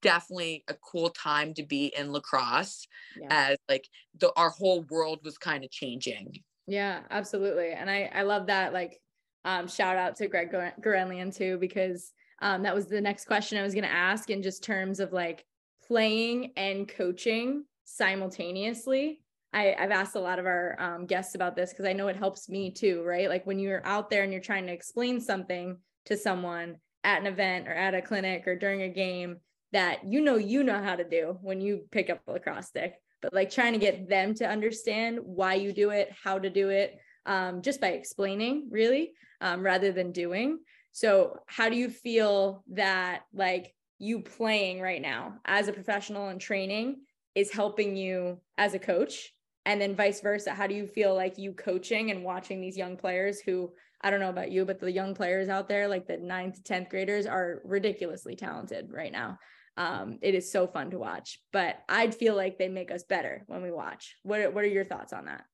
definitely 0.02 0.64
a 0.68 0.74
cool 0.74 1.10
time 1.10 1.54
to 1.54 1.64
be 1.64 1.94
in 1.98 2.12
lacrosse 2.12 2.88
yeah. 3.20 3.28
as 3.30 3.58
like 3.70 3.88
the 4.20 4.32
our 4.36 4.50
whole 4.50 4.84
world 4.90 5.20
was 5.24 5.38
kind 5.38 5.64
of 5.64 5.72
changing 5.72 6.34
yeah 6.68 7.02
absolutely 7.10 7.72
and 7.72 7.90
i 7.90 8.10
i 8.14 8.22
love 8.22 8.48
that 8.48 8.74
like 8.74 9.00
um 9.46 9.68
shout 9.68 9.96
out 9.96 10.16
to 10.16 10.28
greg 10.28 10.52
Gurenlian 10.82 11.36
too 11.36 11.58
because 11.58 12.12
um, 12.44 12.64
that 12.64 12.76
was 12.76 12.88
the 12.88 13.00
next 13.00 13.26
question 13.26 13.58
I 13.58 13.64
was 13.64 13.74
going 13.74 13.86
to 13.86 13.92
ask 13.92 14.30
in 14.30 14.44
just 14.44 14.64
terms 14.64 15.00
of 15.00 15.14
like 15.14 15.46
playing 15.88 16.52
and 16.58 16.88
coaching 16.88 17.64
simultaneously. 17.86 19.22
I, 19.54 19.74
I've 19.80 19.92
asked 19.92 20.16
a 20.16 20.20
lot 20.20 20.40
of 20.40 20.46
our 20.46 20.76
um, 20.78 21.06
guests 21.06 21.36
about 21.36 21.56
this 21.56 21.70
because 21.70 21.86
I 21.86 21.94
know 21.94 22.10
it 22.10 22.18
helps 22.18 22.50
me 22.50 22.70
too, 22.70 23.02
right? 23.04 23.30
Like 23.30 23.48
when 23.48 23.60
you're 23.60 23.86
out 23.86 24.10
there 24.10 24.24
and 24.24 24.32
you're 24.32 24.42
trying 24.42 24.66
to 24.68 24.74
explain 24.74 25.22
something 25.22 25.78
to 26.06 26.18
someone 26.18 26.76
at 27.04 27.22
an 27.22 27.28
event 27.28 27.68
or 27.68 27.74
at 27.74 27.96
a 27.96 28.02
clinic 28.02 28.48
or 28.48 28.56
during 28.56 28.82
a 28.84 28.90
game 28.90 29.38
that 29.72 30.06
you 30.06 30.22
know 30.22 30.36
you 30.36 30.64
know 30.64 30.82
how 30.82 30.96
to 30.96 31.04
do 31.04 31.38
when 31.42 31.60
you 31.60 31.86
pick 31.92 32.10
up 32.10 32.22
a 32.28 32.32
lacrosse 32.34 32.68
stick, 32.68 32.94
but 33.22 33.34
like 33.34 33.52
trying 33.52 33.74
to 33.74 33.80
get 33.80 34.08
them 34.08 34.34
to 34.36 34.48
understand 34.48 35.20
why 35.24 35.56
you 35.56 35.74
do 35.74 35.90
it, 35.90 36.12
how 36.24 36.38
to 36.38 36.50
do 36.50 36.70
it, 36.70 36.98
um, 37.26 37.62
just 37.62 37.82
by 37.82 37.90
explaining, 37.90 38.68
really, 38.70 39.14
um, 39.42 39.62
rather 39.62 39.92
than 39.92 40.12
doing. 40.12 40.60
So, 40.92 41.40
how 41.48 41.70
do 41.70 41.76
you 41.76 41.90
feel 41.90 42.64
that 42.74 43.22
like 43.34 43.74
you 43.98 44.22
playing 44.22 44.80
right 44.80 45.02
now 45.02 45.40
as 45.46 45.68
a 45.68 45.74
professional 45.74 46.28
and 46.28 46.40
training 46.40 47.02
is 47.34 47.52
helping 47.52 47.96
you 47.96 48.40
as 48.58 48.74
a 48.76 48.80
coach? 48.80 49.34
And 49.66 49.82
then 49.82 49.96
vice 49.96 50.22
versa, 50.22 50.54
how 50.54 50.68
do 50.68 50.76
you 50.76 50.86
feel 50.86 51.16
like 51.16 51.38
you 51.38 51.54
coaching 51.54 52.12
and 52.12 52.24
watching 52.24 52.62
these 52.62 52.78
young 52.78 52.98
players 52.98 53.40
who 53.40 53.72
I 54.04 54.12
don't 54.12 54.20
know 54.20 54.30
about 54.30 54.52
you, 54.52 54.66
but 54.66 54.80
the 54.80 54.92
young 54.92 55.16
players 55.16 55.50
out 55.50 55.70
there, 55.70 55.88
like 55.88 56.08
the 56.08 56.18
ninth, 56.18 56.64
10th 56.64 56.90
graders, 56.90 57.26
are 57.26 57.62
ridiculously 57.64 58.36
talented 58.36 58.90
right 58.92 59.12
now. 59.12 59.40
Um, 59.78 60.20
it 60.22 60.36
is 60.36 60.52
so 60.52 60.68
fun 60.68 60.92
to 60.92 61.00
watch, 61.00 61.40
but 61.52 61.78
I'd 61.90 62.14
feel 62.14 62.36
like 62.36 62.60
they 62.60 62.70
make 62.70 62.92
us 62.92 63.04
better 63.04 63.44
when 63.48 63.64
we 63.64 63.72
watch. 63.72 64.16
What, 64.24 64.54
what 64.54 64.64
are 64.64 64.68
your 64.68 64.86
thoughts 64.86 65.14
on 65.14 65.26
that? 65.26 65.46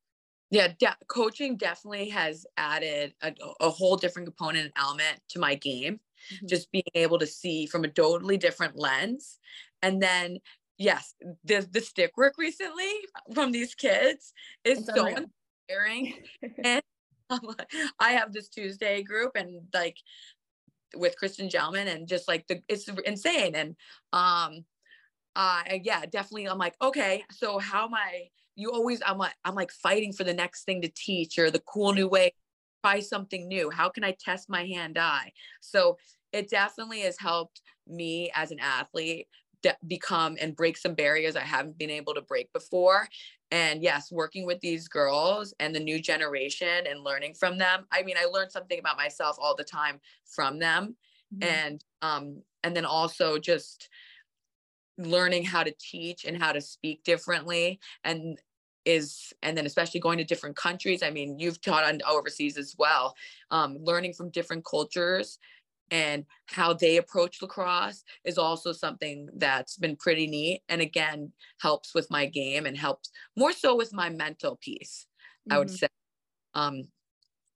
yeah 0.50 0.68
de- 0.78 0.96
coaching 1.08 1.56
definitely 1.56 2.08
has 2.08 2.44
added 2.56 3.14
a, 3.22 3.32
a, 3.60 3.70
whole 3.70 3.96
different 3.96 4.26
component 4.26 4.64
and 4.64 4.72
element 4.76 5.20
to 5.28 5.38
my 5.38 5.54
game 5.54 5.94
mm-hmm. 6.34 6.46
just 6.46 6.70
being 6.70 6.82
able 6.94 7.18
to 7.18 7.26
see 7.26 7.66
from 7.66 7.84
a 7.84 7.88
totally 7.88 8.36
different 8.36 8.76
lens 8.76 9.38
and 9.82 10.02
then 10.02 10.38
yes 10.76 11.14
the 11.44 11.66
the 11.70 11.80
stick 11.80 12.12
work 12.16 12.34
recently 12.36 12.90
from 13.34 13.52
these 13.52 13.74
kids 13.74 14.32
is 14.64 14.84
so 14.84 15.06
inspiring 15.06 16.14
and 16.64 16.82
um, 17.30 17.54
i 17.98 18.12
have 18.12 18.32
this 18.32 18.48
tuesday 18.48 19.02
group 19.02 19.32
and 19.34 19.62
like 19.72 19.96
with 20.94 21.16
kristen 21.16 21.48
gelman 21.48 21.86
and 21.86 22.08
just 22.08 22.26
like 22.28 22.46
the 22.48 22.60
it's 22.68 22.88
insane. 23.06 23.54
And 23.54 23.76
um 24.12 24.64
uh 25.36 25.62
yeah 25.84 26.04
definitely 26.06 26.48
i'm 26.48 26.58
like 26.58 26.74
okay 26.82 27.22
so 27.30 27.58
how 27.58 27.84
am 27.84 27.94
i 27.94 28.28
you 28.56 28.72
always 28.72 29.00
i'm 29.06 29.16
like 29.16 29.34
i'm 29.44 29.54
like 29.54 29.70
fighting 29.70 30.12
for 30.12 30.24
the 30.24 30.34
next 30.34 30.64
thing 30.64 30.82
to 30.82 30.88
teach 30.88 31.38
or 31.38 31.50
the 31.50 31.60
cool 31.60 31.92
new 31.92 32.08
way 32.08 32.32
try 32.82 33.00
something 33.00 33.46
new. 33.46 33.70
How 33.70 33.88
can 33.88 34.04
i 34.04 34.16
test 34.18 34.48
my 34.48 34.64
hand 34.64 34.98
eye? 34.98 35.32
So 35.60 35.98
it 36.32 36.48
definitely 36.48 37.00
has 37.00 37.18
helped 37.18 37.60
me 37.86 38.30
as 38.34 38.50
an 38.50 38.60
athlete 38.60 39.26
become 39.86 40.36
and 40.40 40.56
break 40.56 40.74
some 40.78 40.94
barriers 40.94 41.36
i 41.36 41.40
haven't 41.40 41.76
been 41.76 41.90
able 41.90 42.14
to 42.14 42.22
break 42.22 42.50
before 42.54 43.06
and 43.50 43.82
yes 43.82 44.10
working 44.12 44.46
with 44.46 44.60
these 44.60 44.88
girls 44.88 45.52
and 45.60 45.74
the 45.74 45.80
new 45.80 46.00
generation 46.00 46.86
and 46.88 47.02
learning 47.02 47.34
from 47.34 47.58
them 47.58 47.86
i 47.92 48.02
mean 48.02 48.16
i 48.18 48.24
learned 48.24 48.50
something 48.50 48.78
about 48.78 48.96
myself 48.96 49.36
all 49.40 49.54
the 49.56 49.64
time 49.64 50.00
from 50.24 50.58
them 50.58 50.96
mm-hmm. 51.34 51.48
and 51.48 51.84
um 52.02 52.42
and 52.62 52.76
then 52.76 52.84
also 52.84 53.38
just 53.38 53.88
learning 54.98 55.44
how 55.44 55.62
to 55.62 55.74
teach 55.78 56.24
and 56.24 56.40
how 56.40 56.52
to 56.52 56.60
speak 56.60 57.02
differently 57.04 57.80
and 58.04 58.38
is 58.84 59.32
and 59.42 59.56
then 59.56 59.66
especially 59.66 60.00
going 60.00 60.18
to 60.18 60.24
different 60.24 60.56
countries 60.56 61.02
i 61.02 61.10
mean 61.10 61.38
you've 61.38 61.60
taught 61.60 61.84
on 61.84 62.00
overseas 62.08 62.56
as 62.56 62.74
well 62.78 63.14
um, 63.50 63.76
learning 63.80 64.12
from 64.12 64.30
different 64.30 64.64
cultures 64.64 65.38
and 65.90 66.24
how 66.46 66.72
they 66.72 66.96
approach 66.96 67.42
lacrosse 67.42 68.04
is 68.24 68.38
also 68.38 68.72
something 68.72 69.28
that's 69.36 69.76
been 69.76 69.96
pretty 69.96 70.26
neat 70.26 70.62
and 70.68 70.80
again 70.80 71.32
helps 71.60 71.94
with 71.94 72.10
my 72.10 72.26
game 72.26 72.66
and 72.66 72.76
helps 72.76 73.10
more 73.36 73.52
so 73.52 73.76
with 73.76 73.92
my 73.92 74.08
mental 74.08 74.56
piece 74.56 75.06
mm-hmm. 75.48 75.54
i 75.54 75.58
would 75.58 75.68
mm-hmm. 75.68 75.76
say 75.76 75.88
um, 76.54 76.82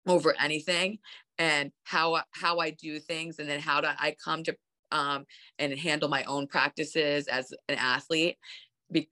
over 0.07 0.35
anything 0.41 0.99
and 1.39 1.73
how 1.85 2.21
how 2.33 2.59
i 2.59 2.71
do 2.71 2.99
things 2.99 3.39
and 3.39 3.49
then 3.49 3.61
how 3.61 3.81
do 3.81 3.89
i 3.99 4.15
come 4.25 4.43
to 4.43 4.55
um, 4.93 5.27
and 5.59 5.77
handle 5.77 6.09
my 6.09 6.23
own 6.25 6.47
practices 6.47 7.27
as 7.27 7.53
an 7.69 7.77
athlete 7.77 8.37
be, 8.91 9.09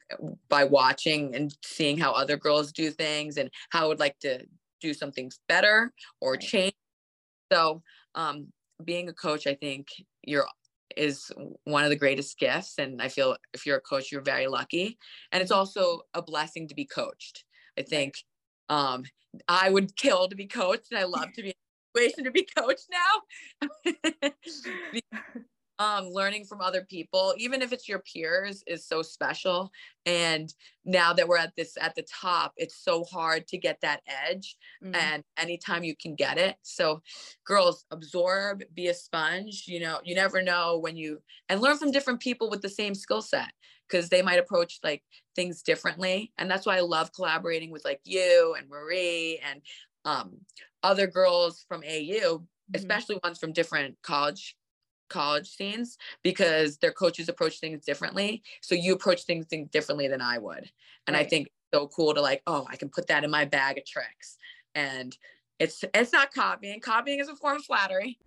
by 0.49 0.65
watching 0.65 1.35
and 1.35 1.55
seeing 1.65 1.99
how 1.99 2.13
other 2.13 2.37
girls 2.37 2.73
do 2.73 2.91
things 2.91 3.37
and 3.37 3.51
how 3.71 3.85
I 3.85 3.89
would 3.89 3.99
like 3.99 4.19
to 4.21 4.47
do 4.81 4.95
some 4.95 5.13
things 5.13 5.41
better 5.49 5.93
or 6.21 6.33
right. 6.33 6.41
change. 6.41 6.75
So, 7.53 7.83
um, 8.15 8.49
being 8.85 9.09
a 9.09 9.13
coach, 9.13 9.47
I 9.47 9.55
think 9.55 9.89
you're 10.23 10.47
is 10.97 11.33
one 11.65 11.85
of 11.85 11.91
the 11.91 11.97
greatest 11.97 12.39
gifts. 12.39 12.79
And 12.79 13.01
I 13.01 13.09
feel 13.09 13.37
if 13.55 13.65
you're 13.65 13.79
a 13.79 13.81
coach, 13.81 14.13
you're 14.13 14.21
very 14.21 14.47
lucky. 14.47 14.99
And 15.31 15.43
it's 15.43 15.51
also 15.51 16.03
a 16.15 16.23
blessing 16.23 16.69
to 16.69 16.75
be 16.75 16.85
coached. 16.85 17.45
I 17.79 17.83
think 17.83 18.15
um, 18.69 19.05
I 19.49 19.71
would 19.71 19.97
kill 19.97 20.29
to 20.29 20.37
be 20.37 20.47
coached, 20.47 20.89
and 20.91 21.01
I 21.01 21.05
love 21.05 21.33
to 21.35 21.43
be 21.43 21.49
in 21.49 21.55
a 21.55 21.99
situation 21.99 22.25
to 22.25 22.31
be 22.31 22.47
coached 22.57 22.89
now. 22.91 24.31
um, 25.83 26.11
learning 26.11 26.45
from 26.45 26.61
other 26.61 26.83
people, 26.83 27.35
even 27.37 27.61
if 27.61 27.73
it's 27.73 27.89
your 27.89 27.99
peers, 28.01 28.63
is 28.69 28.87
so 28.87 29.03
special. 29.03 29.73
And 30.07 30.53
now 30.85 31.13
that 31.13 31.27
we're 31.27 31.39
at 31.39 31.57
this 31.57 31.77
at 31.81 31.97
the 31.97 32.05
top, 32.05 32.53
it's 32.57 32.77
so 32.77 33.03
hard 33.03 33.49
to 33.49 33.59
get 33.59 33.81
that 33.81 34.03
edge. 34.07 34.57
Mm-hmm. 34.83 34.95
And 34.95 35.25
anytime 35.37 35.83
you 35.83 35.97
can 35.97 36.15
get 36.15 36.39
it. 36.39 36.55
So, 36.63 37.03
girls, 37.45 37.85
absorb, 37.91 38.63
be 38.75 38.89
a 38.89 38.95
sponge. 38.95 39.65
You 39.67 39.81
know, 39.81 39.99
you 40.05 40.15
never 40.15 40.41
know 40.41 40.79
when 40.79 40.97
you 40.97 41.21
and 41.49 41.61
learn 41.61 41.79
from 41.79 41.91
different 41.91 42.21
people 42.21 42.49
with 42.49 42.63
the 42.63 42.69
same 42.69 42.95
skill 42.95 43.23
set 43.23 43.51
because 43.89 44.09
they 44.09 44.23
might 44.23 44.39
approach 44.39 44.79
like 44.85 45.03
things 45.35 45.63
differently. 45.63 46.33
And 46.39 46.49
that's 46.49 46.65
why 46.65 46.77
I 46.77 46.83
love 46.83 47.13
collaborating 47.13 47.73
with 47.73 47.85
like 47.85 48.01
you 48.05 48.55
and 48.57 48.69
Marie 48.69 49.41
and 49.51 49.61
um, 50.05 50.37
other 50.85 51.09
girls 51.09 51.65
from 51.69 51.83
AU, 51.83 52.39
mm-hmm. 52.39 52.45
especially 52.77 53.19
ones 53.25 53.41
from 53.41 53.53
different 53.53 53.97
college 54.03 54.55
college 55.13 55.49
scenes 55.49 55.99
because 56.23 56.79
their 56.79 56.93
coaches 56.93 57.29
approach 57.29 57.61
things 57.61 57.85
differently. 57.85 58.43
So 58.61 58.75
you 58.75 58.95
approach 58.95 59.25
things 59.25 59.47
differently 59.71 60.09
than 60.09 60.21
I 60.21 60.39
would. 60.39 60.71
And 61.07 61.15
right. 61.15 61.27
I 61.27 61.29
think 61.29 61.49
so 61.73 61.89
cool 61.89 62.15
to 62.15 62.21
like, 62.21 62.43
oh, 62.47 62.67
I 62.71 62.77
can 62.77 62.89
put 62.89 63.07
that 63.09 63.25
in 63.25 63.31
my 63.31 63.45
bag 63.45 63.79
of 63.79 63.85
tricks. 63.85 64.39
And 64.75 65.17
it's 65.59 65.85
it's 65.95 66.13
not 66.13 66.33
copying. 66.33 66.81
Copying 66.81 67.21
is 67.21 67.29
a 67.29 67.37
form 67.37 67.59
of 67.59 67.65
flattery. 67.65 68.19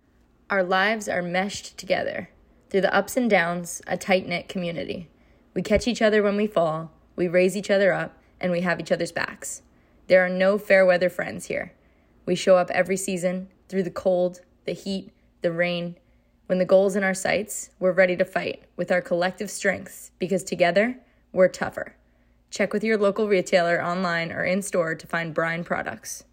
Our 0.48 0.62
lives 0.62 1.08
are 1.08 1.22
meshed 1.22 1.76
together. 1.76 2.30
Through 2.70 2.82
the 2.82 2.94
ups 2.94 3.16
and 3.16 3.28
downs, 3.28 3.82
a 3.86 3.96
tight 3.96 4.26
knit 4.26 4.48
community. 4.48 5.08
We 5.54 5.62
catch 5.62 5.88
each 5.88 6.02
other 6.02 6.22
when 6.22 6.36
we 6.36 6.46
fall, 6.46 6.92
we 7.16 7.28
raise 7.28 7.56
each 7.56 7.70
other 7.70 7.92
up, 7.92 8.18
and 8.40 8.52
we 8.52 8.60
have 8.60 8.78
each 8.78 8.92
other's 8.92 9.12
backs. 9.12 9.62
There 10.08 10.24
are 10.24 10.28
no 10.28 10.58
fair 10.58 10.84
weather 10.84 11.08
friends 11.08 11.46
here. 11.46 11.72
We 12.26 12.34
show 12.34 12.56
up 12.56 12.70
every 12.70 12.96
season 12.96 13.48
through 13.68 13.84
the 13.84 13.90
cold, 13.90 14.40
the 14.66 14.72
heat, 14.72 15.12
the 15.42 15.52
rain, 15.52 15.96
when 16.46 16.58
the 16.58 16.64
goal's 16.64 16.96
in 16.96 17.04
our 17.04 17.14
sights, 17.14 17.70
we're 17.78 17.92
ready 17.92 18.16
to 18.16 18.24
fight 18.24 18.64
with 18.76 18.92
our 18.92 19.00
collective 19.02 19.50
strengths 19.50 20.12
because 20.18 20.44
together, 20.44 20.98
we're 21.32 21.48
tougher. 21.48 21.96
Check 22.50 22.72
with 22.72 22.84
your 22.84 22.96
local 22.98 23.28
retailer 23.28 23.82
online 23.82 24.32
or 24.32 24.44
in 24.44 24.62
store 24.62 24.94
to 24.94 25.06
find 25.06 25.34
Brine 25.34 25.64
products. 25.64 26.24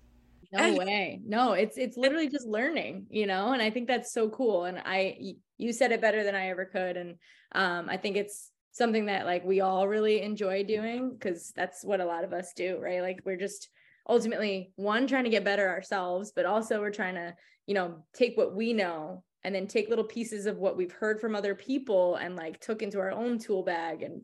No 0.51 0.71
way. 0.75 1.19
No, 1.25 1.53
it's 1.53 1.77
it's 1.77 1.97
literally 1.97 2.29
just 2.29 2.47
learning, 2.47 3.07
you 3.09 3.25
know, 3.25 3.53
and 3.53 3.61
I 3.61 3.71
think 3.71 3.87
that's 3.87 4.13
so 4.13 4.29
cool 4.29 4.65
and 4.65 4.79
I 4.85 5.35
you 5.57 5.73
said 5.73 5.91
it 5.91 6.01
better 6.01 6.23
than 6.23 6.35
I 6.35 6.49
ever 6.49 6.65
could 6.65 6.95
and 6.95 7.17
um 7.53 7.89
I 7.89 7.97
think 7.97 8.17
it's 8.17 8.51
something 8.71 9.07
that 9.07 9.25
like 9.25 9.43
we 9.43 9.61
all 9.61 9.87
really 9.87 10.21
enjoy 10.21 10.63
doing 10.63 11.17
cuz 11.19 11.51
that's 11.55 11.83
what 11.83 12.01
a 12.01 12.05
lot 12.05 12.23
of 12.23 12.33
us 12.33 12.53
do, 12.53 12.77
right? 12.77 13.01
Like 13.01 13.21
we're 13.25 13.37
just 13.37 13.69
ultimately 14.07 14.73
one 14.75 15.07
trying 15.07 15.23
to 15.23 15.29
get 15.31 15.43
better 15.43 15.67
ourselves, 15.67 16.31
but 16.35 16.45
also 16.45 16.79
we're 16.81 16.91
trying 16.91 17.15
to, 17.15 17.35
you 17.65 17.73
know, 17.73 18.05
take 18.13 18.37
what 18.37 18.55
we 18.55 18.73
know 18.73 19.23
and 19.43 19.53
then 19.53 19.67
take 19.67 19.89
little 19.89 20.05
pieces 20.05 20.45
of 20.45 20.57
what 20.57 20.77
we've 20.77 20.91
heard 20.91 21.19
from 21.19 21.35
other 21.35 21.55
people 21.55 22.15
and 22.15 22.35
like 22.35 22.59
took 22.59 22.81
into 22.81 22.99
our 22.99 23.11
own 23.11 23.37
tool 23.37 23.63
bag 23.63 24.01
and 24.01 24.21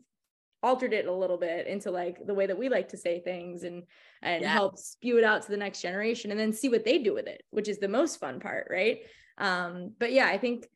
altered 0.62 0.92
it 0.92 1.06
a 1.06 1.12
little 1.12 1.38
bit 1.38 1.66
into 1.66 1.90
like 1.90 2.24
the 2.26 2.34
way 2.34 2.46
that 2.46 2.58
we 2.58 2.68
like 2.68 2.88
to 2.90 2.96
say 2.96 3.20
things 3.20 3.62
and 3.62 3.82
and 4.22 4.42
Yeah. 4.42 4.52
help 4.52 4.78
spew 4.78 5.16
it 5.18 5.24
out 5.24 5.42
to 5.42 5.50
the 5.50 5.56
next 5.56 5.80
generation 5.80 6.30
and 6.30 6.38
then 6.38 6.52
see 6.52 6.68
what 6.68 6.84
they 6.84 6.98
do 6.98 7.14
with 7.14 7.26
it 7.26 7.42
which 7.50 7.68
is 7.68 7.78
the 7.78 7.88
most 7.88 8.20
fun 8.20 8.40
part 8.40 8.68
right? 8.70 8.98
Um 9.38 9.94
but 9.98 10.12
yeah 10.12 10.26
i 10.26 10.36
think 10.36 10.68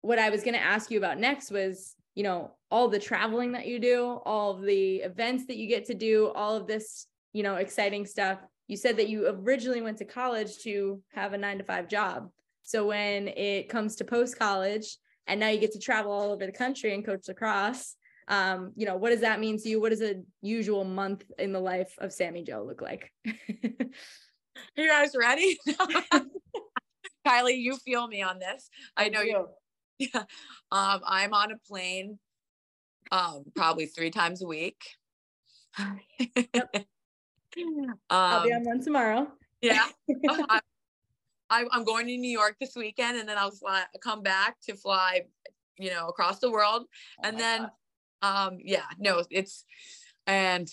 what 0.00 0.18
i 0.18 0.30
was 0.30 0.42
going 0.42 0.54
to 0.54 0.62
ask 0.62 0.90
you 0.90 0.96
about 0.98 1.18
next 1.18 1.50
was 1.50 1.96
you 2.14 2.22
know 2.22 2.52
all 2.70 2.88
the 2.88 2.98
traveling 2.98 3.52
that 3.52 3.66
you 3.66 3.78
do 3.78 4.04
all 4.24 4.58
the 4.58 4.96
events 4.96 5.46
that 5.46 5.56
you 5.58 5.66
get 5.68 5.84
to 5.86 5.94
do 5.94 6.28
all 6.34 6.56
of 6.56 6.66
this 6.66 7.06
you 7.34 7.42
know 7.42 7.56
exciting 7.56 8.06
stuff. 8.06 8.38
You 8.68 8.76
said 8.78 8.96
that 8.96 9.08
you 9.10 9.28
originally 9.28 9.82
went 9.82 9.98
to 9.98 10.04
college 10.06 10.58
to 10.64 11.02
have 11.12 11.34
a 11.34 11.38
9 11.38 11.58
to 11.58 11.64
5 11.64 11.86
job 11.88 12.30
so 12.66 12.86
when 12.86 13.28
it 13.28 13.70
comes 13.70 13.96
to 13.96 14.04
post 14.04 14.38
college 14.38 14.98
and 15.26 15.40
now 15.40 15.48
you 15.48 15.58
get 15.58 15.72
to 15.72 15.78
travel 15.78 16.12
all 16.12 16.32
over 16.32 16.44
the 16.44 16.52
country 16.52 16.92
and 16.92 17.06
coach 17.06 17.26
lacrosse 17.28 17.96
um 18.28 18.72
you 18.76 18.84
know 18.84 18.96
what 18.96 19.10
does 19.10 19.20
that 19.20 19.40
mean 19.40 19.56
to 19.56 19.68
you 19.68 19.80
what 19.80 19.90
does 19.90 20.02
a 20.02 20.16
usual 20.42 20.84
month 20.84 21.24
in 21.38 21.52
the 21.52 21.60
life 21.60 21.94
of 21.98 22.12
sammy 22.12 22.42
jo 22.42 22.62
look 22.62 22.82
like 22.82 23.12
you 24.76 24.88
guys 24.88 25.14
ready? 25.18 25.58
Kylie, 27.26 27.58
you 27.58 27.76
feel 27.78 28.06
me 28.06 28.22
on 28.22 28.38
this. 28.38 28.70
I 28.96 29.08
know 29.08 29.22
you. 29.22 29.48
Yeah. 29.98 30.24
Um, 30.70 31.00
I'm 31.06 31.32
on 31.32 31.52
a 31.52 31.56
plane 31.66 32.18
um 33.10 33.44
probably 33.54 33.86
three 33.86 34.10
times 34.10 34.42
a 34.42 34.46
week. 34.46 34.76
i'll 35.78 35.96
be 38.44 38.52
um, 38.52 38.58
on 38.58 38.64
one 38.64 38.84
tomorrow 38.84 39.26
yeah. 39.62 39.86
I, 41.50 41.64
I'm 41.72 41.84
going 41.84 42.06
to 42.06 42.16
New 42.16 42.30
York 42.30 42.56
this 42.60 42.74
weekend 42.76 43.18
and 43.18 43.28
then 43.28 43.38
I'll 43.38 43.50
fly, 43.50 43.84
come 44.02 44.22
back 44.22 44.56
to 44.68 44.74
fly, 44.74 45.22
you 45.78 45.90
know, 45.90 46.08
across 46.08 46.38
the 46.38 46.50
world. 46.50 46.84
Oh 47.18 47.28
and 47.28 47.38
then, 47.38 47.68
God. 48.22 48.46
um, 48.46 48.58
yeah, 48.62 48.86
no, 48.98 49.22
it's, 49.30 49.64
and 50.26 50.68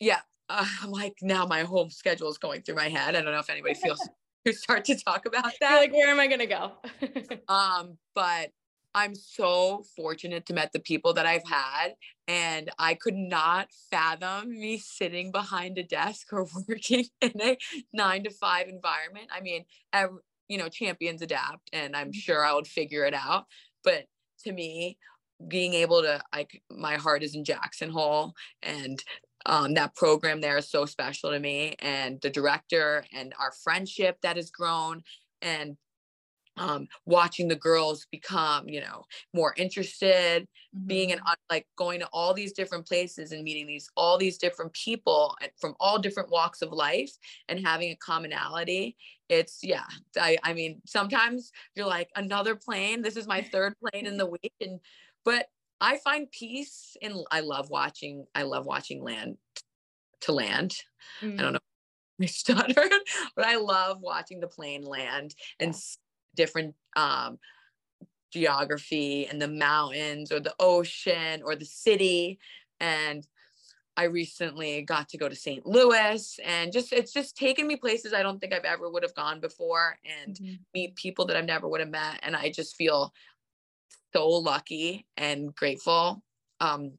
yeah, 0.00 0.20
uh, 0.48 0.66
I'm 0.82 0.90
like, 0.90 1.14
now 1.22 1.46
my 1.46 1.62
whole 1.62 1.90
schedule 1.90 2.28
is 2.30 2.38
going 2.38 2.62
through 2.62 2.76
my 2.76 2.88
head. 2.88 3.16
I 3.16 3.22
don't 3.22 3.32
know 3.32 3.38
if 3.38 3.50
anybody 3.50 3.74
feels 3.74 4.08
to 4.46 4.52
start 4.52 4.84
to 4.86 4.96
talk 4.96 5.26
about 5.26 5.44
You're 5.44 5.70
that. 5.70 5.76
like 5.76 5.92
where 5.92 6.08
am 6.08 6.20
i 6.20 6.26
gonna 6.26 6.46
go 6.46 6.72
Um, 7.48 7.96
but 8.14 8.50
I'm 8.94 9.14
so 9.14 9.84
fortunate 9.96 10.46
to 10.46 10.54
met 10.54 10.72
the 10.72 10.78
people 10.78 11.14
that 11.14 11.26
I've 11.26 11.46
had, 11.46 11.94
and 12.28 12.70
I 12.78 12.94
could 12.94 13.16
not 13.16 13.68
fathom 13.90 14.50
me 14.50 14.78
sitting 14.78 15.32
behind 15.32 15.78
a 15.78 15.82
desk 15.82 16.32
or 16.32 16.46
working 16.68 17.06
in 17.20 17.32
a 17.40 17.58
nine 17.92 18.24
to 18.24 18.30
five 18.30 18.68
environment. 18.68 19.28
I 19.34 19.40
mean, 19.40 19.64
ev- 19.92 20.18
you 20.48 20.58
know, 20.58 20.68
champions 20.68 21.22
adapt, 21.22 21.70
and 21.72 21.96
I'm 21.96 22.12
sure 22.12 22.44
I 22.44 22.54
would 22.54 22.68
figure 22.68 23.04
it 23.04 23.14
out. 23.14 23.46
But 23.82 24.04
to 24.44 24.52
me, 24.52 24.98
being 25.48 25.74
able 25.74 26.02
to, 26.02 26.22
like, 26.32 26.62
my 26.70 26.94
heart 26.96 27.22
is 27.22 27.34
in 27.34 27.44
Jackson 27.44 27.90
Hole, 27.90 28.34
and 28.62 29.02
um, 29.46 29.74
that 29.74 29.94
program 29.94 30.40
there 30.40 30.56
is 30.56 30.70
so 30.70 30.86
special 30.86 31.30
to 31.30 31.40
me, 31.40 31.74
and 31.80 32.20
the 32.20 32.30
director 32.30 33.04
and 33.12 33.34
our 33.40 33.52
friendship 33.64 34.18
that 34.22 34.36
has 34.36 34.50
grown, 34.50 35.02
and 35.42 35.76
um, 36.56 36.86
watching 37.04 37.48
the 37.48 37.56
girls 37.56 38.06
become, 38.10 38.68
you 38.68 38.80
know, 38.80 39.04
more 39.32 39.54
interested, 39.56 40.46
being 40.86 41.10
in 41.10 41.20
uh, 41.20 41.34
like 41.50 41.66
going 41.76 42.00
to 42.00 42.08
all 42.12 42.34
these 42.34 42.52
different 42.52 42.86
places 42.86 43.32
and 43.32 43.42
meeting 43.42 43.66
these 43.66 43.88
all 43.96 44.18
these 44.18 44.38
different 44.38 44.72
people 44.72 45.36
from 45.60 45.74
all 45.78 45.98
different 45.98 46.30
walks 46.30 46.62
of 46.62 46.72
life 46.72 47.12
and 47.48 47.64
having 47.64 47.90
a 47.90 47.96
commonality. 47.96 48.96
It's 49.28 49.60
yeah. 49.62 49.84
I 50.18 50.36
I 50.42 50.52
mean, 50.52 50.82
sometimes 50.86 51.52
you're 51.74 51.86
like 51.86 52.10
another 52.16 52.56
plane. 52.56 53.02
This 53.02 53.16
is 53.16 53.26
my 53.26 53.42
third 53.52 53.74
plane 53.78 54.06
in 54.06 54.16
the 54.16 54.26
week, 54.26 54.52
and 54.60 54.80
but 55.24 55.46
I 55.80 55.98
find 55.98 56.30
peace 56.30 56.96
in. 57.00 57.22
I 57.30 57.40
love 57.40 57.70
watching. 57.70 58.26
I 58.34 58.42
love 58.42 58.66
watching 58.66 59.02
land 59.02 59.36
to 60.22 60.32
land. 60.32 60.74
Mhm. 61.22 61.38
I 61.38 61.42
don't 61.42 61.52
know. 61.54 61.58
I 62.22 62.26
stuttered, 62.26 62.92
but 63.34 63.44
I 63.44 63.56
love 63.56 64.00
watching 64.00 64.38
the 64.40 64.46
plane 64.46 64.82
land 64.82 65.34
and 65.58 65.74
different 66.34 66.74
um, 66.96 67.38
geography 68.32 69.26
and 69.26 69.40
the 69.40 69.48
mountains 69.48 70.32
or 70.32 70.40
the 70.40 70.54
ocean 70.58 71.42
or 71.44 71.56
the 71.56 71.64
city. 71.64 72.38
And 72.80 73.26
I 73.96 74.04
recently 74.04 74.82
got 74.82 75.08
to 75.10 75.18
go 75.18 75.28
to 75.28 75.36
St. 75.36 75.64
Louis 75.64 76.40
and 76.44 76.72
just 76.72 76.92
it's 76.92 77.12
just 77.12 77.36
taken 77.36 77.66
me 77.66 77.76
places 77.76 78.12
I 78.12 78.22
don't 78.22 78.40
think 78.40 78.52
I've 78.52 78.64
ever 78.64 78.90
would 78.90 79.04
have 79.04 79.14
gone 79.14 79.40
before 79.40 79.98
and 80.04 80.36
Mhm. 80.36 80.58
meet 80.74 80.96
people 80.96 81.26
that 81.26 81.36
I've 81.36 81.44
never 81.44 81.68
would 81.68 81.80
have 81.80 81.90
met. 81.90 82.18
And 82.22 82.34
I 82.34 82.50
just 82.50 82.74
feel 82.76 83.14
so 84.12 84.28
lucky 84.28 85.06
and 85.16 85.54
grateful 85.54 86.22
um, 86.60 86.98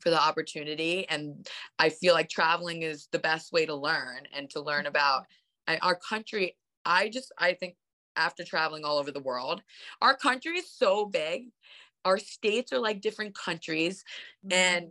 for 0.00 0.10
the 0.10 0.20
opportunity. 0.20 1.08
And 1.08 1.46
I 1.78 1.90
feel 1.90 2.14
like 2.14 2.28
traveling 2.28 2.82
is 2.82 3.08
the 3.12 3.18
best 3.18 3.52
way 3.52 3.66
to 3.66 3.74
learn 3.74 4.26
and 4.32 4.50
to 4.50 4.60
learn 4.60 4.86
about 4.86 5.26
I, 5.66 5.78
our 5.78 5.96
country. 5.96 6.56
I 6.84 7.08
just, 7.08 7.32
I 7.38 7.54
think 7.54 7.76
after 8.16 8.44
traveling 8.44 8.84
all 8.84 8.98
over 8.98 9.10
the 9.10 9.20
world, 9.20 9.62
our 10.00 10.16
country 10.16 10.58
is 10.58 10.70
so 10.70 11.06
big. 11.06 11.48
Our 12.04 12.18
states 12.18 12.72
are 12.72 12.78
like 12.78 13.00
different 13.00 13.34
countries. 13.34 14.04
and 14.50 14.90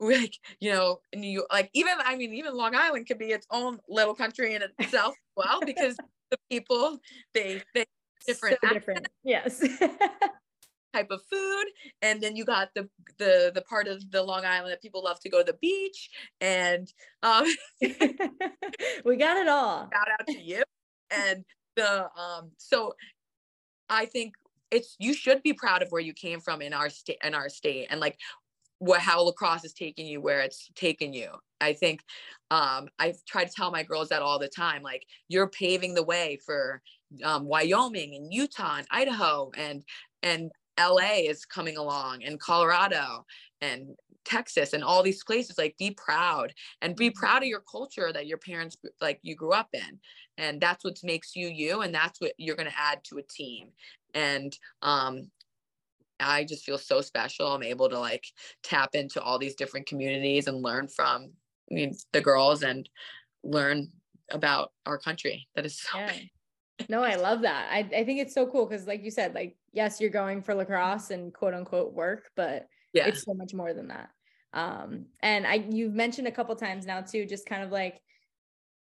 we 0.00 0.16
like 0.16 0.34
you 0.60 0.72
know 0.72 1.00
New 1.14 1.28
York, 1.28 1.46
like 1.52 1.70
even 1.74 1.94
I 2.04 2.16
mean 2.16 2.34
even 2.34 2.56
Long 2.56 2.74
Island 2.74 3.06
could 3.06 3.18
be 3.18 3.26
its 3.26 3.46
own 3.50 3.78
little 3.88 4.14
country 4.14 4.54
in 4.54 4.62
itself. 4.62 5.14
as 5.14 5.44
well, 5.46 5.60
because 5.66 5.96
the 6.30 6.38
people 6.50 6.98
they 7.34 7.62
they 7.74 7.84
different 8.26 8.58
so 8.62 8.72
different 8.72 9.08
yes 9.24 9.60
type 10.94 11.10
of 11.10 11.22
food, 11.30 11.64
and 12.02 12.20
then 12.20 12.36
you 12.36 12.44
got 12.44 12.70
the 12.74 12.88
the 13.18 13.52
the 13.54 13.62
part 13.62 13.86
of 13.86 14.10
the 14.10 14.22
Long 14.22 14.44
Island 14.44 14.72
that 14.72 14.82
people 14.82 15.04
love 15.04 15.20
to 15.20 15.30
go 15.30 15.38
to 15.38 15.52
the 15.52 15.58
beach, 15.58 16.10
and 16.40 16.92
um, 17.22 17.46
we 19.04 19.16
got 19.16 19.36
it 19.36 19.48
all 19.48 19.88
shout 19.92 20.08
out 20.20 20.26
to 20.26 20.40
you 20.40 20.62
and 21.10 21.44
the 21.76 22.04
um 22.18 22.50
so 22.58 22.94
i 23.88 24.04
think 24.04 24.34
it's 24.70 24.96
you 24.98 25.12
should 25.12 25.42
be 25.42 25.52
proud 25.52 25.82
of 25.82 25.88
where 25.90 26.00
you 26.00 26.14
came 26.14 26.40
from 26.40 26.62
in 26.62 26.72
our 26.72 26.88
state 26.88 27.18
in 27.22 27.34
our 27.34 27.48
state 27.48 27.86
and 27.90 28.00
like 28.00 28.18
what 28.78 29.00
how 29.00 29.20
lacrosse 29.22 29.64
is 29.64 29.72
taking 29.72 30.06
you 30.06 30.20
where 30.20 30.40
it's 30.40 30.68
taken 30.74 31.12
you. 31.12 31.28
I 31.60 31.72
think 31.72 32.00
um 32.50 32.88
i 32.98 33.14
try 33.28 33.44
to 33.44 33.52
tell 33.52 33.70
my 33.70 33.84
girls 33.84 34.08
that 34.08 34.22
all 34.22 34.40
the 34.40 34.48
time 34.48 34.82
like 34.82 35.06
you're 35.28 35.46
paving 35.46 35.94
the 35.94 36.02
way 36.02 36.38
for 36.44 36.82
um, 37.22 37.44
wyoming 37.44 38.16
and 38.16 38.34
utah 38.34 38.78
and 38.78 38.86
idaho 38.90 39.52
and 39.56 39.84
and 40.24 40.50
la 40.78 40.96
is 40.96 41.44
coming 41.44 41.76
along 41.76 42.24
and 42.24 42.40
colorado 42.40 43.24
and 43.62 43.96
texas 44.24 44.72
and 44.72 44.84
all 44.84 45.02
these 45.02 45.24
places 45.24 45.58
like 45.58 45.74
be 45.78 45.90
proud 45.90 46.52
and 46.80 46.94
be 46.94 47.10
proud 47.10 47.42
of 47.42 47.48
your 47.48 47.60
culture 47.60 48.12
that 48.12 48.26
your 48.26 48.38
parents 48.38 48.76
like 49.00 49.18
you 49.22 49.34
grew 49.34 49.52
up 49.52 49.68
in. 49.72 49.98
And 50.38 50.60
that's 50.60 50.84
what 50.84 50.98
makes 51.02 51.34
you 51.34 51.48
you 51.48 51.80
and 51.80 51.94
that's 51.94 52.20
what 52.20 52.32
you're 52.38 52.56
going 52.56 52.70
to 52.70 52.78
add 52.78 53.02
to 53.04 53.18
a 53.18 53.22
team. 53.22 53.68
And 54.14 54.56
um 54.82 55.30
i 56.20 56.44
just 56.44 56.64
feel 56.64 56.78
so 56.78 57.00
special. 57.00 57.48
I'm 57.48 57.62
able 57.62 57.88
to 57.88 57.98
like 57.98 58.24
tap 58.62 58.90
into 58.94 59.20
all 59.20 59.38
these 59.38 59.56
different 59.56 59.86
communities 59.86 60.46
and 60.46 60.62
learn 60.62 60.88
from 60.88 61.32
I 61.70 61.74
mean, 61.74 61.96
the 62.12 62.20
girls 62.20 62.62
and 62.62 62.88
learn 63.42 63.88
about 64.30 64.72
our 64.86 64.98
country. 64.98 65.48
That 65.54 65.66
is 65.66 65.80
so 65.80 65.98
Yeah. 65.98 66.12
No, 66.88 67.04
I 67.04 67.14
love 67.14 67.42
that. 67.42 67.68
I, 67.70 67.78
I 67.96 68.02
think 68.02 68.18
it's 68.18 68.34
so 68.34 68.44
cool 68.46 68.66
because, 68.66 68.88
like 68.88 69.04
you 69.04 69.10
said, 69.10 69.34
like, 69.34 69.56
yes, 69.72 70.00
you're 70.00 70.10
going 70.10 70.42
for 70.42 70.52
lacrosse 70.52 71.10
and 71.10 71.32
quote 71.32 71.54
unquote 71.54 71.92
work, 71.92 72.30
but 72.34 72.66
yeah 72.92 73.06
it's 73.06 73.24
so 73.24 73.34
much 73.34 73.54
more 73.54 73.72
than 73.74 73.88
that. 73.88 74.10
Um, 74.54 75.06
and 75.20 75.46
I 75.46 75.64
you've 75.70 75.94
mentioned 75.94 76.28
a 76.28 76.32
couple 76.32 76.54
times 76.56 76.86
now 76.86 77.00
too, 77.00 77.26
just 77.26 77.46
kind 77.46 77.62
of 77.62 77.70
like 77.70 78.00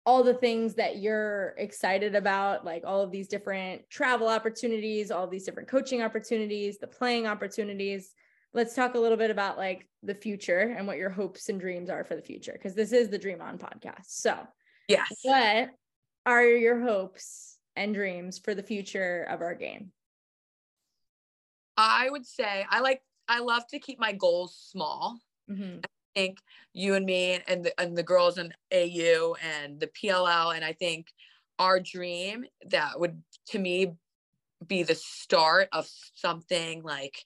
all 0.04 0.24
the 0.24 0.34
things 0.34 0.74
that 0.74 0.98
you're 0.98 1.54
excited 1.58 2.14
about, 2.14 2.64
like 2.64 2.82
all 2.84 3.02
of 3.02 3.12
these 3.12 3.28
different 3.28 3.88
travel 3.88 4.28
opportunities, 4.28 5.10
all 5.10 5.28
these 5.28 5.44
different 5.44 5.68
coaching 5.68 6.02
opportunities, 6.02 6.78
the 6.78 6.86
playing 6.86 7.26
opportunities. 7.26 8.14
Let's 8.54 8.74
talk 8.74 8.94
a 8.94 8.98
little 8.98 9.16
bit 9.16 9.30
about 9.30 9.58
like 9.58 9.88
the 10.02 10.14
future 10.14 10.74
and 10.76 10.86
what 10.86 10.98
your 10.98 11.10
hopes 11.10 11.48
and 11.48 11.60
dreams 11.60 11.88
are 11.88 12.04
for 12.04 12.16
the 12.16 12.22
future, 12.22 12.52
because 12.52 12.74
this 12.74 12.92
is 12.92 13.08
the 13.08 13.18
Dream 13.18 13.40
On 13.40 13.58
podcast. 13.58 14.06
So, 14.06 14.36
yes 14.88 15.06
what 15.22 15.70
are 16.26 16.44
your 16.44 16.80
hopes 16.80 17.58
and 17.76 17.94
dreams 17.94 18.38
for 18.38 18.54
the 18.54 18.62
future 18.62 19.26
of 19.30 19.40
our 19.40 19.54
game? 19.54 19.92
i 21.76 22.08
would 22.10 22.26
say 22.26 22.66
i 22.68 22.80
like 22.80 23.00
i 23.28 23.38
love 23.40 23.66
to 23.68 23.78
keep 23.78 23.98
my 23.98 24.12
goals 24.12 24.56
small. 24.56 25.18
Mhm. 25.50 25.84
think 26.14 26.40
you 26.74 26.94
and 26.94 27.06
me 27.06 27.40
and 27.48 27.64
the, 27.64 27.80
and 27.80 27.96
the 27.96 28.02
girls 28.02 28.36
in 28.36 28.52
AU 28.70 29.34
and 29.42 29.80
the 29.80 29.86
PLL 29.86 30.54
and 30.54 30.62
I 30.62 30.74
think 30.74 31.10
our 31.58 31.80
dream 31.80 32.44
that 32.66 33.00
would 33.00 33.22
to 33.46 33.58
me 33.58 33.94
be 34.66 34.82
the 34.82 34.94
start 34.94 35.68
of 35.72 35.88
something 36.14 36.82
like 36.82 37.24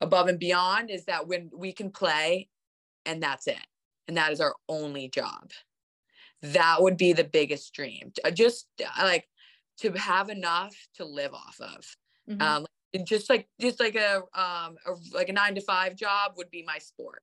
above 0.00 0.28
and 0.28 0.38
beyond 0.38 0.90
is 0.90 1.06
that 1.06 1.26
when 1.26 1.50
we 1.52 1.72
can 1.72 1.90
play 1.90 2.48
and 3.04 3.22
that's 3.22 3.46
it. 3.48 3.66
And 4.06 4.16
that 4.16 4.32
is 4.32 4.40
our 4.40 4.54
only 4.68 5.08
job. 5.08 5.50
That 6.42 6.80
would 6.80 6.96
be 6.96 7.12
the 7.12 7.24
biggest 7.24 7.74
dream. 7.74 8.12
Just 8.32 8.68
like 8.98 9.28
to 9.78 9.92
have 9.92 10.30
enough 10.30 10.74
to 10.94 11.04
live 11.04 11.34
off 11.34 11.60
of. 11.60 11.96
Mhm. 12.28 12.42
um, 12.42 12.66
just 13.04 13.28
like 13.28 13.48
just 13.60 13.80
like 13.80 13.94
a 13.94 14.16
um 14.34 14.76
a, 14.86 14.94
like 15.12 15.28
a 15.28 15.32
nine 15.32 15.54
to 15.54 15.60
five 15.60 15.96
job 15.96 16.32
would 16.36 16.50
be 16.50 16.64
my 16.66 16.78
sport 16.78 17.22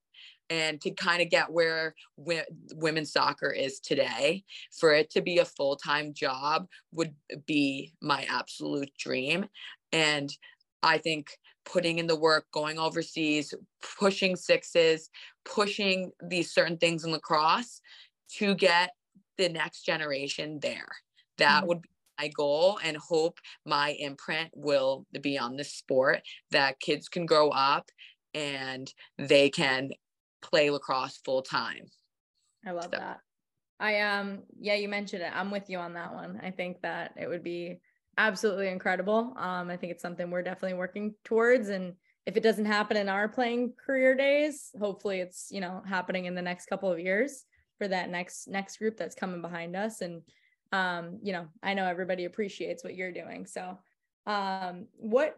and 0.49 0.80
to 0.82 0.91
kind 0.91 1.22
of 1.22 1.30
get 1.30 1.51
where 1.51 1.95
women's 2.18 3.11
soccer 3.11 3.49
is 3.49 3.80
today 3.80 4.43
for 4.72 4.93
it 4.93 5.09
to 5.09 5.22
be 5.22 5.39
a 5.39 5.45
full-time 5.45 6.13
job 6.13 6.68
would 6.91 7.16
be 7.47 7.93
my 8.01 8.26
absolute 8.30 8.91
dream 8.97 9.45
and 9.91 10.30
i 10.84 10.97
think 10.97 11.32
putting 11.66 11.97
in 11.97 12.05
the 12.05 12.16
work 12.16 12.45
going 12.51 12.78
overseas 12.78 13.53
pushing 13.97 14.36
sixes 14.36 15.09
pushing 15.45 16.11
these 16.24 16.51
certain 16.53 16.78
things 16.78 17.03
in 17.03 17.11
lacrosse 17.11 17.82
to 18.30 18.53
get 18.53 18.91
the 19.38 19.49
next 19.49 19.84
generation 19.84 20.59
there 20.61 20.89
that 21.38 21.59
mm-hmm. 21.59 21.68
would 21.68 21.82
be 21.82 21.89
my 22.20 22.30
goal 22.30 22.80
and 22.84 22.97
hope 22.97 23.39
my 23.66 23.95
imprint 23.99 24.49
will 24.53 25.05
be 25.22 25.38
on 25.38 25.55
this 25.55 25.74
sport 25.74 26.22
that 26.51 26.80
kids 26.80 27.07
can 27.07 27.26
grow 27.26 27.49
up 27.49 27.89
and 28.34 28.91
they 29.18 29.49
can 29.49 29.91
play 30.41 30.70
lacrosse 30.70 31.20
full 31.24 31.41
time. 31.41 31.86
I 32.66 32.72
love 32.72 32.86
so. 32.86 32.97
that. 32.97 33.20
I 33.80 34.01
um 34.01 34.43
yeah, 34.59 34.76
you 34.76 34.88
mentioned 34.88 35.22
it. 35.22 35.32
I'm 35.34 35.51
with 35.51 35.70
you 35.70 35.78
on 35.80 35.93
that 35.93 36.13
one. 36.13 36.39
I 36.43 36.51
think 36.51 36.82
that 36.82 37.13
it 37.18 37.28
would 37.28 37.43
be 37.43 37.80
absolutely 38.18 38.70
incredible. 38.70 39.34
Um 39.38 39.70
I 39.70 39.78
think 39.78 39.91
it's 39.91 40.01
something 40.01 40.30
we're 40.30 40.43
definitely 40.43 40.78
working 40.78 41.16
towards 41.24 41.70
and 41.70 41.93
if 42.26 42.36
it 42.36 42.43
doesn't 42.43 42.66
happen 42.66 42.97
in 42.97 43.07
our 43.07 43.28
playing 43.28 43.74
career 43.86 44.16
days, 44.16 44.72
hopefully 44.80 45.20
it's, 45.20 45.49
you 45.51 45.61
know, 45.61 45.84
happening 45.88 46.26
in 46.26 46.34
the 46.34 46.41
next 46.41 46.66
couple 46.66 46.91
of 46.91 46.99
years 46.99 47.45
for 47.78 47.88
that 47.88 48.09
next 48.09 48.47
next 48.47 48.78
group 48.78 48.97
that's 48.97 49.16
coming 49.16 49.41
behind 49.41 49.76
us 49.76 50.01
and 50.01 50.22
um 50.76 51.19
you 51.21 51.34
know, 51.34 51.47
I 51.63 51.73
know 51.73 51.86
everybody 51.86 52.26
appreciates 52.26 52.84
what 52.84 52.95
you're 52.95 53.11
doing. 53.11 53.45
So, 53.45 53.78
um 54.26 54.88
what 54.97 55.38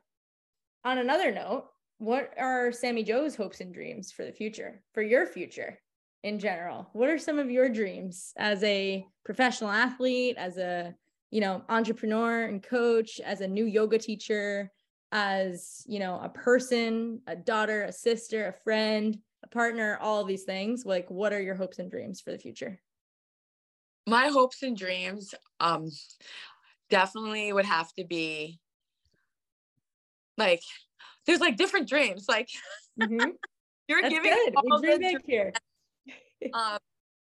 on 0.84 0.98
another 1.00 1.32
note, 1.32 1.66
what 1.98 2.34
are 2.38 2.72
Sammy 2.72 3.04
Jo's 3.04 3.36
hopes 3.36 3.60
and 3.62 3.74
dreams 3.74 4.12
for 4.12 4.24
the 4.26 4.32
future, 4.32 4.82
for 4.94 5.02
your 5.02 5.26
future 5.26 5.80
in 6.24 6.40
general? 6.40 6.90
What 6.94 7.10
are 7.10 7.18
some 7.18 7.40
of 7.40 7.52
your 7.52 7.70
dreams 7.70 8.34
as 8.38 8.64
a 8.64 9.06
professional 9.26 9.72
athlete, 9.72 10.36
as 10.38 10.58
a 10.58 10.96
you 11.32 11.42
know 11.42 11.64
entrepreneur 11.70 12.44
and 12.46 12.64
coach, 12.64 13.20
as 13.20 13.42
a 13.42 13.48
new 13.48 13.66
yoga 13.66 13.98
teacher, 13.98 14.72
as 15.12 15.84
you 15.88 16.00
know 16.00 16.20
a 16.24 16.30
person, 16.30 17.22
a 17.28 17.36
daughter, 17.36 17.84
a 17.84 17.92
sister, 17.92 18.48
a 18.48 18.54
friend, 18.64 19.18
a 19.44 19.48
partner, 19.48 19.98
all 20.02 20.24
these 20.24 20.44
things? 20.44 20.86
Like, 20.86 21.10
what 21.10 21.34
are 21.34 21.42
your 21.42 21.56
hopes 21.56 21.80
and 21.80 21.92
dreams 21.92 22.22
for 22.22 22.32
the 22.32 22.40
future? 22.40 22.80
My 24.08 24.28
hopes 24.28 24.64
and 24.64 24.76
dreams, 24.76 25.36
um, 25.60 25.92
definitely 26.90 27.52
would 27.54 27.66
have 27.66 27.94
to 27.96 28.06
be 28.06 28.60
like 30.38 30.62
there's 31.26 31.42
like 31.42 31.58
different 31.58 31.90
dreams. 31.90 32.26
Like 32.28 32.50
mm-hmm. 33.00 33.30
you're 33.88 34.02
That's 34.02 34.14
giving 34.14 34.32
good. 34.32 34.56
all 34.56 34.82
we 34.82 34.88
dream 34.88 35.00
big 35.00 35.18
here. 35.26 35.54
um, 36.54 36.78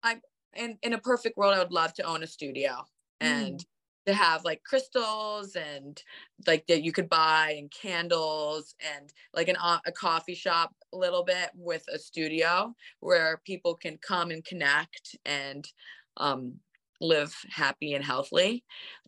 i'm 0.03 0.21
in 0.57 0.79
in 0.83 0.93
a 0.95 0.99
perfect 0.99 1.37
world, 1.37 1.55
I 1.55 1.59
would 1.59 1.73
love 1.73 1.95
to 1.95 2.03
own 2.03 2.23
a 2.23 2.27
studio 2.27 2.85
and 3.21 3.59
mm. 3.59 3.65
to 4.07 4.15
have 4.15 4.45
like 4.45 4.63
crystals 4.65 5.57
and 5.57 6.03
like 6.47 6.67
that 6.67 6.83
you 6.83 6.93
could 6.93 7.09
buy 7.09 7.55
and 7.59 7.71
candles 7.71 8.75
and 8.97 9.13
like 9.35 9.49
an 9.49 9.57
uh, 9.57 9.79
a 9.87 9.93
coffee 9.93 10.35
shop 10.35 10.75
a 10.93 10.97
little 10.97 11.25
bit 11.25 11.51
with 11.55 11.85
a 11.93 11.99
studio 11.99 12.75
where 13.01 13.41
people 13.45 13.75
can 13.75 13.99
come 13.99 14.31
and 14.31 14.45
connect 14.45 15.17
and 15.25 15.69
um 16.17 16.55
live 17.01 17.35
happy 17.51 17.95
and 17.95 18.05
healthily. 18.05 18.65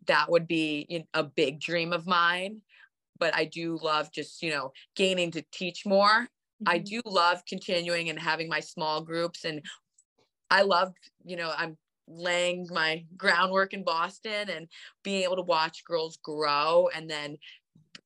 That 0.07 0.31
would 0.31 0.47
be 0.47 1.05
a 1.15 1.23
big 1.23 1.61
dream 1.61 1.93
of 1.93 2.07
mine 2.07 2.63
but 3.23 3.37
I 3.37 3.45
do 3.45 3.79
love 3.81 4.11
just, 4.11 4.43
you 4.43 4.51
know, 4.51 4.73
gaining 4.97 5.31
to 5.31 5.45
teach 5.53 5.87
more. 5.87 6.09
Mm-hmm. 6.09 6.69
I 6.69 6.79
do 6.79 7.01
love 7.05 7.41
continuing 7.49 8.09
and 8.09 8.19
having 8.19 8.49
my 8.49 8.59
small 8.59 9.01
groups. 9.01 9.45
And 9.45 9.63
I 10.51 10.63
love, 10.63 10.93
you 11.25 11.37
know, 11.37 11.53
I'm 11.57 11.79
laying 12.09 12.67
my 12.73 13.05
groundwork 13.17 13.75
in 13.75 13.85
Boston 13.85 14.51
and 14.51 14.67
being 15.05 15.23
able 15.23 15.37
to 15.37 15.43
watch 15.43 15.85
girls 15.85 16.19
grow 16.25 16.89
and 16.97 17.09
then 17.09 17.37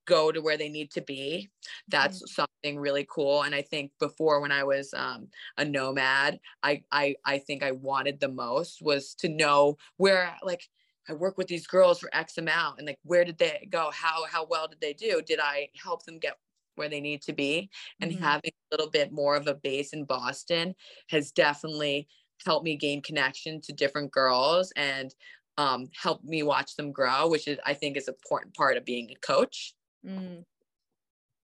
go 0.05 0.31
to 0.31 0.41
where 0.41 0.57
they 0.57 0.69
need 0.69 0.91
to 0.91 1.01
be. 1.01 1.49
That's 1.87 2.17
mm-hmm. 2.17 2.43
something 2.63 2.79
really 2.79 3.05
cool. 3.09 3.43
And 3.43 3.53
I 3.53 3.61
think 3.61 3.91
before 3.99 4.41
when 4.41 4.51
I 4.51 4.63
was 4.63 4.93
um, 4.93 5.27
a 5.57 5.65
nomad, 5.65 6.39
I, 6.63 6.83
I 6.91 7.15
I 7.25 7.39
think 7.39 7.63
I 7.63 7.71
wanted 7.71 8.19
the 8.19 8.29
most 8.29 8.81
was 8.81 9.13
to 9.15 9.29
know 9.29 9.77
where 9.97 10.35
like 10.43 10.63
I 11.09 11.13
work 11.13 11.37
with 11.37 11.47
these 11.47 11.67
girls 11.67 11.99
for 11.99 12.09
X 12.13 12.37
amount 12.37 12.79
and 12.79 12.87
like 12.87 12.99
where 13.03 13.23
did 13.23 13.37
they 13.37 13.67
go? 13.69 13.91
How 13.93 14.25
how 14.25 14.45
well 14.45 14.67
did 14.67 14.81
they 14.81 14.93
do? 14.93 15.21
Did 15.25 15.39
I 15.41 15.69
help 15.81 16.03
them 16.05 16.19
get 16.19 16.37
where 16.75 16.89
they 16.89 17.01
need 17.01 17.21
to 17.23 17.33
be? 17.33 17.69
And 18.01 18.11
mm-hmm. 18.11 18.23
having 18.23 18.51
a 18.51 18.75
little 18.75 18.89
bit 18.89 19.11
more 19.11 19.35
of 19.35 19.47
a 19.47 19.55
base 19.55 19.93
in 19.93 20.05
Boston 20.05 20.75
has 21.09 21.31
definitely 21.31 22.07
helped 22.45 22.65
me 22.65 22.77
gain 22.77 23.01
connection 23.01 23.59
to 23.61 23.73
different 23.73 24.11
girls 24.11 24.71
and 24.75 25.13
um, 25.57 25.87
help 25.99 26.23
me 26.23 26.43
watch 26.43 26.75
them 26.75 26.91
grow, 26.91 27.27
which 27.27 27.47
is 27.47 27.57
I 27.65 27.73
think 27.73 27.97
is 27.97 28.07
an 28.07 28.13
important 28.13 28.53
part 28.53 28.77
of 28.77 28.85
being 28.85 29.09
a 29.11 29.15
coach. 29.25 29.73
Mm. 30.05 30.43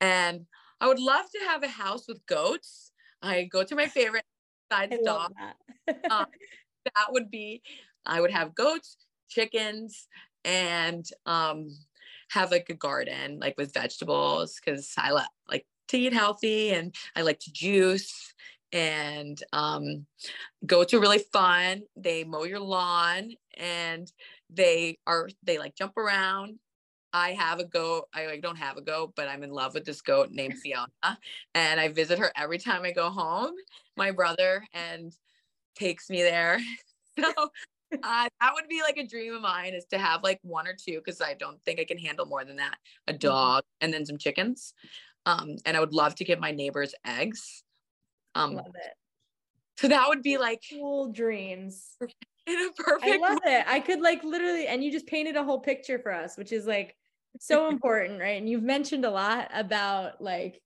And 0.01 0.47
I 0.81 0.89
would 0.89 0.99
love 0.99 1.27
to 1.33 1.45
have 1.49 1.63
a 1.63 1.69
house 1.69 2.07
with 2.07 2.25
goats. 2.27 2.93
I 3.23 3.45
go 3.45 3.65
to 3.65 3.75
my 3.75 3.87
favorite 3.87 4.25
besides 4.71 4.97
dog. 5.05 5.33
That. 5.39 6.11
um, 6.11 6.27
that 6.85 7.07
would 7.11 7.31
be 7.31 7.63
I 8.05 8.21
would 8.21 8.31
have 8.31 8.55
goats, 8.55 8.97
chickens 9.29 10.07
and 10.45 11.05
um, 11.27 11.69
have 12.31 12.51
like 12.51 12.69
a 12.71 12.75
garden 12.75 13.39
like 13.41 13.57
with 13.59 13.75
vegetables 13.75 14.61
because 14.65 14.93
I 14.97 15.11
like 15.11 15.29
like 15.49 15.67
to 15.89 15.99
eat 15.99 16.13
healthy 16.13 16.71
and 16.71 16.95
I 17.15 17.23
like 17.23 17.41
to 17.41 17.53
juice 17.53 18.35
and 18.73 19.41
um, 19.53 20.07
goats 20.65 20.95
are 20.95 21.01
really 21.01 21.25
fun. 21.33 21.83
They 21.97 22.25
mow 22.25 22.45
your 22.45 22.61
lawn 22.61 23.33
and 23.57 24.11
they 24.51 24.99
are 25.07 25.29
they 25.43 25.59
like 25.59 25.75
jump 25.75 25.97
around. 25.97 26.59
I 27.13 27.33
have 27.33 27.61
a 27.61 27.65
goat. 27.65 28.05
I 28.15 28.27
like, 28.27 28.43
don't 28.43 28.57
have 28.57 28.77
a 28.77 28.83
goat, 28.83 29.13
but 29.17 29.29
I'm 29.29 29.43
in 29.43 29.51
love 29.51 29.75
with 29.75 29.85
this 29.85 30.03
goat 30.03 30.31
named 30.31 30.59
Fiona, 30.63 31.19
and 31.55 31.81
I 31.81 31.89
visit 31.89 32.19
her 32.19 32.33
every 32.37 32.59
time 32.59 32.83
I 32.85 32.93
go 32.93 33.11
home. 33.11 33.55
My 33.97 34.11
brother 34.11 34.65
and 34.73 35.13
takes 35.77 36.11
me 36.11 36.23
there. 36.23 36.59
So 37.19 37.33
uh, 38.03 38.29
that 38.41 38.51
would 38.53 38.69
be 38.69 38.83
like 38.83 38.99
a 38.99 39.07
dream 39.07 39.35
of 39.35 39.41
mine 39.41 39.73
is 39.73 39.87
to 39.87 39.97
have 39.97 40.23
like 40.23 40.39
one 40.43 40.67
or 40.67 40.75
two 40.75 40.99
because 40.99 41.23
I 41.23 41.33
don't 41.33 41.59
think 41.65 41.81
I 41.81 41.85
can 41.85 41.97
handle 41.97 42.27
more 42.27 42.45
than 42.45 42.57
that. 42.57 42.77
A 43.07 43.13
mm-hmm. 43.13 43.19
dog 43.21 43.65
and 43.81 43.91
then 43.91 44.05
some 44.05 44.19
chickens. 44.19 44.75
Um, 45.25 45.57
and 45.65 45.77
I 45.77 45.81
would 45.81 45.95
love 45.95 46.15
to 46.17 46.25
give 46.25 46.39
my 46.39 46.51
neighbors 46.51 46.95
eggs. 47.07 47.65
Um, 48.35 48.55
love 48.55 48.67
it. 48.75 48.93
So 49.79 49.89
that 49.89 50.09
would 50.09 50.23
be 50.23 50.37
like 50.37 50.63
cool 50.71 51.13
dreams. 51.13 51.97
In 52.47 52.55
a 52.55 52.83
perfect. 52.83 53.05
I 53.05 53.17
love 53.17 53.39
way. 53.45 53.57
it. 53.57 53.65
I 53.67 53.81
could 53.81 54.01
like 54.01 54.23
literally, 54.25 54.67
and 54.67 54.83
you 54.83 54.93
just 54.93 55.07
painted 55.07 55.37
a 55.37 55.45
whole 55.45 55.61
picture 55.61 55.99
for 55.99 56.13
us, 56.13 56.37
which 56.37 56.53
is 56.53 56.67
like 56.67 56.95
so 57.41 57.69
important, 57.71 58.21
right? 58.21 58.39
And 58.39 58.49
you've 58.49 58.63
mentioned 58.63 59.05
a 59.05 59.11
lot 59.11 59.51
about 59.53 60.21
like 60.21 60.61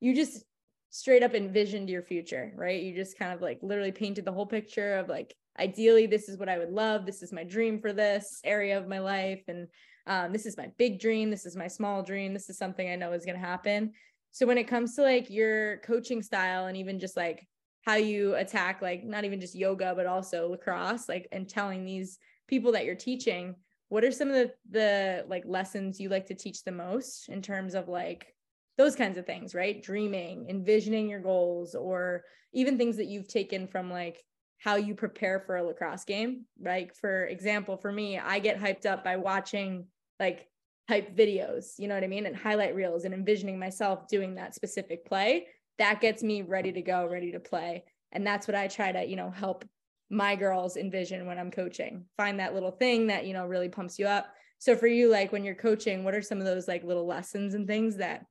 you 0.00 0.14
just 0.14 0.44
straight 0.90 1.22
up 1.22 1.34
envisioned 1.34 1.90
your 1.90 2.02
future, 2.02 2.52
right? 2.56 2.82
You 2.82 2.94
just 2.94 3.18
kind 3.18 3.32
of 3.32 3.42
like 3.42 3.58
literally 3.62 3.92
painted 3.92 4.24
the 4.24 4.32
whole 4.32 4.46
picture 4.46 4.96
of 4.98 5.08
like 5.08 5.34
ideally 5.58 6.06
this 6.06 6.28
is 6.28 6.38
what 6.38 6.48
i 6.48 6.58
would 6.58 6.70
love 6.70 7.06
this 7.06 7.22
is 7.22 7.32
my 7.32 7.44
dream 7.44 7.80
for 7.80 7.92
this 7.92 8.40
area 8.44 8.78
of 8.78 8.88
my 8.88 8.98
life 8.98 9.42
and 9.48 9.68
um, 10.08 10.32
this 10.32 10.46
is 10.46 10.56
my 10.56 10.70
big 10.78 11.00
dream 11.00 11.30
this 11.30 11.46
is 11.46 11.56
my 11.56 11.66
small 11.66 12.02
dream 12.02 12.32
this 12.32 12.48
is 12.48 12.58
something 12.58 12.88
i 12.88 12.96
know 12.96 13.12
is 13.12 13.24
going 13.24 13.38
to 13.38 13.46
happen 13.46 13.92
so 14.30 14.46
when 14.46 14.58
it 14.58 14.68
comes 14.68 14.94
to 14.94 15.02
like 15.02 15.30
your 15.30 15.78
coaching 15.78 16.22
style 16.22 16.66
and 16.66 16.76
even 16.76 17.00
just 17.00 17.16
like 17.16 17.46
how 17.86 17.94
you 17.94 18.34
attack 18.34 18.82
like 18.82 19.04
not 19.04 19.24
even 19.24 19.40
just 19.40 19.54
yoga 19.54 19.94
but 19.94 20.06
also 20.06 20.48
lacrosse 20.48 21.08
like 21.08 21.28
and 21.32 21.48
telling 21.48 21.84
these 21.84 22.18
people 22.48 22.72
that 22.72 22.84
you're 22.84 22.94
teaching 22.94 23.54
what 23.88 24.04
are 24.04 24.10
some 24.12 24.28
of 24.28 24.34
the 24.34 24.52
the 24.70 25.24
like 25.28 25.44
lessons 25.46 26.00
you 26.00 26.08
like 26.08 26.26
to 26.26 26.34
teach 26.34 26.64
the 26.64 26.72
most 26.72 27.28
in 27.28 27.40
terms 27.40 27.74
of 27.74 27.88
like 27.88 28.34
those 28.76 28.96
kinds 28.96 29.16
of 29.16 29.24
things 29.24 29.54
right 29.54 29.82
dreaming 29.82 30.46
envisioning 30.48 31.08
your 31.08 31.20
goals 31.20 31.74
or 31.74 32.24
even 32.52 32.76
things 32.76 32.96
that 32.96 33.06
you've 33.06 33.28
taken 33.28 33.66
from 33.66 33.90
like 33.90 34.22
how 34.58 34.76
you 34.76 34.94
prepare 34.94 35.40
for 35.40 35.56
a 35.56 35.62
lacrosse 35.62 36.04
game. 36.04 36.44
Like 36.60 36.94
for 36.94 37.26
example, 37.26 37.76
for 37.76 37.92
me, 37.92 38.18
I 38.18 38.38
get 38.38 38.60
hyped 38.60 38.86
up 38.86 39.04
by 39.04 39.16
watching 39.16 39.86
like 40.18 40.48
hype 40.88 41.16
videos, 41.16 41.78
you 41.78 41.88
know 41.88 41.94
what 41.94 42.04
I 42.04 42.08
mean? 42.08 42.26
And 42.26 42.36
highlight 42.36 42.74
reels 42.74 43.04
and 43.04 43.12
envisioning 43.12 43.58
myself 43.58 44.08
doing 44.08 44.36
that 44.36 44.54
specific 44.54 45.04
play. 45.04 45.46
That 45.78 46.00
gets 46.00 46.22
me 46.22 46.42
ready 46.42 46.72
to 46.72 46.82
go, 46.82 47.06
ready 47.06 47.32
to 47.32 47.40
play. 47.40 47.84
And 48.12 48.26
that's 48.26 48.48
what 48.48 48.54
I 48.54 48.68
try 48.68 48.92
to, 48.92 49.04
you 49.04 49.16
know, 49.16 49.30
help 49.30 49.64
my 50.08 50.36
girls 50.36 50.76
envision 50.76 51.26
when 51.26 51.38
I'm 51.38 51.50
coaching. 51.50 52.04
Find 52.16 52.38
that 52.40 52.54
little 52.54 52.70
thing 52.70 53.08
that, 53.08 53.26
you 53.26 53.34
know, 53.34 53.46
really 53.46 53.68
pumps 53.68 53.98
you 53.98 54.06
up. 54.06 54.26
So 54.58 54.76
for 54.76 54.86
you, 54.86 55.10
like 55.10 55.32
when 55.32 55.44
you're 55.44 55.54
coaching, 55.54 56.04
what 56.04 56.14
are 56.14 56.22
some 56.22 56.38
of 56.38 56.44
those 56.44 56.68
like 56.68 56.84
little 56.84 57.06
lessons 57.06 57.54
and 57.54 57.66
things 57.66 57.96
that 57.96 58.24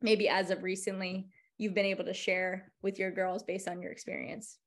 maybe 0.00 0.28
as 0.28 0.50
of 0.50 0.62
recently 0.62 1.28
you've 1.58 1.74
been 1.74 1.86
able 1.86 2.04
to 2.04 2.14
share 2.14 2.72
with 2.82 2.98
your 2.98 3.10
girls 3.10 3.42
based 3.42 3.68
on 3.68 3.82
your 3.82 3.90
experience? 3.90 4.58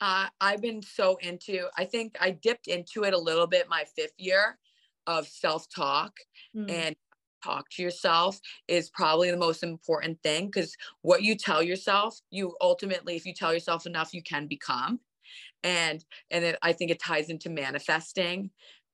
uh, 0.00 0.26
I've 0.40 0.62
been 0.62 0.82
so 0.82 1.16
into, 1.20 1.66
I 1.76 1.84
think 1.84 2.16
I 2.20 2.30
dipped 2.30 2.68
into 2.68 3.04
it 3.04 3.14
a 3.14 3.18
little 3.18 3.46
bit 3.46 3.68
my 3.68 3.84
fifth 3.96 4.14
year 4.16 4.58
of 5.06 5.26
self 5.26 5.66
talk 5.74 6.12
mm. 6.56 6.70
and 6.70 6.94
talk 7.42 7.68
to 7.70 7.82
yourself 7.82 8.38
is 8.66 8.90
probably 8.90 9.30
the 9.30 9.36
most 9.36 9.62
important 9.62 10.22
thing 10.22 10.46
because 10.46 10.74
what 11.02 11.22
you 11.22 11.34
tell 11.34 11.62
yourself, 11.62 12.18
you 12.30 12.54
ultimately, 12.60 13.16
if 13.16 13.26
you 13.26 13.34
tell 13.34 13.52
yourself 13.52 13.86
enough, 13.86 14.12
you 14.12 14.22
can 14.22 14.46
become. 14.46 15.00
And 15.62 16.04
and 16.30 16.44
it, 16.44 16.58
I 16.62 16.72
think 16.72 16.90
it 16.90 17.00
ties 17.00 17.30
into 17.30 17.50
manifesting. 17.50 18.50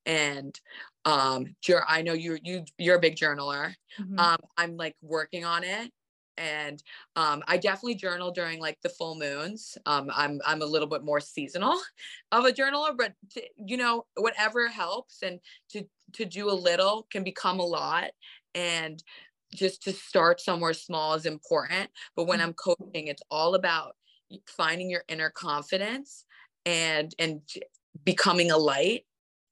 And 0.07 0.59
um, 1.05 1.55
I 1.88 2.03
know 2.03 2.12
you're 2.12 2.38
you 2.42 2.64
you're 2.78 2.97
a 2.97 3.01
big 3.01 3.16
journaler. 3.16 3.74
Mm-hmm. 4.01 4.18
Um, 4.18 4.38
I'm 4.57 4.76
like 4.76 4.97
working 5.03 5.45
on 5.45 5.64
it 5.64 5.90
and 6.37 6.82
um, 7.16 7.43
I 7.47 7.57
definitely 7.57 7.95
journal 7.97 8.30
during 8.30 8.61
like 8.61 8.78
the 8.82 8.89
full 8.89 9.14
moons. 9.14 9.76
Um, 9.87 10.11
I'm 10.14 10.41
I'm 10.47 10.62
a 10.62 10.66
little 10.66 10.89
bit 10.89 11.05
more 11.05 11.20
seasonal 11.20 11.78
of 12.32 12.45
a 12.45 12.53
journaler, 12.53 12.97
but 12.97 13.12
to, 13.32 13.43
you 13.57 13.76
know 13.76 14.07
whatever 14.16 14.68
helps, 14.68 15.22
and 15.22 15.41
to 15.70 15.85
to 16.14 16.24
do 16.24 16.51
a 16.51 16.53
little 16.53 17.07
can 17.11 17.24
become 17.24 17.61
a 17.61 17.66
lot, 17.66 18.11
and 18.55 19.03
just 19.55 19.82
to 19.85 19.93
start 19.93 20.41
somewhere 20.41 20.74
small 20.74 21.14
is 21.14 21.26
important. 21.26 21.91
But 22.16 22.24
when 22.24 22.39
mm-hmm. 22.39 22.49
I'm 22.49 22.55
coaching, 22.55 23.07
it's 23.09 23.22
all 23.30 23.55
about 23.55 23.97
finding 24.47 24.91
your 24.91 25.05
inner 25.09 25.30
confidence 25.30 26.24
and 26.66 27.14
and 27.18 27.41
becoming 28.05 28.51
a 28.51 28.57
light 28.57 29.05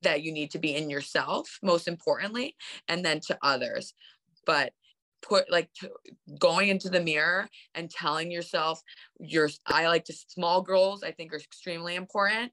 that 0.03 0.23
you 0.23 0.33
need 0.33 0.51
to 0.51 0.59
be 0.59 0.75
in 0.75 0.91
yourself 0.91 1.59
most 1.63 1.87
importantly 1.87 2.57
and 2.89 3.05
then 3.05 3.21
to 3.21 3.39
others 3.43 3.95
but 4.45 4.73
put 5.23 5.51
like 5.51 5.71
t- 5.81 5.89
going 6.39 6.69
into 6.69 6.89
the 6.89 7.01
mirror 7.01 7.49
and 7.75 7.91
telling 7.91 8.31
yourself 8.31 8.83
your 9.19 9.49
i 9.67 9.87
like 9.87 10.05
to 10.05 10.13
small 10.13 10.61
goals 10.63 11.03
i 11.03 11.11
think 11.11 11.33
are 11.33 11.37
extremely 11.37 11.95
important 11.95 12.53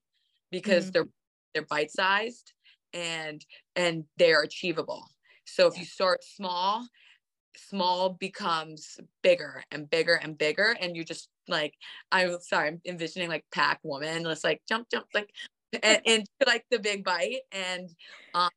because 0.51 0.85
mm-hmm. 0.85 0.91
they're 0.91 1.07
they're 1.53 1.65
bite 1.69 1.91
sized 1.91 2.53
and 2.93 3.45
and 3.75 4.03
they're 4.17 4.43
achievable 4.43 5.03
so 5.45 5.67
if 5.67 5.77
you 5.77 5.85
start 5.85 6.23
small 6.23 6.87
small 7.55 8.11
becomes 8.11 8.99
bigger 9.21 9.63
and 9.71 9.89
bigger 9.89 10.15
and 10.15 10.37
bigger 10.37 10.75
and 10.79 10.95
you 10.95 11.03
just 11.03 11.29
like 11.47 11.73
i'm 12.11 12.37
sorry 12.41 12.69
i'm 12.69 12.81
envisioning 12.85 13.29
like 13.29 13.45
pack 13.51 13.79
woman 13.83 14.23
let's 14.23 14.43
like 14.43 14.61
jump 14.67 14.87
jump 14.89 15.05
like 15.13 15.29
and, 15.83 16.01
and 16.05 16.25
like 16.45 16.65
the 16.71 16.79
big 16.79 17.03
bite 17.03 17.41
and 17.51 17.89
um 18.33 18.49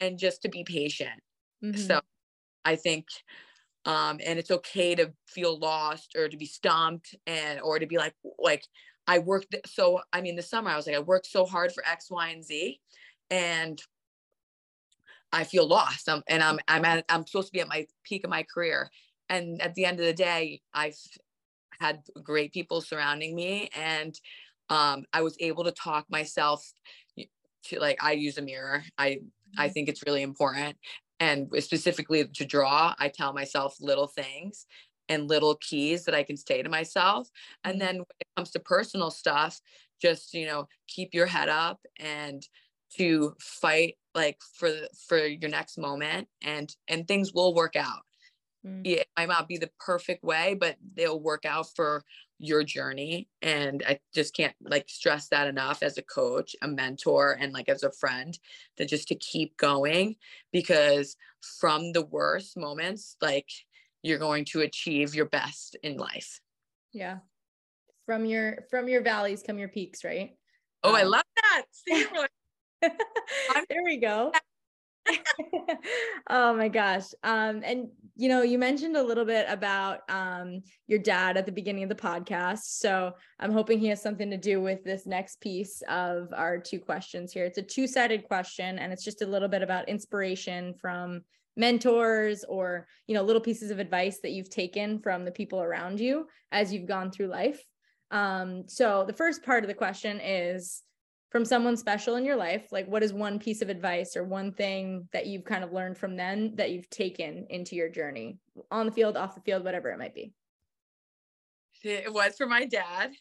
and 0.00 0.18
just 0.18 0.42
to 0.42 0.48
be 0.48 0.64
patient 0.64 1.20
mm-hmm. 1.62 1.78
so 1.78 2.00
i 2.64 2.74
think 2.74 3.06
um, 3.90 4.20
and 4.24 4.38
it's 4.38 4.52
okay 4.52 4.94
to 4.94 5.12
feel 5.26 5.58
lost 5.58 6.14
or 6.16 6.28
to 6.28 6.36
be 6.36 6.46
stumped 6.46 7.16
and 7.26 7.60
or 7.60 7.80
to 7.80 7.86
be 7.86 7.98
like 7.98 8.14
like 8.38 8.64
i 9.08 9.18
worked 9.18 9.54
so 9.66 10.00
i 10.12 10.20
mean 10.20 10.36
the 10.36 10.42
summer 10.42 10.70
i 10.70 10.76
was 10.76 10.86
like 10.86 10.94
i 10.94 11.00
worked 11.00 11.26
so 11.26 11.44
hard 11.44 11.72
for 11.72 11.84
x 11.84 12.08
y 12.08 12.28
and 12.28 12.44
z 12.44 12.80
and 13.30 13.82
i 15.32 15.42
feel 15.42 15.66
lost. 15.66 16.08
I'm, 16.08 16.22
and 16.28 16.42
i'm 16.42 16.60
i'm 16.68 16.84
at, 16.84 17.04
i'm 17.08 17.26
supposed 17.26 17.48
to 17.48 17.52
be 17.52 17.60
at 17.60 17.68
my 17.68 17.86
peak 18.04 18.22
of 18.24 18.30
my 18.30 18.44
career. 18.44 18.90
And 19.28 19.60
at 19.62 19.74
the 19.74 19.84
end 19.84 19.98
of 19.98 20.06
the 20.06 20.12
day 20.12 20.60
i've 20.72 20.98
had 21.80 22.02
great 22.22 22.52
people 22.52 22.80
surrounding 22.80 23.34
me 23.34 23.70
and 23.76 24.14
um, 24.68 25.04
i 25.12 25.20
was 25.22 25.36
able 25.40 25.64
to 25.64 25.72
talk 25.72 26.06
myself 26.10 26.64
to 27.64 27.80
like 27.80 27.98
i 28.00 28.12
use 28.12 28.38
a 28.38 28.42
mirror. 28.42 28.84
I 28.96 29.20
I 29.58 29.64
mm-hmm. 29.64 29.72
think 29.72 29.88
it's 29.88 30.04
really 30.06 30.22
important 30.22 30.76
and 31.20 31.48
specifically 31.58 32.26
to 32.26 32.44
draw 32.44 32.94
i 32.98 33.08
tell 33.08 33.32
myself 33.32 33.76
little 33.80 34.08
things 34.08 34.66
and 35.08 35.28
little 35.28 35.56
keys 35.56 36.04
that 36.04 36.14
i 36.14 36.22
can 36.22 36.36
say 36.36 36.62
to 36.62 36.68
myself 36.68 37.28
and 37.64 37.74
mm-hmm. 37.74 37.80
then 37.80 37.96
when 37.96 38.06
it 38.20 38.26
comes 38.36 38.50
to 38.50 38.58
personal 38.58 39.10
stuff 39.10 39.60
just 40.00 40.34
you 40.34 40.46
know 40.46 40.66
keep 40.88 41.14
your 41.14 41.26
head 41.26 41.48
up 41.48 41.80
and 41.98 42.46
to 42.96 43.34
fight 43.40 43.96
like 44.14 44.38
for 44.54 44.70
for 45.08 45.18
your 45.18 45.50
next 45.50 45.78
moment 45.78 46.26
and 46.42 46.74
and 46.88 47.06
things 47.06 47.32
will 47.32 47.54
work 47.54 47.76
out 47.76 48.02
mm. 48.66 48.80
it 48.84 49.06
might 49.16 49.28
not 49.28 49.46
be 49.46 49.58
the 49.58 49.70
perfect 49.78 50.24
way 50.24 50.56
but 50.58 50.76
they'll 50.94 51.20
work 51.20 51.44
out 51.44 51.66
for 51.76 52.02
your 52.42 52.64
journey 52.64 53.28
and 53.42 53.82
i 53.86 53.98
just 54.14 54.34
can't 54.34 54.54
like 54.62 54.88
stress 54.88 55.28
that 55.28 55.46
enough 55.46 55.82
as 55.82 55.98
a 55.98 56.02
coach 56.02 56.56
a 56.62 56.68
mentor 56.68 57.36
and 57.38 57.52
like 57.52 57.68
as 57.68 57.82
a 57.82 57.92
friend 57.92 58.38
that 58.78 58.88
just 58.88 59.08
to 59.08 59.14
keep 59.14 59.56
going 59.58 60.16
because 60.50 61.16
from 61.58 61.92
the 61.92 62.04
worst 62.06 62.56
moments 62.56 63.16
like 63.20 63.48
you're 64.02 64.18
going 64.18 64.44
to 64.46 64.60
achieve 64.60 65.14
your 65.14 65.26
best 65.26 65.76
in 65.82 65.96
life. 65.96 66.40
Yeah. 66.92 67.18
From 68.06 68.24
your 68.24 68.64
from 68.70 68.88
your 68.88 69.02
valleys 69.02 69.42
come 69.46 69.58
your 69.58 69.68
peaks 69.68 70.04
right? 70.04 70.36
Oh 70.82 70.90
um, 70.90 70.96
i 70.96 71.02
love 71.02 71.22
that. 71.36 71.64
See, 71.70 72.06
there 72.82 73.84
we 73.84 73.98
go 73.98 74.32
oh 76.30 76.54
my 76.54 76.68
gosh. 76.68 77.06
Um, 77.22 77.62
and 77.64 77.88
you 78.16 78.28
know, 78.28 78.42
you 78.42 78.58
mentioned 78.58 78.96
a 78.96 79.02
little 79.02 79.24
bit 79.24 79.46
about 79.48 80.00
um 80.08 80.62
your 80.86 80.98
dad 80.98 81.36
at 81.36 81.46
the 81.46 81.52
beginning 81.52 81.82
of 81.82 81.88
the 81.88 81.94
podcast. 81.94 82.78
So 82.78 83.12
I'm 83.38 83.52
hoping 83.52 83.78
he 83.78 83.88
has 83.88 84.02
something 84.02 84.30
to 84.30 84.36
do 84.36 84.60
with 84.60 84.84
this 84.84 85.06
next 85.06 85.40
piece 85.40 85.82
of 85.88 86.28
our 86.34 86.58
two 86.58 86.80
questions 86.80 87.32
here. 87.32 87.44
It's 87.44 87.58
a 87.58 87.62
two-sided 87.62 88.24
question, 88.24 88.78
and 88.78 88.92
it's 88.92 89.04
just 89.04 89.22
a 89.22 89.26
little 89.26 89.48
bit 89.48 89.62
about 89.62 89.88
inspiration 89.88 90.74
from 90.74 91.22
mentors 91.56 92.44
or 92.44 92.86
you 93.06 93.14
know 93.14 93.22
little 93.22 93.42
pieces 93.42 93.70
of 93.70 93.78
advice 93.78 94.20
that 94.22 94.30
you've 94.30 94.50
taken 94.50 94.98
from 95.00 95.24
the 95.24 95.32
people 95.32 95.60
around 95.60 95.98
you 95.98 96.26
as 96.52 96.72
you've 96.72 96.88
gone 96.88 97.10
through 97.10 97.26
life. 97.26 97.62
Um, 98.10 98.64
so 98.66 99.04
the 99.06 99.12
first 99.12 99.44
part 99.44 99.62
of 99.62 99.68
the 99.68 99.74
question 99.74 100.20
is 100.20 100.82
from 101.30 101.44
someone 101.44 101.76
special 101.76 102.16
in 102.16 102.24
your 102.24 102.36
life 102.36 102.66
like 102.72 102.86
what 102.88 103.02
is 103.02 103.12
one 103.12 103.38
piece 103.38 103.62
of 103.62 103.68
advice 103.68 104.16
or 104.16 104.24
one 104.24 104.52
thing 104.52 105.08
that 105.12 105.26
you've 105.26 105.44
kind 105.44 105.64
of 105.64 105.72
learned 105.72 105.96
from 105.96 106.16
them 106.16 106.54
that 106.56 106.70
you've 106.70 106.90
taken 106.90 107.46
into 107.50 107.76
your 107.76 107.88
journey? 107.88 108.38
On 108.70 108.86
the 108.86 108.92
field 108.92 109.16
off 109.16 109.34
the 109.34 109.40
field 109.40 109.64
whatever 109.64 109.90
it 109.90 109.98
might 109.98 110.14
be. 110.14 110.32
It 111.82 112.12
was 112.12 112.36
for 112.36 112.46
my 112.46 112.66
dad 112.66 113.12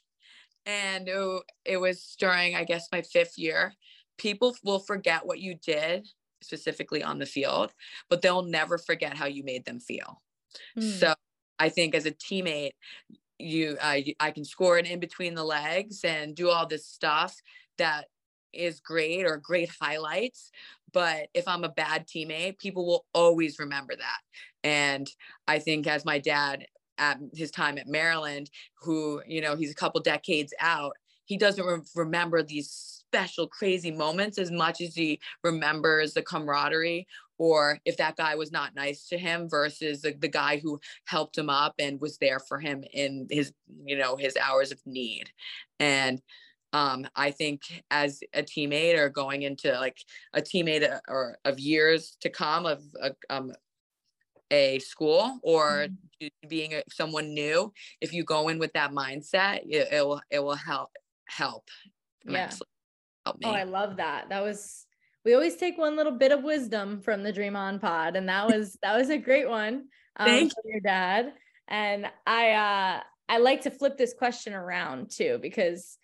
and 0.65 1.07
it, 1.07 1.41
it 1.65 1.77
was 1.77 2.15
during 2.19 2.55
i 2.55 2.63
guess 2.63 2.89
my 2.91 3.01
fifth 3.01 3.37
year. 3.37 3.73
People 4.17 4.53
will 4.65 4.79
forget 4.79 5.25
what 5.25 5.39
you 5.39 5.55
did 5.55 6.05
specifically 6.41 7.03
on 7.03 7.19
the 7.19 7.25
field 7.25 7.73
but 8.09 8.21
they'll 8.21 8.43
never 8.43 8.77
forget 8.77 9.15
how 9.15 9.25
you 9.25 9.43
made 9.43 9.65
them 9.65 9.79
feel. 9.79 10.21
Mm. 10.77 10.99
so 10.99 11.13
i 11.59 11.69
think 11.69 11.93
as 11.93 12.07
a 12.07 12.11
teammate 12.11 12.71
you 13.39 13.77
uh, 13.81 13.97
I 14.19 14.31
can 14.31 14.43
score 14.43 14.77
it 14.77 14.85
in 14.85 14.99
between 14.99 15.33
the 15.33 15.43
legs 15.43 16.03
and 16.03 16.35
do 16.35 16.49
all 16.49 16.67
this 16.67 16.85
stuff 16.85 17.41
that 17.79 18.05
is 18.53 18.79
great 18.79 19.25
or 19.25 19.37
great 19.37 19.69
highlights 19.79 20.51
but 20.91 21.27
if 21.33 21.47
i'm 21.47 21.63
a 21.63 21.69
bad 21.69 22.07
teammate 22.07 22.57
people 22.57 22.85
will 22.85 23.05
always 23.13 23.59
remember 23.59 23.95
that. 23.95 24.19
And 24.63 25.07
i 25.47 25.59
think 25.59 25.87
as 25.87 26.05
my 26.05 26.19
dad 26.19 26.65
at 26.97 27.19
his 27.33 27.51
time 27.51 27.77
at 27.77 27.87
maryland 27.87 28.49
who 28.81 29.21
you 29.27 29.41
know 29.41 29.55
he's 29.55 29.71
a 29.71 29.75
couple 29.75 30.01
decades 30.01 30.53
out 30.59 30.93
he 31.25 31.37
doesn't 31.37 31.65
re- 31.65 31.79
remember 31.95 32.41
these 32.41 32.69
special 32.69 33.47
crazy 33.47 33.91
moments 33.91 34.37
as 34.37 34.51
much 34.51 34.81
as 34.81 34.95
he 34.95 35.19
remembers 35.43 36.13
the 36.13 36.21
camaraderie 36.21 37.07
or 37.39 37.79
if 37.85 37.97
that 37.97 38.17
guy 38.17 38.35
was 38.35 38.51
not 38.51 38.75
nice 38.75 39.07
to 39.07 39.17
him 39.17 39.49
versus 39.49 40.01
the, 40.01 40.13
the 40.19 40.27
guy 40.27 40.59
who 40.59 40.79
helped 41.05 41.37
him 41.37 41.49
up 41.49 41.73
and 41.79 41.99
was 42.01 42.17
there 42.17 42.39
for 42.39 42.59
him 42.59 42.83
in 42.93 43.27
his 43.31 43.51
you 43.85 43.97
know 43.97 44.17
his 44.17 44.37
hours 44.37 44.71
of 44.71 44.79
need. 44.85 45.31
And 45.79 46.21
um, 46.73 47.07
I 47.15 47.31
think 47.31 47.83
as 47.89 48.21
a 48.33 48.43
teammate 48.43 48.97
or 48.97 49.09
going 49.09 49.41
into 49.41 49.71
like 49.73 49.97
a 50.33 50.41
teammate 50.41 50.89
uh, 50.89 50.99
or 51.07 51.37
of 51.45 51.59
years 51.59 52.17
to 52.21 52.29
come 52.29 52.65
of 52.65 52.81
a, 53.01 53.11
um, 53.29 53.51
a 54.51 54.79
school 54.79 55.39
or 55.43 55.87
mm-hmm. 56.21 56.47
being 56.47 56.73
a, 56.73 56.83
someone 56.91 57.33
new, 57.33 57.73
if 58.01 58.13
you 58.13 58.23
go 58.23 58.49
in 58.49 58.59
with 58.59 58.73
that 58.73 58.91
mindset, 58.91 59.61
it, 59.67 59.87
it 59.91 60.05
will 60.05 60.21
it 60.29 60.39
will 60.39 60.55
help 60.55 60.89
help 61.27 61.69
yeah. 62.25 62.51
Help 63.25 63.37
oh, 63.43 63.51
I 63.51 63.63
love 63.63 63.97
that. 63.97 64.29
That 64.29 64.43
was 64.43 64.85
we 65.25 65.33
always 65.33 65.55
take 65.55 65.77
one 65.77 65.95
little 65.95 66.11
bit 66.11 66.31
of 66.31 66.43
wisdom 66.43 67.01
from 67.01 67.23
the 67.23 67.31
Dream 67.31 67.55
On 67.55 67.79
Pod, 67.79 68.15
and 68.15 68.29
that 68.29 68.47
was 68.47 68.77
that 68.81 68.97
was 68.97 69.09
a 69.09 69.17
great 69.17 69.49
one. 69.49 69.85
Um, 70.17 70.27
Thank 70.27 70.53
you. 70.63 70.71
your 70.71 70.81
dad. 70.81 71.33
And 71.67 72.07
I 72.25 72.51
uh 72.51 73.01
I 73.27 73.37
like 73.37 73.61
to 73.61 73.71
flip 73.71 73.97
this 73.97 74.13
question 74.13 74.53
around 74.53 75.11
too 75.11 75.39
because 75.41 75.97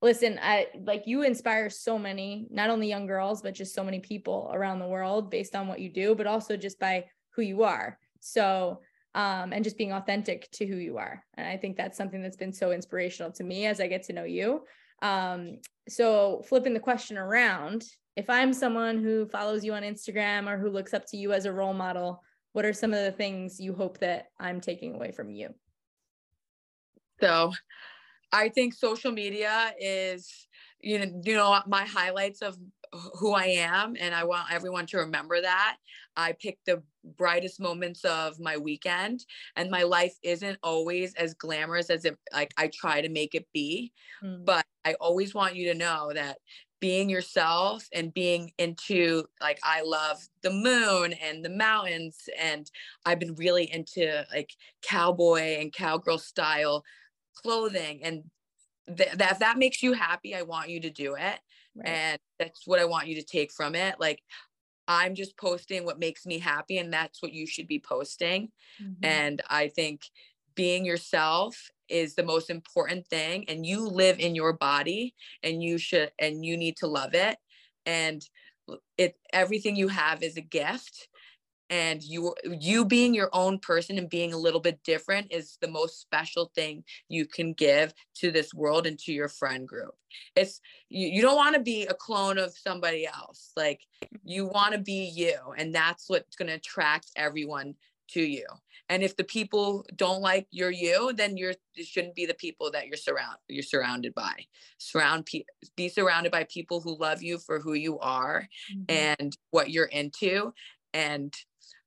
listen 0.00 0.38
i 0.42 0.66
like 0.84 1.06
you 1.06 1.22
inspire 1.22 1.68
so 1.68 1.98
many 1.98 2.46
not 2.50 2.70
only 2.70 2.88
young 2.88 3.06
girls 3.06 3.42
but 3.42 3.54
just 3.54 3.74
so 3.74 3.82
many 3.82 4.00
people 4.00 4.50
around 4.52 4.78
the 4.78 4.86
world 4.86 5.30
based 5.30 5.56
on 5.56 5.66
what 5.66 5.80
you 5.80 5.88
do 5.88 6.14
but 6.14 6.26
also 6.26 6.56
just 6.56 6.78
by 6.78 7.04
who 7.38 7.42
you 7.42 7.62
are. 7.62 7.98
So 8.20 8.80
um 9.14 9.52
and 9.52 9.62
just 9.62 9.78
being 9.78 9.92
authentic 9.92 10.50
to 10.50 10.66
who 10.66 10.76
you 10.76 10.98
are. 10.98 11.24
And 11.34 11.46
i 11.46 11.56
think 11.56 11.76
that's 11.76 11.96
something 11.96 12.20
that's 12.20 12.36
been 12.36 12.52
so 12.52 12.72
inspirational 12.72 13.32
to 13.32 13.44
me 13.44 13.66
as 13.66 13.80
i 13.80 13.86
get 13.86 14.02
to 14.04 14.12
know 14.12 14.24
you. 14.24 14.64
Um 15.02 15.58
so 15.88 16.42
flipping 16.48 16.74
the 16.74 16.80
question 16.80 17.16
around 17.16 17.84
if 18.16 18.28
i'm 18.28 18.52
someone 18.52 18.98
who 18.98 19.26
follows 19.26 19.64
you 19.64 19.72
on 19.74 19.84
instagram 19.84 20.48
or 20.48 20.58
who 20.58 20.68
looks 20.68 20.92
up 20.92 21.06
to 21.06 21.16
you 21.16 21.32
as 21.32 21.46
a 21.46 21.52
role 21.52 21.72
model 21.72 22.22
what 22.52 22.64
are 22.64 22.72
some 22.72 22.92
of 22.92 23.04
the 23.04 23.12
things 23.12 23.60
you 23.60 23.72
hope 23.72 23.98
that 23.98 24.26
i'm 24.38 24.60
taking 24.60 24.94
away 24.94 25.12
from 25.12 25.30
you? 25.30 25.54
So 27.20 27.52
I 28.32 28.48
think 28.48 28.74
social 28.74 29.12
media 29.12 29.72
is 29.80 30.46
you 30.80 30.98
know 30.98 31.20
you 31.24 31.34
know 31.34 31.60
my 31.66 31.84
highlights 31.84 32.42
of 32.42 32.56
who 33.18 33.32
I 33.32 33.46
am 33.46 33.96
and 34.00 34.14
I 34.14 34.24
want 34.24 34.52
everyone 34.52 34.86
to 34.86 34.98
remember 34.98 35.40
that. 35.40 35.76
I 36.16 36.32
pick 36.32 36.58
the 36.64 36.82
brightest 37.16 37.60
moments 37.60 38.04
of 38.04 38.40
my 38.40 38.56
weekend 38.56 39.24
and 39.56 39.70
my 39.70 39.82
life 39.82 40.14
isn't 40.22 40.58
always 40.62 41.14
as 41.14 41.34
glamorous 41.34 41.90
as 41.90 42.04
it 42.04 42.18
like 42.32 42.52
I 42.56 42.68
try 42.68 43.00
to 43.00 43.08
make 43.08 43.34
it 43.34 43.46
be 43.52 43.92
mm. 44.22 44.44
but 44.44 44.66
I 44.84 44.94
always 44.94 45.34
want 45.34 45.54
you 45.54 45.72
to 45.72 45.78
know 45.78 46.12
that 46.14 46.38
being 46.80 47.08
yourself 47.10 47.88
and 47.92 48.14
being 48.14 48.52
into 48.58 49.24
like 49.40 49.58
I 49.62 49.82
love 49.82 50.18
the 50.42 50.50
moon 50.50 51.12
and 51.14 51.44
the 51.44 51.50
mountains 51.50 52.28
and 52.40 52.70
I've 53.04 53.18
been 53.18 53.34
really 53.34 53.72
into 53.72 54.24
like 54.32 54.50
cowboy 54.82 55.58
and 55.60 55.72
cowgirl 55.72 56.18
style 56.18 56.84
clothing 57.42 58.00
and 58.02 58.24
th- 58.96 59.12
that 59.12 59.32
if 59.32 59.38
that 59.38 59.58
makes 59.58 59.82
you 59.82 59.92
happy 59.92 60.34
I 60.34 60.42
want 60.42 60.68
you 60.68 60.80
to 60.80 60.90
do 60.90 61.14
it. 61.14 61.38
Right. 61.76 61.88
and 61.88 62.18
that's 62.38 62.66
what 62.66 62.80
I 62.80 62.86
want 62.86 63.06
you 63.06 63.14
to 63.16 63.22
take 63.22 63.52
from 63.52 63.74
it. 63.74 63.96
Like 64.00 64.20
I'm 64.88 65.14
just 65.14 65.36
posting 65.36 65.84
what 65.84 65.98
makes 65.98 66.26
me 66.26 66.38
happy 66.38 66.78
and 66.78 66.92
that's 66.92 67.22
what 67.22 67.32
you 67.32 67.46
should 67.46 67.68
be 67.68 67.78
posting. 67.78 68.50
Mm-hmm. 68.82 69.04
and 69.04 69.42
I 69.48 69.68
think 69.68 70.02
being 70.54 70.84
yourself 70.84 71.70
is 71.88 72.14
the 72.14 72.24
most 72.24 72.50
important 72.50 73.06
thing 73.06 73.44
and 73.48 73.64
you 73.64 73.86
live 73.86 74.18
in 74.18 74.34
your 74.34 74.52
body 74.52 75.14
and 75.42 75.62
you 75.62 75.78
should 75.78 76.10
and 76.18 76.44
you 76.44 76.56
need 76.56 76.76
to 76.78 76.86
love 76.86 77.14
it. 77.14 77.38
And 77.86 78.22
it 78.96 79.16
everything 79.32 79.76
you 79.76 79.88
have 79.88 80.22
is 80.22 80.36
a 80.36 80.42
gift 80.42 81.08
and 81.70 82.02
you 82.02 82.34
you 82.44 82.84
being 82.84 83.14
your 83.14 83.30
own 83.32 83.58
person 83.58 83.98
and 83.98 84.08
being 84.08 84.32
a 84.32 84.38
little 84.38 84.60
bit 84.60 84.82
different 84.84 85.30
is 85.30 85.58
the 85.60 85.68
most 85.68 86.00
special 86.00 86.50
thing 86.54 86.84
you 87.08 87.26
can 87.26 87.52
give 87.52 87.92
to 88.14 88.30
this 88.30 88.54
world 88.54 88.86
and 88.86 88.98
to 89.00 89.12
your 89.12 89.28
friend 89.28 89.68
group. 89.68 89.94
It's 90.34 90.60
you, 90.88 91.08
you 91.08 91.22
don't 91.22 91.36
want 91.36 91.54
to 91.56 91.60
be 91.60 91.86
a 91.86 91.94
clone 91.94 92.38
of 92.38 92.56
somebody 92.56 93.06
else 93.06 93.52
like 93.56 93.82
you 94.24 94.46
want 94.46 94.72
to 94.72 94.78
be 94.78 95.12
you 95.14 95.36
and 95.56 95.74
that's 95.74 96.08
what's 96.08 96.36
going 96.36 96.48
to 96.48 96.54
attract 96.54 97.10
everyone 97.16 97.74
to 98.08 98.22
you. 98.22 98.46
And 98.88 99.02
if 99.02 99.16
the 99.16 99.24
people 99.24 99.84
don't 99.94 100.22
like 100.22 100.46
your 100.50 100.70
you 100.70 101.12
then 101.14 101.36
you're 101.36 101.54
it 101.74 101.86
shouldn't 101.86 102.14
be 102.14 102.24
the 102.24 102.34
people 102.34 102.70
that 102.70 102.86
you're 102.86 102.96
surround 102.96 103.36
you're 103.48 103.62
surrounded 103.62 104.14
by. 104.14 104.32
Surround 104.78 105.26
pe- 105.26 105.44
be 105.76 105.90
surrounded 105.90 106.32
by 106.32 106.44
people 106.44 106.80
who 106.80 106.96
love 106.98 107.22
you 107.22 107.36
for 107.36 107.60
who 107.60 107.74
you 107.74 107.98
are 107.98 108.48
mm-hmm. 108.72 108.84
and 108.88 109.36
what 109.50 109.68
you're 109.68 109.84
into 109.84 110.54
and 110.94 111.34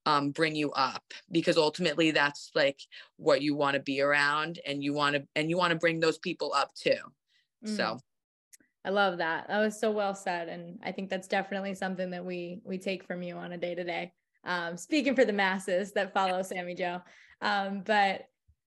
um, 0.05 0.31
bring 0.31 0.55
you 0.55 0.71
up 0.71 1.03
because 1.31 1.57
ultimately 1.57 2.11
that's 2.11 2.51
like 2.55 2.79
what 3.17 3.41
you 3.41 3.55
want 3.55 3.75
to 3.75 3.81
be 3.81 4.01
around 4.01 4.59
and 4.65 4.83
you 4.83 4.93
want 4.93 5.15
to 5.15 5.23
and 5.35 5.49
you 5.49 5.57
want 5.57 5.71
to 5.71 5.77
bring 5.77 5.99
those 5.99 6.17
people 6.17 6.53
up 6.55 6.73
too 6.73 6.97
mm. 7.65 7.75
so 7.75 7.99
I 8.83 8.89
love 8.89 9.19
that. 9.19 9.47
That 9.47 9.59
was 9.59 9.79
so 9.79 9.91
well 9.91 10.15
said. 10.15 10.49
And 10.49 10.79
I 10.83 10.91
think 10.91 11.11
that's 11.11 11.27
definitely 11.27 11.75
something 11.75 12.09
that 12.09 12.25
we 12.25 12.61
we 12.65 12.79
take 12.79 13.03
from 13.03 13.21
you 13.21 13.35
on 13.35 13.51
a 13.51 13.57
day 13.59 13.75
to 13.75 13.83
day 13.83 14.11
um, 14.43 14.77
speaking 14.77 15.15
for 15.15 15.25
the 15.25 15.33
masses 15.33 15.91
that 15.93 16.13
follow 16.13 16.41
Sammy 16.41 16.75
Jo. 16.75 17.01
Um, 17.41 17.81
but 17.85 18.27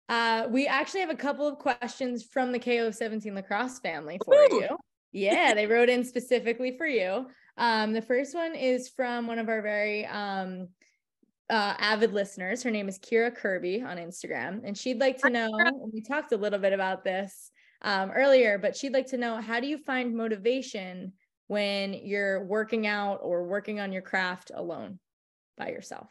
uh, 0.09 0.47
we 0.49 0.67
actually 0.67 1.01
have 1.01 1.09
a 1.09 1.15
couple 1.15 1.47
of 1.47 1.57
questions 1.57 2.23
from 2.23 2.51
the 2.51 2.59
KO17 2.59 3.33
lacrosse 3.33 3.79
family 3.79 4.19
for 4.23 4.35
Ooh. 4.35 4.55
you. 4.61 4.77
Yeah, 5.11 5.53
they 5.53 5.67
wrote 5.67 5.89
in 5.89 6.03
specifically 6.03 6.77
for 6.77 6.87
you. 6.87 7.27
Um, 7.57 7.93
the 7.93 8.01
first 8.01 8.33
one 8.33 8.55
is 8.55 8.89
from 8.89 9.27
one 9.27 9.39
of 9.39 9.47
our 9.47 9.61
very 9.61 10.05
um, 10.07 10.69
uh, 11.53 11.75
avid 11.77 12.13
listeners. 12.13 12.63
Her 12.63 12.71
name 12.71 12.89
is 12.89 12.97
Kira 12.99 13.33
Kirby 13.33 13.81
on 13.81 13.97
Instagram, 13.97 14.61
and 14.63 14.77
she'd 14.77 14.99
like 14.99 15.19
to 15.19 15.29
know. 15.29 15.49
We 15.93 16.01
talked 16.01 16.31
a 16.31 16.37
little 16.37 16.59
bit 16.59 16.73
about 16.73 17.03
this 17.03 17.51
um, 17.83 18.11
earlier, 18.11 18.57
but 18.57 18.75
she'd 18.75 18.93
like 18.93 19.07
to 19.07 19.17
know 19.17 19.39
how 19.39 19.59
do 19.59 19.67
you 19.67 19.77
find 19.77 20.15
motivation 20.15 21.13
when 21.47 21.93
you're 21.93 22.45
working 22.45 22.87
out 22.87 23.19
or 23.21 23.45
working 23.45 23.79
on 23.79 23.91
your 23.91 24.01
craft 24.01 24.51
alone? 24.53 24.99
by 25.57 25.69
yourself? 25.69 26.09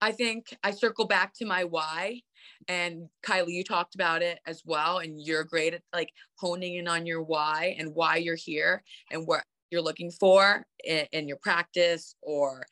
I 0.00 0.12
think 0.12 0.54
I 0.62 0.72
circle 0.72 1.06
back 1.06 1.32
to 1.36 1.46
my 1.46 1.64
why. 1.64 2.20
And 2.68 3.08
Kylie, 3.24 3.52
you 3.52 3.64
talked 3.64 3.94
about 3.94 4.22
it 4.22 4.38
as 4.46 4.62
well. 4.64 4.98
And 4.98 5.20
you're 5.20 5.44
great 5.44 5.74
at 5.74 5.82
like 5.92 6.10
honing 6.36 6.74
in 6.74 6.86
on 6.88 7.06
your 7.06 7.22
why 7.22 7.76
and 7.78 7.94
why 7.94 8.16
you're 8.16 8.36
here 8.36 8.82
and 9.10 9.26
what 9.26 9.42
you're 9.70 9.82
looking 9.82 10.10
for 10.10 10.64
in, 10.84 11.06
in 11.12 11.28
your 11.28 11.38
practice, 11.38 12.14
or 12.22 12.64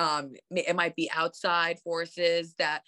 um, 0.00 0.32
it 0.50 0.74
might 0.74 0.96
be 0.96 1.10
outside 1.14 1.78
forces 1.80 2.54
that 2.58 2.82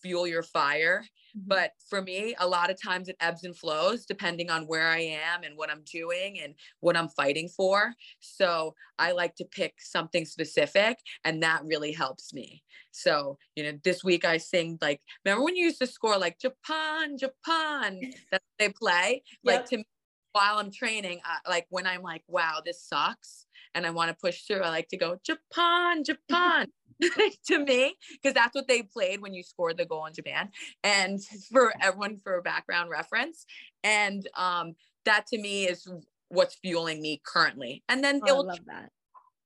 fuel 0.00 0.26
your 0.26 0.44
fire. 0.44 1.04
Mm-hmm. 1.36 1.48
But 1.48 1.72
for 1.90 2.00
me, 2.00 2.36
a 2.38 2.46
lot 2.46 2.70
of 2.70 2.80
times 2.80 3.08
it 3.08 3.16
ebbs 3.20 3.42
and 3.42 3.56
flows 3.56 4.06
depending 4.06 4.48
on 4.48 4.62
where 4.66 4.88
I 4.88 5.00
am 5.00 5.42
and 5.42 5.56
what 5.56 5.68
I'm 5.68 5.82
doing 5.84 6.38
and 6.40 6.54
what 6.78 6.96
I'm 6.96 7.08
fighting 7.08 7.48
for. 7.48 7.92
So 8.20 8.74
I 9.00 9.12
like 9.12 9.34
to 9.36 9.44
pick 9.44 9.74
something 9.78 10.24
specific, 10.24 10.98
and 11.24 11.42
that 11.42 11.62
really 11.64 11.92
helps 11.92 12.32
me. 12.32 12.62
So, 12.92 13.36
you 13.56 13.64
know, 13.64 13.72
this 13.82 14.04
week 14.04 14.24
I 14.24 14.36
sing 14.36 14.78
like, 14.80 15.00
remember 15.24 15.44
when 15.44 15.56
you 15.56 15.64
used 15.64 15.80
to 15.80 15.86
score 15.88 16.18
like 16.18 16.38
Japan, 16.38 17.18
Japan, 17.18 18.00
that 18.30 18.42
they 18.60 18.68
play? 18.70 19.22
Yep. 19.42 19.54
Like 19.54 19.66
to 19.70 19.78
me, 19.78 19.84
while 20.32 20.58
I'm 20.58 20.70
training, 20.70 21.20
uh, 21.24 21.50
like 21.50 21.66
when 21.70 21.86
I'm 21.86 22.02
like, 22.02 22.22
wow, 22.28 22.60
this 22.64 22.80
sucks 22.80 23.46
and 23.74 23.86
I 23.86 23.90
want 23.90 24.10
to 24.10 24.16
push 24.20 24.42
through, 24.42 24.62
I 24.62 24.68
like 24.68 24.88
to 24.88 24.96
go, 24.96 25.18
Japan, 25.24 26.04
Japan. 26.06 26.68
to 27.46 27.60
me 27.60 27.94
because 28.12 28.34
that's 28.34 28.56
what 28.56 28.66
they 28.66 28.82
played 28.82 29.20
when 29.20 29.32
you 29.32 29.44
scored 29.44 29.76
the 29.76 29.84
goal 29.84 30.06
in 30.06 30.14
Japan. 30.14 30.50
And 30.82 31.20
for 31.52 31.72
everyone 31.80 32.18
for 32.18 32.42
background 32.42 32.90
reference, 32.90 33.46
and 33.84 34.26
um, 34.36 34.74
that 35.04 35.26
to 35.28 35.38
me 35.38 35.68
is 35.68 35.88
what's 36.28 36.56
fueling 36.56 37.00
me 37.00 37.20
currently. 37.24 37.84
And 37.88 38.02
then 38.02 38.20
oh, 38.26 38.28
I 38.28 38.38
love 38.38 38.58
that. 38.66 38.90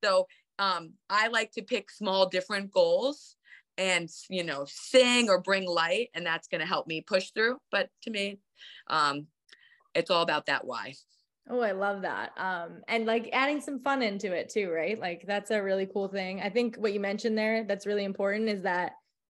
So 0.03 0.27
um, 0.59 0.95
I 1.11 1.29
like 1.29 1.53
to 1.53 1.63
pick 1.63 1.91
small 1.91 2.29
different 2.29 2.71
goals 2.71 3.37
and 3.79 4.09
you 4.29 4.45
know 4.45 4.67
sing 4.69 5.29
or 5.29 5.41
bring 5.41 5.67
light 5.67 6.09
and 6.15 6.27
that's 6.27 6.49
going 6.49 6.61
to 6.61 6.67
help 6.67 6.87
me 6.87 7.01
push 7.01 7.31
through 7.31 7.57
but 7.71 7.89
to 8.03 8.11
me 8.11 8.39
um 8.89 9.27
it's 9.95 10.11
all 10.11 10.23
about 10.23 10.45
that 10.45 10.67
why 10.67 10.93
Oh, 11.51 11.61
I 11.61 11.73
love 11.73 12.03
that. 12.03 12.33
Um, 12.37 12.83
and 12.89 13.05
like 13.05 13.29
adding 13.33 13.61
some 13.61 13.81
fun 13.81 14.03
into 14.03 14.33
it 14.33 14.49
too, 14.49 14.71
right? 14.71 14.99
Like 14.99 15.25
that's 15.27 15.51
a 15.51 15.63
really 15.63 15.87
cool 15.87 16.09
thing. 16.09 16.41
I 16.41 16.49
think 16.49 16.77
what 16.77 16.93
you 16.93 17.01
mentioned 17.01 17.37
there 17.37 17.65
that's 17.65 17.87
really 17.87 18.05
important 18.05 18.49
is 18.49 18.63
that 18.63 18.93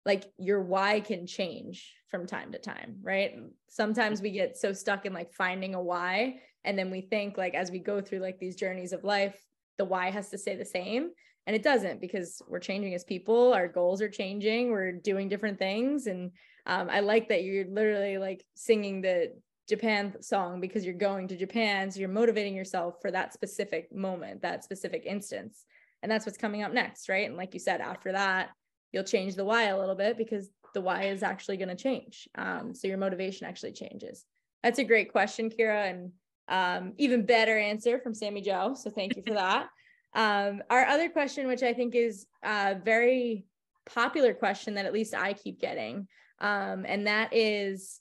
like 0.05 0.25
your 0.37 0.61
why 0.61 0.99
can 0.99 1.25
change 1.25 1.93
from 2.09 2.27
time 2.27 2.51
to 2.51 2.59
time, 2.59 2.97
right? 3.01 3.33
Sometimes 3.69 4.21
we 4.21 4.29
get 4.31 4.55
so 4.55 4.71
stuck 4.71 5.05
in 5.05 5.13
like 5.13 5.33
finding 5.33 5.73
a 5.73 5.81
why 5.81 6.39
and 6.63 6.77
then 6.77 6.91
we 6.91 7.01
think 7.01 7.37
like 7.37 7.55
as 7.55 7.71
we 7.71 7.79
go 7.79 8.01
through 8.01 8.19
like 8.19 8.39
these 8.39 8.55
journeys 8.55 8.93
of 8.93 9.03
life, 9.03 9.35
the 9.77 9.85
why 9.85 10.11
has 10.11 10.29
to 10.29 10.37
stay 10.37 10.55
the 10.55 10.63
same 10.63 11.09
and 11.47 11.55
it 11.55 11.63
doesn't 11.63 12.01
because 12.01 12.41
we're 12.47 12.59
changing 12.59 12.93
as 12.93 13.03
people, 13.03 13.51
our 13.51 13.67
goals 13.67 14.01
are 14.01 14.09
changing, 14.09 14.69
we're 14.69 14.91
doing 14.91 15.27
different 15.27 15.57
things 15.57 16.05
and 16.05 16.31
um, 16.67 16.87
I 16.89 16.99
like 16.99 17.29
that 17.29 17.43
you're 17.43 17.67
literally 17.67 18.17
like 18.19 18.45
singing 18.55 19.01
the 19.01 19.33
Japan 19.67 20.15
song 20.21 20.61
because 20.61 20.85
you're 20.85 20.93
going 20.93 21.27
to 21.27 21.37
Japan. 21.37 21.89
So 21.89 21.99
you're 21.99 22.09
motivating 22.09 22.55
yourself 22.55 22.95
for 23.01 23.11
that 23.11 23.33
specific 23.33 23.93
moment, 23.93 24.41
that 24.41 24.63
specific 24.63 25.03
instance. 25.05 25.65
And 26.03 26.11
that's 26.11 26.25
what's 26.25 26.37
coming 26.37 26.61
up 26.61 26.71
next, 26.71 27.09
right? 27.09 27.27
And 27.27 27.37
like 27.37 27.53
you 27.53 27.59
said, 27.59 27.81
after 27.81 28.11
that, 28.11 28.49
you'll 28.91 29.03
change 29.03 29.35
the 29.35 29.45
why 29.45 29.63
a 29.63 29.79
little 29.79 29.95
bit 29.95 30.17
because 30.17 30.49
the 30.73 30.81
why 30.81 31.05
is 31.05 31.23
actually 31.23 31.57
going 31.57 31.69
to 31.69 31.75
change. 31.75 32.29
Um, 32.35 32.75
so 32.75 32.87
your 32.87 32.97
motivation 32.97 33.47
actually 33.47 33.71
changes. 33.71 34.25
That's 34.61 34.79
a 34.79 34.83
great 34.83 35.11
question, 35.11 35.49
Kira, 35.49 35.89
and 35.89 36.11
um, 36.47 36.93
even 36.97 37.25
better 37.25 37.57
answer 37.57 37.99
from 37.99 38.13
Sammy 38.13 38.41
Jo. 38.41 38.75
So 38.75 38.91
thank 38.91 39.15
you 39.15 39.23
for 39.25 39.33
that. 39.35 39.67
Um, 40.13 40.61
our 40.69 40.85
other 40.85 41.09
question, 41.09 41.47
which 41.47 41.63
I 41.63 41.73
think 41.73 41.95
is 41.95 42.27
a 42.43 42.75
very 42.75 43.45
popular 43.85 44.33
question 44.33 44.75
that 44.75 44.85
at 44.85 44.93
least 44.93 45.13
I 45.13 45.33
keep 45.33 45.59
getting, 45.59 46.07
um, 46.39 46.85
and 46.87 47.07
that 47.07 47.33
is 47.33 47.99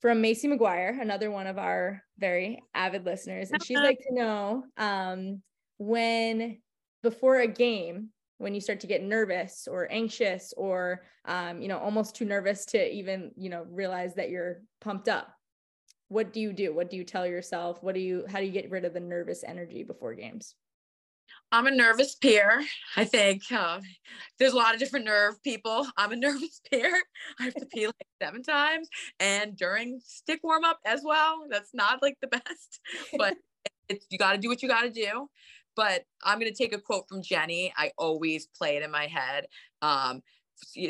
from 0.00 0.20
Macy 0.20 0.48
McGuire, 0.48 1.00
another 1.00 1.30
one 1.30 1.46
of 1.46 1.58
our 1.58 2.02
very 2.18 2.62
avid 2.74 3.04
listeners. 3.04 3.50
And 3.50 3.62
she'd 3.62 3.76
like 3.76 3.98
to 4.08 4.14
know 4.14 4.64
um, 4.76 5.42
when, 5.78 6.58
before 7.02 7.36
a 7.36 7.46
game, 7.46 8.08
when 8.38 8.54
you 8.54 8.60
start 8.60 8.80
to 8.80 8.86
get 8.86 9.02
nervous 9.02 9.68
or 9.70 9.86
anxious 9.92 10.54
or, 10.56 11.02
um, 11.26 11.60
you 11.60 11.68
know, 11.68 11.78
almost 11.78 12.16
too 12.16 12.24
nervous 12.24 12.64
to 12.66 12.90
even, 12.90 13.32
you 13.36 13.50
know, 13.50 13.66
realize 13.70 14.14
that 14.14 14.30
you're 14.30 14.62
pumped 14.80 15.08
up, 15.08 15.28
what 16.08 16.32
do 16.32 16.40
you 16.40 16.52
do? 16.52 16.74
What 16.74 16.88
do 16.88 16.96
you 16.96 17.04
tell 17.04 17.26
yourself? 17.26 17.82
What 17.82 17.94
do 17.94 18.00
you, 18.00 18.24
how 18.28 18.40
do 18.40 18.46
you 18.46 18.52
get 18.52 18.70
rid 18.70 18.86
of 18.86 18.94
the 18.94 19.00
nervous 19.00 19.44
energy 19.44 19.84
before 19.84 20.14
games? 20.14 20.54
I'm 21.52 21.66
a 21.66 21.70
nervous 21.70 22.14
peer. 22.14 22.62
I 22.96 23.04
think 23.04 23.42
uh, 23.50 23.80
there's 24.38 24.52
a 24.52 24.56
lot 24.56 24.74
of 24.74 24.80
different 24.80 25.04
nerve 25.04 25.42
people. 25.42 25.86
I'm 25.96 26.12
a 26.12 26.16
nervous 26.26 26.60
peer. 26.70 26.92
I 27.38 27.44
have 27.44 27.54
to 27.54 27.66
pee 27.66 27.86
like 27.86 28.06
seven 28.22 28.42
times 28.42 28.88
and 29.18 29.56
during 29.56 30.00
stick 30.04 30.40
warm 30.42 30.64
up 30.64 30.78
as 30.86 31.00
well. 31.04 31.46
That's 31.50 31.74
not 31.74 32.02
like 32.02 32.16
the 32.20 32.28
best, 32.28 32.80
but 33.18 33.36
it's, 33.88 34.06
you 34.10 34.18
got 34.18 34.32
to 34.32 34.38
do 34.38 34.48
what 34.48 34.62
you 34.62 34.68
got 34.68 34.82
to 34.82 34.90
do. 34.90 35.28
But 35.74 36.04
I'm 36.22 36.38
going 36.38 36.52
to 36.52 36.56
take 36.56 36.74
a 36.74 36.80
quote 36.80 37.08
from 37.08 37.22
Jenny. 37.22 37.72
I 37.76 37.92
always 37.98 38.46
play 38.46 38.76
it 38.76 38.82
in 38.82 38.90
my 38.90 39.06
head. 39.06 39.46
Um, 39.82 40.22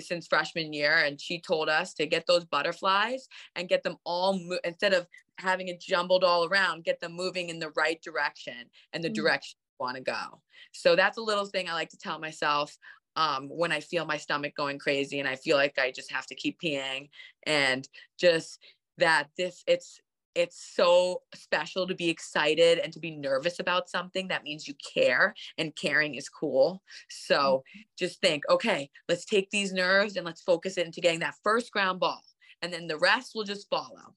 since 0.00 0.26
freshman 0.26 0.72
year 0.72 0.98
and 1.04 1.20
she 1.20 1.40
told 1.40 1.68
us 1.68 1.94
to 1.94 2.04
get 2.04 2.26
those 2.26 2.44
butterflies 2.44 3.28
and 3.54 3.68
get 3.68 3.84
them 3.84 3.96
all 4.04 4.32
mo- 4.36 4.58
instead 4.64 4.92
of 4.92 5.06
having 5.38 5.68
it 5.68 5.80
jumbled 5.80 6.24
all 6.24 6.44
around 6.46 6.82
get 6.82 6.98
them 6.98 7.12
moving 7.12 7.50
in 7.50 7.60
the 7.60 7.70
right 7.76 8.02
direction 8.02 8.66
and 8.92 9.04
the 9.04 9.08
mm-hmm. 9.08 9.22
direction 9.22 9.59
want 9.80 9.96
to 9.96 10.02
go. 10.02 10.40
So 10.72 10.94
that's 10.94 11.18
a 11.18 11.22
little 11.22 11.46
thing 11.46 11.68
I 11.68 11.74
like 11.74 11.90
to 11.90 11.98
tell 11.98 12.18
myself 12.18 12.76
um, 13.16 13.48
when 13.48 13.72
I 13.72 13.80
feel 13.80 14.04
my 14.04 14.16
stomach 14.16 14.54
going 14.56 14.78
crazy 14.78 15.18
and 15.18 15.28
I 15.28 15.36
feel 15.36 15.56
like 15.56 15.78
I 15.78 15.90
just 15.90 16.12
have 16.12 16.26
to 16.26 16.34
keep 16.34 16.58
peeing 16.62 17.08
and 17.46 17.88
just 18.18 18.60
that 18.98 19.28
this 19.36 19.64
it's 19.66 20.00
it's 20.36 20.74
so 20.76 21.22
special 21.34 21.86
to 21.88 21.94
be 21.94 22.08
excited 22.08 22.78
and 22.78 22.92
to 22.92 23.00
be 23.00 23.10
nervous 23.10 23.58
about 23.58 23.88
something 23.88 24.28
that 24.28 24.44
means 24.44 24.68
you 24.68 24.74
care 24.94 25.34
and 25.58 25.74
caring 25.74 26.14
is 26.14 26.28
cool 26.28 26.82
so 27.08 27.36
mm-hmm. 27.36 27.80
just 27.98 28.20
think 28.20 28.44
okay 28.48 28.88
let's 29.08 29.24
take 29.24 29.50
these 29.50 29.72
nerves 29.72 30.16
and 30.16 30.24
let's 30.24 30.42
focus 30.42 30.78
it 30.78 30.86
into 30.86 31.00
getting 31.00 31.20
that 31.20 31.34
first 31.42 31.72
ground 31.72 31.98
ball 31.98 32.22
and 32.62 32.72
then 32.72 32.86
the 32.86 32.98
rest 32.98 33.32
will 33.34 33.44
just 33.44 33.68
follow 33.68 34.14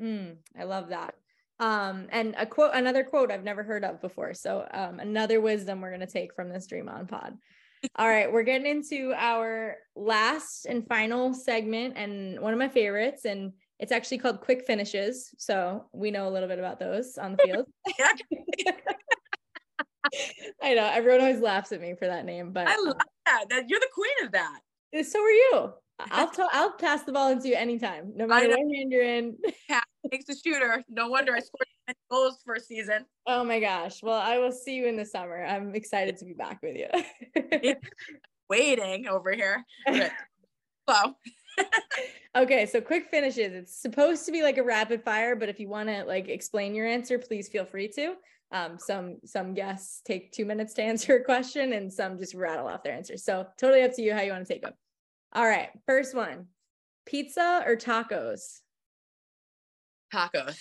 mm, 0.00 0.36
i 0.58 0.62
love 0.62 0.90
that 0.90 1.14
um, 1.62 2.06
and 2.10 2.34
a 2.38 2.46
quote 2.46 2.70
another 2.74 3.04
quote 3.04 3.30
i've 3.30 3.44
never 3.44 3.62
heard 3.62 3.84
of 3.84 4.00
before 4.00 4.34
so 4.34 4.66
um, 4.72 5.00
another 5.00 5.40
wisdom 5.40 5.80
we're 5.80 5.90
going 5.90 6.00
to 6.00 6.06
take 6.06 6.34
from 6.34 6.48
this 6.48 6.66
dream 6.66 6.88
on 6.88 7.06
pod 7.06 7.36
all 7.96 8.08
right, 8.08 8.32
we're 8.32 8.44
getting 8.44 8.66
into 8.66 9.12
our 9.16 9.76
last 9.96 10.66
and 10.66 10.86
final 10.86 11.34
segment 11.34 11.96
and 11.96 12.38
one 12.40 12.52
of 12.52 12.58
my 12.58 12.68
favorites. 12.68 13.24
And 13.24 13.52
it's 13.78 13.92
actually 13.92 14.18
called 14.18 14.40
quick 14.40 14.64
finishes. 14.66 15.30
So 15.38 15.86
we 15.92 16.10
know 16.10 16.28
a 16.28 16.30
little 16.30 16.48
bit 16.48 16.58
about 16.58 16.78
those 16.78 17.18
on 17.18 17.32
the 17.32 17.38
field. 17.42 17.66
I 20.62 20.74
know 20.74 20.90
everyone 20.92 21.20
always 21.20 21.40
laughs 21.40 21.72
at 21.72 21.80
me 21.80 21.94
for 21.94 22.06
that 22.06 22.24
name, 22.24 22.52
but 22.52 22.68
I 22.68 22.76
love 22.76 22.96
that. 23.26 23.44
that 23.50 23.68
you're 23.68 23.80
the 23.80 23.88
queen 23.94 24.26
of 24.26 24.32
that. 24.32 24.60
So 25.06 25.20
are 25.20 25.30
you. 25.30 25.72
I'll 26.10 26.30
t- 26.30 26.42
I'll 26.52 26.72
pass 26.72 27.04
the 27.04 27.12
ball 27.12 27.30
into 27.30 27.48
you 27.48 27.54
anytime, 27.54 28.12
no 28.16 28.26
matter 28.26 28.48
what 28.48 28.58
hand 28.58 28.90
you're 28.90 29.04
in. 29.04 29.36
Makes 30.10 30.28
a 30.28 30.34
shooter. 30.36 30.84
No 30.88 31.08
wonder 31.08 31.32
I 31.34 31.40
scored 31.40 31.66
goals 32.10 32.40
for 32.44 32.54
a 32.54 32.60
season. 32.60 33.06
Oh 33.26 33.44
my 33.44 33.60
gosh. 33.60 34.02
Well, 34.02 34.18
I 34.18 34.38
will 34.38 34.52
see 34.52 34.74
you 34.74 34.86
in 34.86 34.96
the 34.96 35.04
summer. 35.04 35.44
I'm 35.44 35.74
excited 35.74 36.16
to 36.18 36.24
be 36.24 36.32
back 36.32 36.60
with 36.62 36.76
you. 36.76 37.74
Waiting 38.50 39.08
over 39.08 39.32
here. 39.32 39.64
Hello. 39.86 41.14
okay, 42.36 42.66
so 42.66 42.80
quick 42.80 43.08
finishes. 43.10 43.52
It's 43.52 43.80
supposed 43.80 44.26
to 44.26 44.32
be 44.32 44.42
like 44.42 44.58
a 44.58 44.62
rapid 44.62 45.02
fire, 45.04 45.36
but 45.36 45.48
if 45.48 45.60
you 45.60 45.68
want 45.68 45.88
to 45.88 46.04
like 46.04 46.28
explain 46.28 46.74
your 46.74 46.86
answer, 46.86 47.18
please 47.18 47.48
feel 47.48 47.64
free 47.64 47.88
to. 47.88 48.14
Um, 48.50 48.78
some 48.78 49.16
some 49.24 49.54
guests 49.54 50.02
take 50.04 50.32
two 50.32 50.44
minutes 50.44 50.74
to 50.74 50.82
answer 50.92 51.16
a 51.16 51.24
question, 51.24 51.72
and 51.72 51.92
some 51.92 52.18
just 52.18 52.34
rattle 52.34 52.68
off 52.68 52.82
their 52.82 52.94
answers. 52.94 53.24
So 53.24 53.46
totally 53.58 53.82
up 53.82 53.94
to 53.94 54.02
you 54.02 54.12
how 54.14 54.22
you 54.22 54.32
want 54.32 54.46
to 54.46 54.52
take 54.52 54.62
them. 54.62 54.74
All 55.32 55.46
right, 55.46 55.70
first 55.86 56.14
one: 56.14 56.46
pizza 57.06 57.62
or 57.66 57.76
tacos? 57.76 58.61
Tacos. 60.12 60.58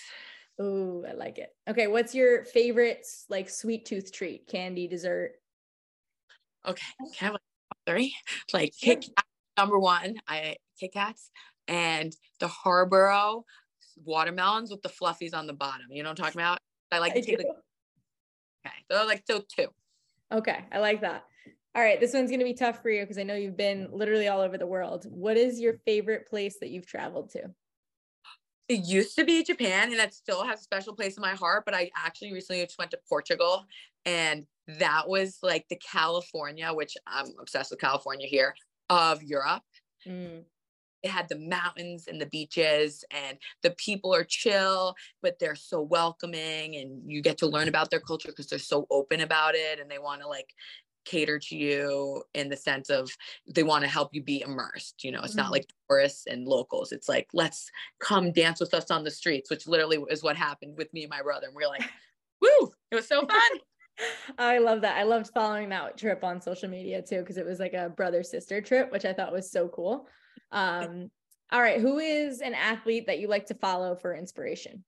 Oh, 0.59 1.03
I 1.09 1.13
like 1.13 1.37
it. 1.37 1.49
Okay, 1.67 1.87
what's 1.87 2.13
your 2.13 2.45
favorite 2.45 3.05
like 3.29 3.49
sweet 3.49 3.85
tooth 3.85 4.11
treat? 4.11 4.47
Candy, 4.47 4.87
dessert? 4.87 5.33
Okay, 6.67 6.85
can 6.99 7.09
I 7.21 7.25
have 7.25 7.33
like 7.33 7.41
three? 7.87 8.15
Like 8.53 8.73
Kit 8.79 9.01
Kat, 9.01 9.25
number 9.57 9.79
one. 9.79 10.15
I 10.27 10.57
Kit 10.79 10.93
Kats 10.93 11.31
and 11.67 12.15
the 12.39 12.47
Haribo 12.47 13.43
watermelons 14.03 14.71
with 14.71 14.81
the 14.81 14.89
fluffies 14.89 15.33
on 15.33 15.47
the 15.47 15.53
bottom. 15.53 15.87
You 15.89 16.03
know 16.03 16.09
what 16.09 16.19
I'm 16.19 16.25
talking 16.25 16.41
about? 16.41 16.59
I 16.91 16.99
like 16.99 17.13
to 17.13 17.21
take 17.21 17.37
the. 17.37 17.45
Okay, 18.65 18.75
so 18.91 19.05
like 19.05 19.23
so 19.27 19.41
two. 19.55 19.67
Okay, 20.31 20.59
I 20.71 20.79
like 20.79 21.01
that. 21.01 21.25
All 21.73 21.81
right, 21.81 21.99
this 21.99 22.13
one's 22.13 22.29
gonna 22.29 22.43
be 22.43 22.53
tough 22.53 22.81
for 22.81 22.89
you 22.89 23.01
because 23.01 23.17
I 23.17 23.23
know 23.23 23.35
you've 23.35 23.57
been 23.57 23.87
literally 23.91 24.27
all 24.27 24.41
over 24.41 24.57
the 24.57 24.67
world. 24.67 25.05
What 25.09 25.37
is 25.37 25.59
your 25.59 25.79
favorite 25.85 26.27
place 26.27 26.59
that 26.59 26.69
you've 26.69 26.85
traveled 26.85 27.31
to? 27.31 27.49
It 28.71 28.85
used 28.85 29.17
to 29.17 29.25
be 29.25 29.43
Japan, 29.43 29.89
and 29.89 29.99
that 29.99 30.13
still 30.13 30.45
has 30.45 30.61
a 30.61 30.63
special 30.63 30.95
place 30.95 31.17
in 31.17 31.21
my 31.21 31.33
heart. 31.33 31.65
But 31.65 31.73
I 31.73 31.91
actually 31.93 32.31
recently 32.31 32.63
just 32.63 32.77
went 32.79 32.91
to 32.91 32.99
Portugal, 33.09 33.65
and 34.05 34.45
that 34.79 35.09
was 35.09 35.39
like 35.43 35.65
the 35.69 35.75
California, 35.75 36.71
which 36.71 36.95
I'm 37.05 37.33
obsessed 37.41 37.71
with 37.71 37.81
California 37.81 38.27
here 38.27 38.55
of 38.89 39.21
Europe. 39.23 39.63
Mm. 40.07 40.43
It 41.03 41.11
had 41.11 41.27
the 41.27 41.37
mountains 41.37 42.07
and 42.07 42.21
the 42.21 42.27
beaches, 42.27 43.03
and 43.11 43.37
the 43.61 43.71
people 43.71 44.15
are 44.15 44.23
chill, 44.23 44.95
but 45.21 45.37
they're 45.37 45.53
so 45.55 45.81
welcoming, 45.81 46.77
and 46.77 47.11
you 47.11 47.21
get 47.21 47.39
to 47.39 47.47
learn 47.47 47.67
about 47.67 47.91
their 47.91 47.99
culture 47.99 48.29
because 48.29 48.47
they're 48.47 48.57
so 48.57 48.87
open 48.89 49.19
about 49.19 49.53
it, 49.53 49.81
and 49.81 49.91
they 49.91 49.99
want 49.99 50.21
to 50.21 50.29
like 50.29 50.53
cater 51.05 51.39
to 51.39 51.55
you 51.55 52.23
in 52.33 52.49
the 52.49 52.57
sense 52.57 52.89
of 52.89 53.09
they 53.47 53.63
want 53.63 53.83
to 53.83 53.89
help 53.89 54.13
you 54.13 54.23
be 54.23 54.41
immersed. 54.41 55.03
You 55.03 55.11
know, 55.11 55.21
it's 55.21 55.31
mm-hmm. 55.31 55.43
not 55.43 55.51
like 55.51 55.67
tourists 55.89 56.27
and 56.27 56.47
locals. 56.47 56.91
It's 56.91 57.09
like, 57.09 57.27
let's 57.33 57.69
come 57.99 58.31
dance 58.31 58.59
with 58.59 58.73
us 58.73 58.91
on 58.91 59.03
the 59.03 59.11
streets, 59.11 59.49
which 59.49 59.67
literally 59.67 59.99
is 60.09 60.23
what 60.23 60.35
happened 60.35 60.77
with 60.77 60.93
me 60.93 61.03
and 61.03 61.09
my 61.09 61.21
brother. 61.21 61.47
And 61.47 61.55
we 61.55 61.63
are 61.63 61.69
like, 61.69 61.89
woo, 62.41 62.71
it 62.91 62.95
was 62.95 63.07
so 63.07 63.25
fun. 63.25 63.51
I 64.37 64.59
love 64.59 64.81
that. 64.81 64.97
I 64.97 65.03
loved 65.03 65.31
following 65.33 65.69
that 65.69 65.97
trip 65.97 66.23
on 66.23 66.41
social 66.41 66.69
media 66.69 67.01
too, 67.01 67.19
because 67.19 67.37
it 67.37 67.45
was 67.45 67.59
like 67.59 67.73
a 67.73 67.89
brother 67.89 68.23
sister 68.23 68.61
trip, 68.61 68.91
which 68.91 69.05
I 69.05 69.13
thought 69.13 69.33
was 69.33 69.51
so 69.51 69.67
cool. 69.67 70.07
Um, 70.51 71.11
all 71.51 71.61
right. 71.61 71.81
Who 71.81 71.99
is 71.99 72.41
an 72.41 72.53
athlete 72.53 73.07
that 73.07 73.19
you 73.19 73.27
like 73.27 73.47
to 73.47 73.53
follow 73.55 73.95
for 73.95 74.15
inspiration? 74.15 74.83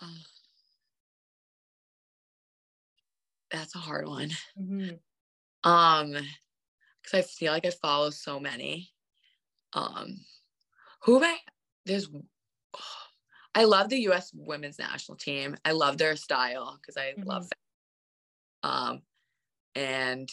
Oh. 0.00 0.08
That's 3.52 3.74
a 3.74 3.78
hard 3.78 4.08
one. 4.08 4.30
Mm-hmm. 4.58 5.70
Um, 5.70 6.12
because 7.02 7.18
I 7.18 7.22
feel 7.22 7.52
like 7.52 7.66
I 7.66 7.70
follow 7.70 8.10
so 8.10 8.40
many. 8.40 8.90
Um, 9.72 10.20
who 11.02 11.16
am 11.16 11.24
I? 11.24 11.36
There's, 11.86 12.08
oh, 12.12 12.80
I 13.54 13.64
love 13.64 13.90
the 13.90 14.00
U.S. 14.02 14.30
Women's 14.34 14.78
National 14.78 15.16
Team. 15.16 15.56
I 15.64 15.72
love 15.72 15.98
their 15.98 16.16
style 16.16 16.78
because 16.80 16.96
I 16.96 17.12
mm-hmm. 17.12 17.28
love. 17.28 17.48
Um, 18.62 19.02
and, 19.74 20.30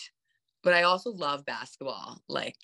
but 0.63 0.73
I 0.73 0.83
also 0.83 1.11
love 1.11 1.45
basketball. 1.45 2.21
Like 2.29 2.57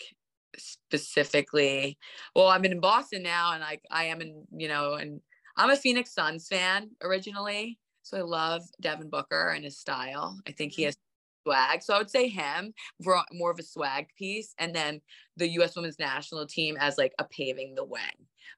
specifically, 0.58 1.98
well, 2.36 2.48
I'm 2.48 2.66
in 2.66 2.80
Boston 2.80 3.24
now, 3.24 3.54
and 3.54 3.64
I 3.64 3.80
I 3.90 4.06
am 4.06 4.22
in 4.22 4.46
you 4.56 4.68
know, 4.68 4.94
and 4.94 5.22
I'm 5.58 5.70
a 5.70 5.76
Phoenix 5.76 6.14
Suns 6.14 6.48
fan 6.48 6.92
originally. 7.02 7.80
So 8.06 8.20
I 8.20 8.22
love 8.22 8.62
Devin 8.80 9.10
Booker 9.10 9.50
and 9.50 9.66
his 9.66 9.80
style. 9.80 10.40
I 10.48 10.52
think 10.52 10.74
he 10.74 10.84
mm-hmm. 10.84 10.88
has 10.90 10.98
swag. 11.44 11.82
So 11.82 11.96
I 11.96 11.98
would 11.98 12.10
say 12.10 12.28
him 12.28 12.74
for 13.04 13.20
more 13.34 13.50
of 13.50 13.58
a 13.58 13.64
swag 13.64 14.08
piece, 14.16 14.54
and 14.60 14.76
then 14.76 15.02
the 15.38 15.48
U.S. 15.54 15.76
Women's 15.76 15.98
National 15.98 16.46
Team 16.46 16.78
as 16.80 17.00
like 17.00 17.14
a 17.18 17.24
paving 17.24 17.74
the 17.74 17.84
way. 17.84 18.00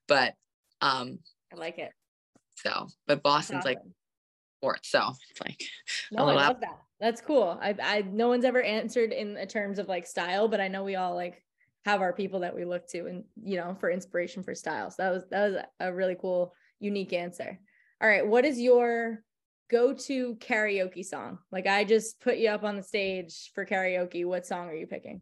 But 0.08 0.34
um, 0.82 1.20
I 1.54 1.56
like 1.56 1.80
it. 1.80 1.92
So, 2.56 2.88
but 3.08 3.24
Boston's 3.24 3.60
awesome. 3.60 3.70
like 3.70 3.80
sports, 4.60 4.90
so 4.90 5.14
it's 5.30 5.40
like 5.40 5.62
no, 6.12 6.28
I 6.28 6.34
love 6.34 6.60
that. 6.60 6.80
That's 7.00 7.22
cool. 7.22 7.58
I, 7.62 7.76
I, 7.82 8.02
no 8.02 8.28
one's 8.28 8.44
ever 8.44 8.62
answered 8.62 9.14
in 9.14 9.38
terms 9.48 9.80
of 9.80 9.88
like 9.88 10.08
style, 10.08 10.48
but 10.48 10.60
I 10.60 10.68
know 10.68 10.84
we 10.84 10.96
all 10.96 11.16
like 11.16 11.44
have 11.86 12.02
our 12.02 12.12
people 12.12 12.40
that 12.40 12.54
we 12.54 12.66
look 12.66 12.86
to, 12.90 13.06
and 13.06 13.24
you 13.42 13.56
know, 13.56 13.78
for 13.80 13.90
inspiration 13.90 14.44
for 14.44 14.56
styles. 14.56 14.98
So 14.98 15.04
that 15.04 15.14
was 15.14 15.24
that 15.30 15.52
was 15.52 15.64
a 15.80 15.94
really 15.94 16.18
cool, 16.20 16.54
unique 16.82 17.14
answer. 17.14 17.60
All 18.02 18.10
right, 18.10 18.26
what 18.28 18.44
is 18.44 18.60
your 18.60 19.24
go 19.70 19.94
to 19.94 20.36
karaoke 20.36 21.06
song? 21.06 21.40
Like 21.52 21.68
I 21.68 21.84
just 21.84 22.20
put 22.20 22.38
you 22.38 22.50
up 22.50 22.64
on 22.64 22.76
the 22.76 22.84
stage 22.84 23.52
for 23.54 23.66
karaoke. 23.66 24.26
What 24.26 24.46
song 24.46 24.68
are 24.68 24.76
you 24.76 24.88
picking? 24.88 25.22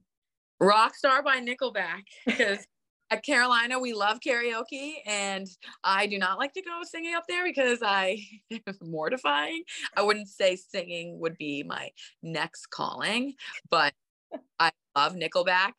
Rockstar 0.62 1.24
by 1.24 1.39
Nickelback. 1.39 2.04
Because 2.26 2.66
at 3.12 3.24
Carolina, 3.24 3.80
we 3.80 3.93
love 3.93 4.20
karaoke, 4.20 4.96
and 5.06 5.48
I 5.84 6.08
do 6.08 6.18
not 6.18 6.39
like 6.39 6.54
to 6.54 6.62
go 6.64 6.82
singing 6.84 7.14
up 7.14 7.26
there 7.30 7.43
because 7.43 7.80
I 7.84 8.20
it's 8.50 8.80
mortifying. 8.82 9.64
I 9.96 10.02
wouldn't 10.02 10.28
say 10.28 10.56
singing 10.56 11.20
would 11.20 11.38
be 11.38 11.64
my 11.64 11.89
next 12.24 12.72
calling, 12.72 13.36
but 13.70 13.93
I 14.60 14.72
love 14.96 15.14
Nickelback. 15.14 15.74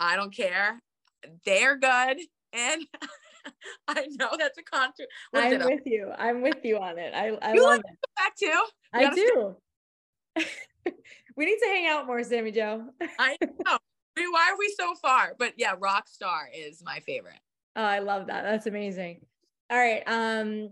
I 0.00 0.16
don't 0.16 0.34
care. 0.34 0.82
They're 1.44 1.76
good. 1.76 2.18
And 2.52 2.82
I 3.88 4.06
know 4.18 4.30
that's 4.38 4.58
a 4.58 4.62
concert. 4.62 5.06
I'm 5.34 5.58
with 5.64 5.86
you. 5.86 6.12
I'm 6.16 6.42
with 6.42 6.64
you 6.64 6.78
on 6.78 6.98
it. 6.98 7.14
I, 7.14 7.30
I 7.42 7.54
you 7.54 7.62
love 7.62 7.80
it. 7.80 7.98
Back 8.16 8.36
too. 8.36 8.62
I 8.92 9.14
do. 9.14 9.56
we 11.36 11.44
need 11.44 11.58
to 11.58 11.66
hang 11.66 11.86
out 11.88 12.06
more, 12.06 12.22
Sammy 12.22 12.52
Jo. 12.52 12.84
I 13.18 13.36
know. 13.42 13.78
I 14.16 14.20
mean, 14.20 14.32
why 14.32 14.50
are 14.52 14.58
we 14.58 14.74
so 14.78 14.94
far? 14.94 15.34
But 15.38 15.54
yeah, 15.56 15.76
Rockstar 15.76 16.46
is 16.54 16.82
my 16.84 17.00
favorite. 17.00 17.38
Oh, 17.76 17.84
I 17.84 18.00
love 18.00 18.26
that. 18.26 18.42
That's 18.42 18.66
amazing. 18.66 19.20
All 19.70 19.78
right. 19.78 20.02
Um, 20.06 20.70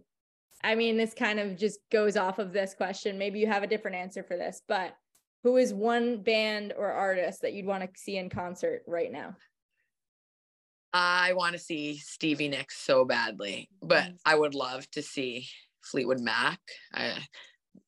I 0.65 0.75
mean, 0.75 0.97
this 0.97 1.15
kind 1.15 1.39
of 1.39 1.57
just 1.57 1.79
goes 1.93 2.17
off 2.17 2.39
of 2.39 2.53
this 2.53 2.75
question. 2.75 3.19
Maybe 3.19 3.39
you 3.39 3.47
have 3.47 3.63
a 3.63 3.69
different 3.69 3.97
answer 3.97 4.25
for 4.25 4.37
this, 4.37 4.63
but 4.67 4.97
who 5.45 5.59
is 5.59 5.73
one 5.73 6.23
band 6.23 6.73
or 6.77 6.91
artist 6.91 7.43
that 7.43 7.53
you'd 7.53 7.67
want 7.67 7.83
to 7.85 8.01
see 8.01 8.17
in 8.17 8.29
concert 8.29 8.83
right 8.89 9.13
now? 9.13 9.37
I 10.99 11.35
want 11.35 11.53
to 11.53 11.59
see 11.59 11.99
Stevie 11.99 12.49
Nicks 12.49 12.79
so 12.79 13.05
badly, 13.05 13.69
but 13.83 14.13
I 14.25 14.35
would 14.35 14.55
love 14.55 14.91
to 14.93 15.03
see 15.03 15.47
Fleetwood 15.83 16.21
Mac. 16.21 16.59
I 16.95 17.19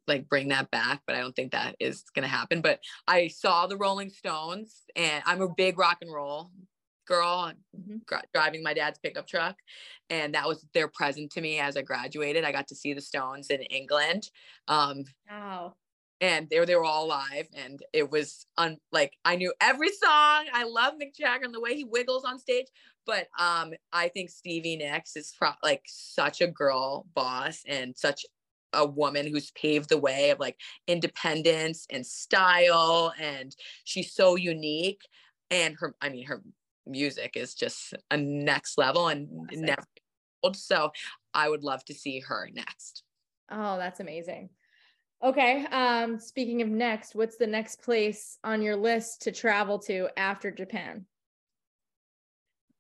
like 0.06 0.28
bring 0.28 0.48
that 0.48 0.70
back, 0.70 1.00
but 1.06 1.16
I 1.16 1.20
don't 1.20 1.34
think 1.34 1.52
that 1.52 1.74
is 1.80 2.04
going 2.14 2.24
to 2.24 2.28
happen. 2.28 2.60
But 2.60 2.80
I 3.06 3.28
saw 3.28 3.66
the 3.66 3.78
Rolling 3.78 4.10
Stones, 4.10 4.82
and 4.94 5.22
I'm 5.24 5.40
a 5.40 5.48
big 5.48 5.78
rock 5.78 5.98
and 6.02 6.12
roll 6.12 6.50
girl 7.06 7.50
mm-hmm. 7.74 8.16
driving 8.34 8.62
my 8.62 8.74
dad's 8.74 8.98
pickup 8.98 9.26
truck 9.26 9.56
and 10.10 10.34
that 10.34 10.46
was 10.46 10.66
their 10.74 10.88
present 10.88 11.32
to 11.32 11.40
me 11.40 11.58
as 11.58 11.74
i 11.74 11.80
graduated 11.80 12.44
i 12.44 12.52
got 12.52 12.68
to 12.68 12.74
see 12.74 12.92
the 12.92 13.00
stones 13.00 13.48
in 13.48 13.62
england 13.62 14.28
um 14.68 15.04
wow 15.30 15.72
and 16.20 16.48
they 16.50 16.58
were 16.58 16.66
they 16.66 16.74
were 16.74 16.84
all 16.84 17.06
live 17.06 17.46
and 17.54 17.80
it 17.92 18.10
was 18.10 18.46
un 18.56 18.76
like 18.92 19.12
I 19.24 19.36
knew 19.36 19.52
every 19.60 19.90
song. 19.90 20.46
I 20.52 20.64
love 20.64 20.94
Mick 20.94 21.14
Jagger 21.16 21.44
and 21.44 21.54
the 21.54 21.60
way 21.60 21.74
he 21.74 21.84
wiggles 21.84 22.24
on 22.24 22.38
stage. 22.38 22.66
But 23.08 23.28
um 23.38 23.72
I 23.92 24.08
think 24.08 24.30
Stevie 24.30 24.76
Nicks 24.76 25.16
is 25.16 25.34
pro- 25.36 25.52
like 25.64 25.82
such 25.86 26.42
a 26.42 26.46
girl 26.46 27.06
boss 27.14 27.62
and 27.66 27.96
such 27.96 28.24
a 28.74 28.86
woman 28.86 29.26
who's 29.26 29.50
paved 29.52 29.88
the 29.88 29.98
way 29.98 30.28
of 30.30 30.38
like 30.38 30.60
independence 30.86 31.86
and 31.90 32.06
style 32.06 33.14
and 33.18 33.56
she's 33.84 34.12
so 34.12 34.36
unique 34.36 35.00
and 35.50 35.74
her 35.80 35.96
I 36.02 36.10
mean 36.10 36.26
her 36.26 36.42
music 36.86 37.32
is 37.34 37.54
just 37.54 37.94
a 38.10 38.16
next 38.18 38.76
level 38.76 39.08
and 39.08 39.28
never 39.52 39.82
old 40.42 40.56
so 40.56 40.92
I 41.32 41.48
would 41.48 41.64
love 41.64 41.84
to 41.86 41.94
see 41.94 42.20
her 42.20 42.50
next. 42.52 43.04
Oh, 43.50 43.78
that's 43.78 44.00
amazing. 44.00 44.50
Okay. 45.22 45.64
Um, 45.66 46.18
speaking 46.18 46.62
of 46.62 46.68
next, 46.68 47.14
what's 47.14 47.38
the 47.38 47.46
next 47.46 47.82
place 47.82 48.38
on 48.44 48.62
your 48.62 48.76
list 48.76 49.22
to 49.22 49.32
travel 49.32 49.78
to 49.80 50.08
after 50.16 50.50
Japan? 50.50 51.06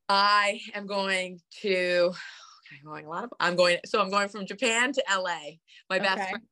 I 0.08 0.60
am 0.74 0.86
going 0.86 1.40
to 1.62 2.12
I'm 2.70 2.86
going 2.86 3.06
a 3.06 3.08
lot 3.08 3.24
of 3.24 3.32
I'm 3.40 3.56
going 3.56 3.78
so 3.84 4.00
I'm 4.00 4.10
going 4.10 4.28
from 4.28 4.46
Japan 4.46 4.92
to 4.92 5.02
LA. 5.10 5.40
My 5.90 5.98
best 5.98 6.20
okay. 6.20 6.30
friend 6.30 6.44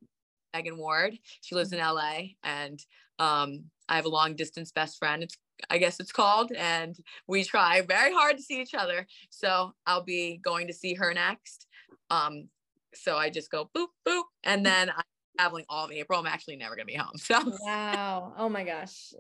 Megan 0.55 0.79
Ward. 0.79 1.19
She 1.41 1.55
lives 1.55 1.73
in 1.73 1.79
mm-hmm. 1.79 1.95
LA 1.95 2.21
and 2.45 2.79
um 3.19 3.65
I 3.89 3.97
have 3.97 4.05
a 4.05 4.11
long 4.11 4.35
distance 4.35 4.73
best 4.73 4.99
friend. 4.99 5.23
It's 5.23 5.37
I 5.71 5.79
guess 5.79 6.01
it's 6.01 6.13
called 6.13 6.53
and 6.53 6.97
we 7.27 7.45
try 7.45 7.81
very 7.81 8.13
hard 8.13 8.37
to 8.37 8.43
see 8.43 8.61
each 8.61 8.75
other. 8.75 9.07
So 9.31 9.73
I'll 9.87 10.05
be 10.05 10.39
going 10.43 10.67
to 10.67 10.75
see 10.75 10.95
her 10.95 11.15
next. 11.15 11.67
Um 12.11 12.49
so 12.95 13.17
I 13.17 13.31
just 13.31 13.51
go 13.51 13.71
boop 13.77 13.89
boop 14.07 14.25
and 14.45 14.65
then 14.65 14.91
I'm 14.91 15.05
traveling 15.39 15.65
all 15.69 15.87
of 15.87 15.93
April. 15.93 16.19
I'm 16.19 16.27
actually 16.27 16.57
never 16.57 16.77
going 16.77 16.87
to 16.87 16.93
be 16.93 16.99
home. 16.99 17.13
So 17.19 17.41
Wow. 17.63 18.35
Oh 18.37 18.49
my 18.49 18.65
gosh. 18.65 19.13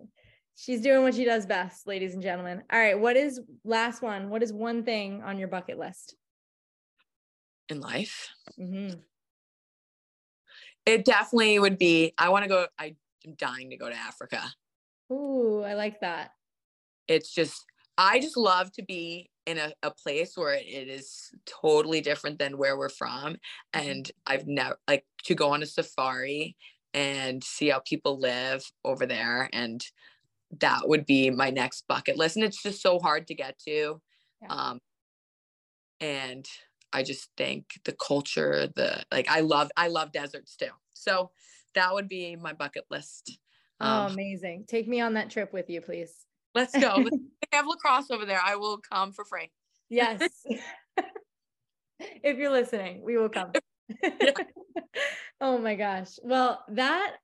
She's 0.56 0.80
doing 0.80 1.02
what 1.02 1.14
she 1.14 1.24
does 1.24 1.46
best, 1.46 1.86
ladies 1.86 2.14
and 2.14 2.22
gentlemen. 2.22 2.62
All 2.72 2.78
right, 2.78 2.98
what 2.98 3.16
is 3.16 3.40
last 3.64 4.02
one? 4.02 4.30
What 4.30 4.42
is 4.42 4.52
one 4.52 4.82
thing 4.82 5.22
on 5.22 5.38
your 5.38 5.48
bucket 5.48 5.78
list? 5.78 6.16
in 7.68 7.80
life. 7.80 8.28
Mm-hmm. 8.58 8.98
It 10.84 11.04
definitely 11.04 11.58
would 11.58 11.78
be. 11.78 12.12
I 12.18 12.28
want 12.28 12.44
to 12.44 12.48
go. 12.48 12.66
I'm 12.78 12.96
dying 13.36 13.70
to 13.70 13.76
go 13.76 13.88
to 13.88 13.96
Africa. 13.96 14.42
Ooh, 15.10 15.62
I 15.62 15.74
like 15.74 16.00
that. 16.00 16.30
It's 17.08 17.32
just, 17.32 17.64
I 17.98 18.20
just 18.20 18.36
love 18.36 18.72
to 18.72 18.82
be 18.82 19.30
in 19.46 19.58
a, 19.58 19.72
a 19.82 19.90
place 19.90 20.36
where 20.36 20.54
it 20.54 20.88
is 20.88 21.30
totally 21.44 22.00
different 22.00 22.38
than 22.38 22.58
where 22.58 22.76
we're 22.76 22.88
from. 22.88 23.34
Mm-hmm. 23.74 23.88
And 23.88 24.12
I've 24.26 24.46
never, 24.46 24.78
like, 24.88 25.04
to 25.24 25.34
go 25.34 25.50
on 25.50 25.62
a 25.62 25.66
safari 25.66 26.56
and 26.94 27.42
see 27.42 27.68
how 27.68 27.80
people 27.80 28.18
live 28.18 28.64
over 28.84 29.06
there. 29.06 29.50
And 29.52 29.84
that 30.60 30.88
would 30.88 31.06
be 31.06 31.30
my 31.30 31.50
next 31.50 31.84
bucket 31.88 32.16
list. 32.16 32.36
And 32.36 32.44
it's 32.44 32.62
just 32.62 32.82
so 32.82 32.98
hard 32.98 33.26
to 33.28 33.34
get 33.34 33.58
to. 33.60 34.00
Yeah. 34.42 34.48
Um, 34.48 34.78
and 36.00 36.46
I 36.92 37.02
just 37.02 37.30
think 37.36 37.66
the 37.84 37.92
culture, 37.92 38.68
the 38.74 39.02
like 39.10 39.28
I 39.28 39.40
love 39.40 39.70
I 39.76 39.88
love 39.88 40.12
deserts 40.12 40.56
too. 40.56 40.70
So 40.92 41.30
that 41.74 41.92
would 41.92 42.08
be 42.08 42.36
my 42.36 42.52
bucket 42.52 42.84
list. 42.90 43.38
Oh, 43.80 43.86
um, 43.86 44.06
oh, 44.10 44.12
amazing. 44.12 44.64
Take 44.66 44.88
me 44.88 45.00
on 45.00 45.14
that 45.14 45.30
trip 45.30 45.52
with 45.52 45.68
you, 45.68 45.80
please. 45.80 46.12
Let's 46.54 46.76
go. 46.76 46.94
let's 46.96 47.16
have 47.52 47.66
lacrosse 47.66 48.10
over 48.10 48.24
there. 48.24 48.40
I 48.42 48.56
will 48.56 48.78
come 48.78 49.12
for 49.12 49.24
free. 49.24 49.50
Yes. 49.90 50.20
if 52.00 52.38
you're 52.38 52.50
listening, 52.50 53.02
we 53.04 53.16
will 53.16 53.28
come. 53.28 53.52
oh 55.40 55.58
my 55.58 55.74
gosh. 55.74 56.18
Well, 56.22 56.64
that 56.68 57.16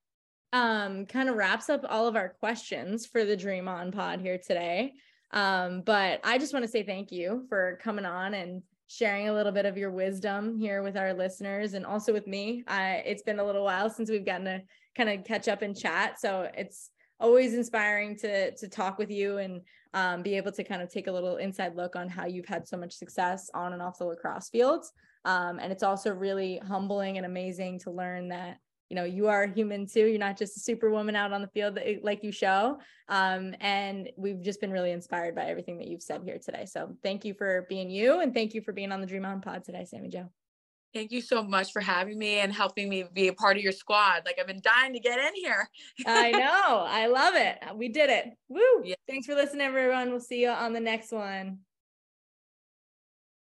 um 0.52 1.06
kind 1.06 1.28
of 1.28 1.36
wraps 1.36 1.70
up 1.70 1.84
all 1.88 2.06
of 2.06 2.16
our 2.16 2.30
questions 2.40 3.06
for 3.06 3.24
the 3.24 3.36
Dream 3.36 3.68
On 3.68 3.90
pod 3.90 4.20
here 4.20 4.38
today. 4.38 4.92
Um, 5.32 5.82
but 5.82 6.20
I 6.24 6.38
just 6.38 6.52
want 6.52 6.64
to 6.64 6.70
say 6.70 6.82
thank 6.82 7.10
you 7.10 7.46
for 7.48 7.78
coming 7.82 8.04
on 8.04 8.34
and 8.34 8.62
sharing 8.86 9.30
a 9.30 9.32
little 9.32 9.52
bit 9.52 9.64
of 9.64 9.78
your 9.78 9.90
wisdom 9.90 10.58
here 10.58 10.82
with 10.82 10.98
our 10.98 11.14
listeners 11.14 11.72
and 11.72 11.86
also 11.86 12.12
with 12.12 12.26
me. 12.26 12.62
I, 12.68 13.02
it's 13.06 13.22
been 13.22 13.38
a 13.38 13.44
little 13.44 13.64
while 13.64 13.88
since 13.88 14.10
we've 14.10 14.26
gotten 14.26 14.44
to 14.44 14.62
kind 14.94 15.08
of 15.08 15.24
catch 15.24 15.48
up 15.48 15.62
and 15.62 15.74
chat. 15.74 16.20
So 16.20 16.50
it's 16.54 16.90
always 17.18 17.54
inspiring 17.54 18.16
to 18.18 18.54
to 18.54 18.68
talk 18.68 18.98
with 18.98 19.10
you 19.10 19.38
and 19.38 19.62
um, 19.94 20.22
be 20.22 20.36
able 20.36 20.52
to 20.52 20.64
kind 20.64 20.82
of 20.82 20.90
take 20.90 21.06
a 21.06 21.12
little 21.12 21.36
inside 21.36 21.76
look 21.76 21.96
on 21.96 22.08
how 22.08 22.26
you've 22.26 22.46
had 22.46 22.66
so 22.68 22.76
much 22.76 22.92
success 22.92 23.50
on 23.54 23.72
and 23.72 23.80
off 23.80 23.98
the 23.98 24.04
lacrosse 24.04 24.50
fields. 24.50 24.92
Um, 25.24 25.58
and 25.60 25.72
it's 25.72 25.82
also 25.82 26.12
really 26.12 26.58
humbling 26.66 27.16
and 27.16 27.24
amazing 27.24 27.78
to 27.80 27.90
learn 27.90 28.28
that 28.28 28.58
you 28.92 28.96
know 28.96 29.04
you 29.04 29.26
are 29.26 29.44
a 29.44 29.50
human 29.50 29.86
too 29.86 30.04
you're 30.04 30.18
not 30.18 30.36
just 30.36 30.54
a 30.54 30.60
superwoman 30.60 31.16
out 31.16 31.32
on 31.32 31.40
the 31.40 31.48
field 31.48 31.78
like 32.02 32.22
you 32.22 32.30
show 32.30 32.78
um, 33.08 33.54
and 33.58 34.10
we've 34.18 34.42
just 34.42 34.60
been 34.60 34.70
really 34.70 34.90
inspired 34.90 35.34
by 35.34 35.46
everything 35.46 35.78
that 35.78 35.88
you've 35.88 36.02
said 36.02 36.20
here 36.22 36.38
today 36.38 36.66
so 36.66 36.94
thank 37.02 37.24
you 37.24 37.32
for 37.32 37.64
being 37.70 37.88
you 37.88 38.20
and 38.20 38.34
thank 38.34 38.52
you 38.52 38.60
for 38.60 38.74
being 38.74 38.92
on 38.92 39.00
the 39.00 39.06
dream 39.06 39.24
on 39.24 39.40
pod 39.40 39.64
today 39.64 39.86
sammy 39.86 40.10
jo 40.10 40.30
Thank 40.94 41.10
you 41.10 41.22
so 41.22 41.42
much 41.42 41.72
for 41.72 41.80
having 41.80 42.18
me 42.18 42.40
and 42.40 42.52
helping 42.52 42.86
me 42.86 43.06
be 43.14 43.28
a 43.28 43.32
part 43.32 43.56
of 43.56 43.62
your 43.62 43.72
squad. 43.72 44.24
Like 44.26 44.38
I've 44.38 44.46
been 44.46 44.60
dying 44.62 44.92
to 44.92 45.00
get 45.00 45.18
in 45.18 45.34
here. 45.36 45.66
I 46.04 46.30
know. 46.32 46.84
I 46.86 47.06
love 47.06 47.32
it. 47.34 47.56
We 47.76 47.88
did 47.88 48.10
it. 48.10 48.26
Woo. 48.50 48.60
Yeah. 48.84 48.96
Thanks 49.08 49.26
for 49.26 49.34
listening, 49.34 49.62
everyone. 49.62 50.10
We'll 50.10 50.20
see 50.20 50.42
you 50.42 50.50
on 50.50 50.74
the 50.74 50.80
next 50.80 51.10
one. 51.10 51.60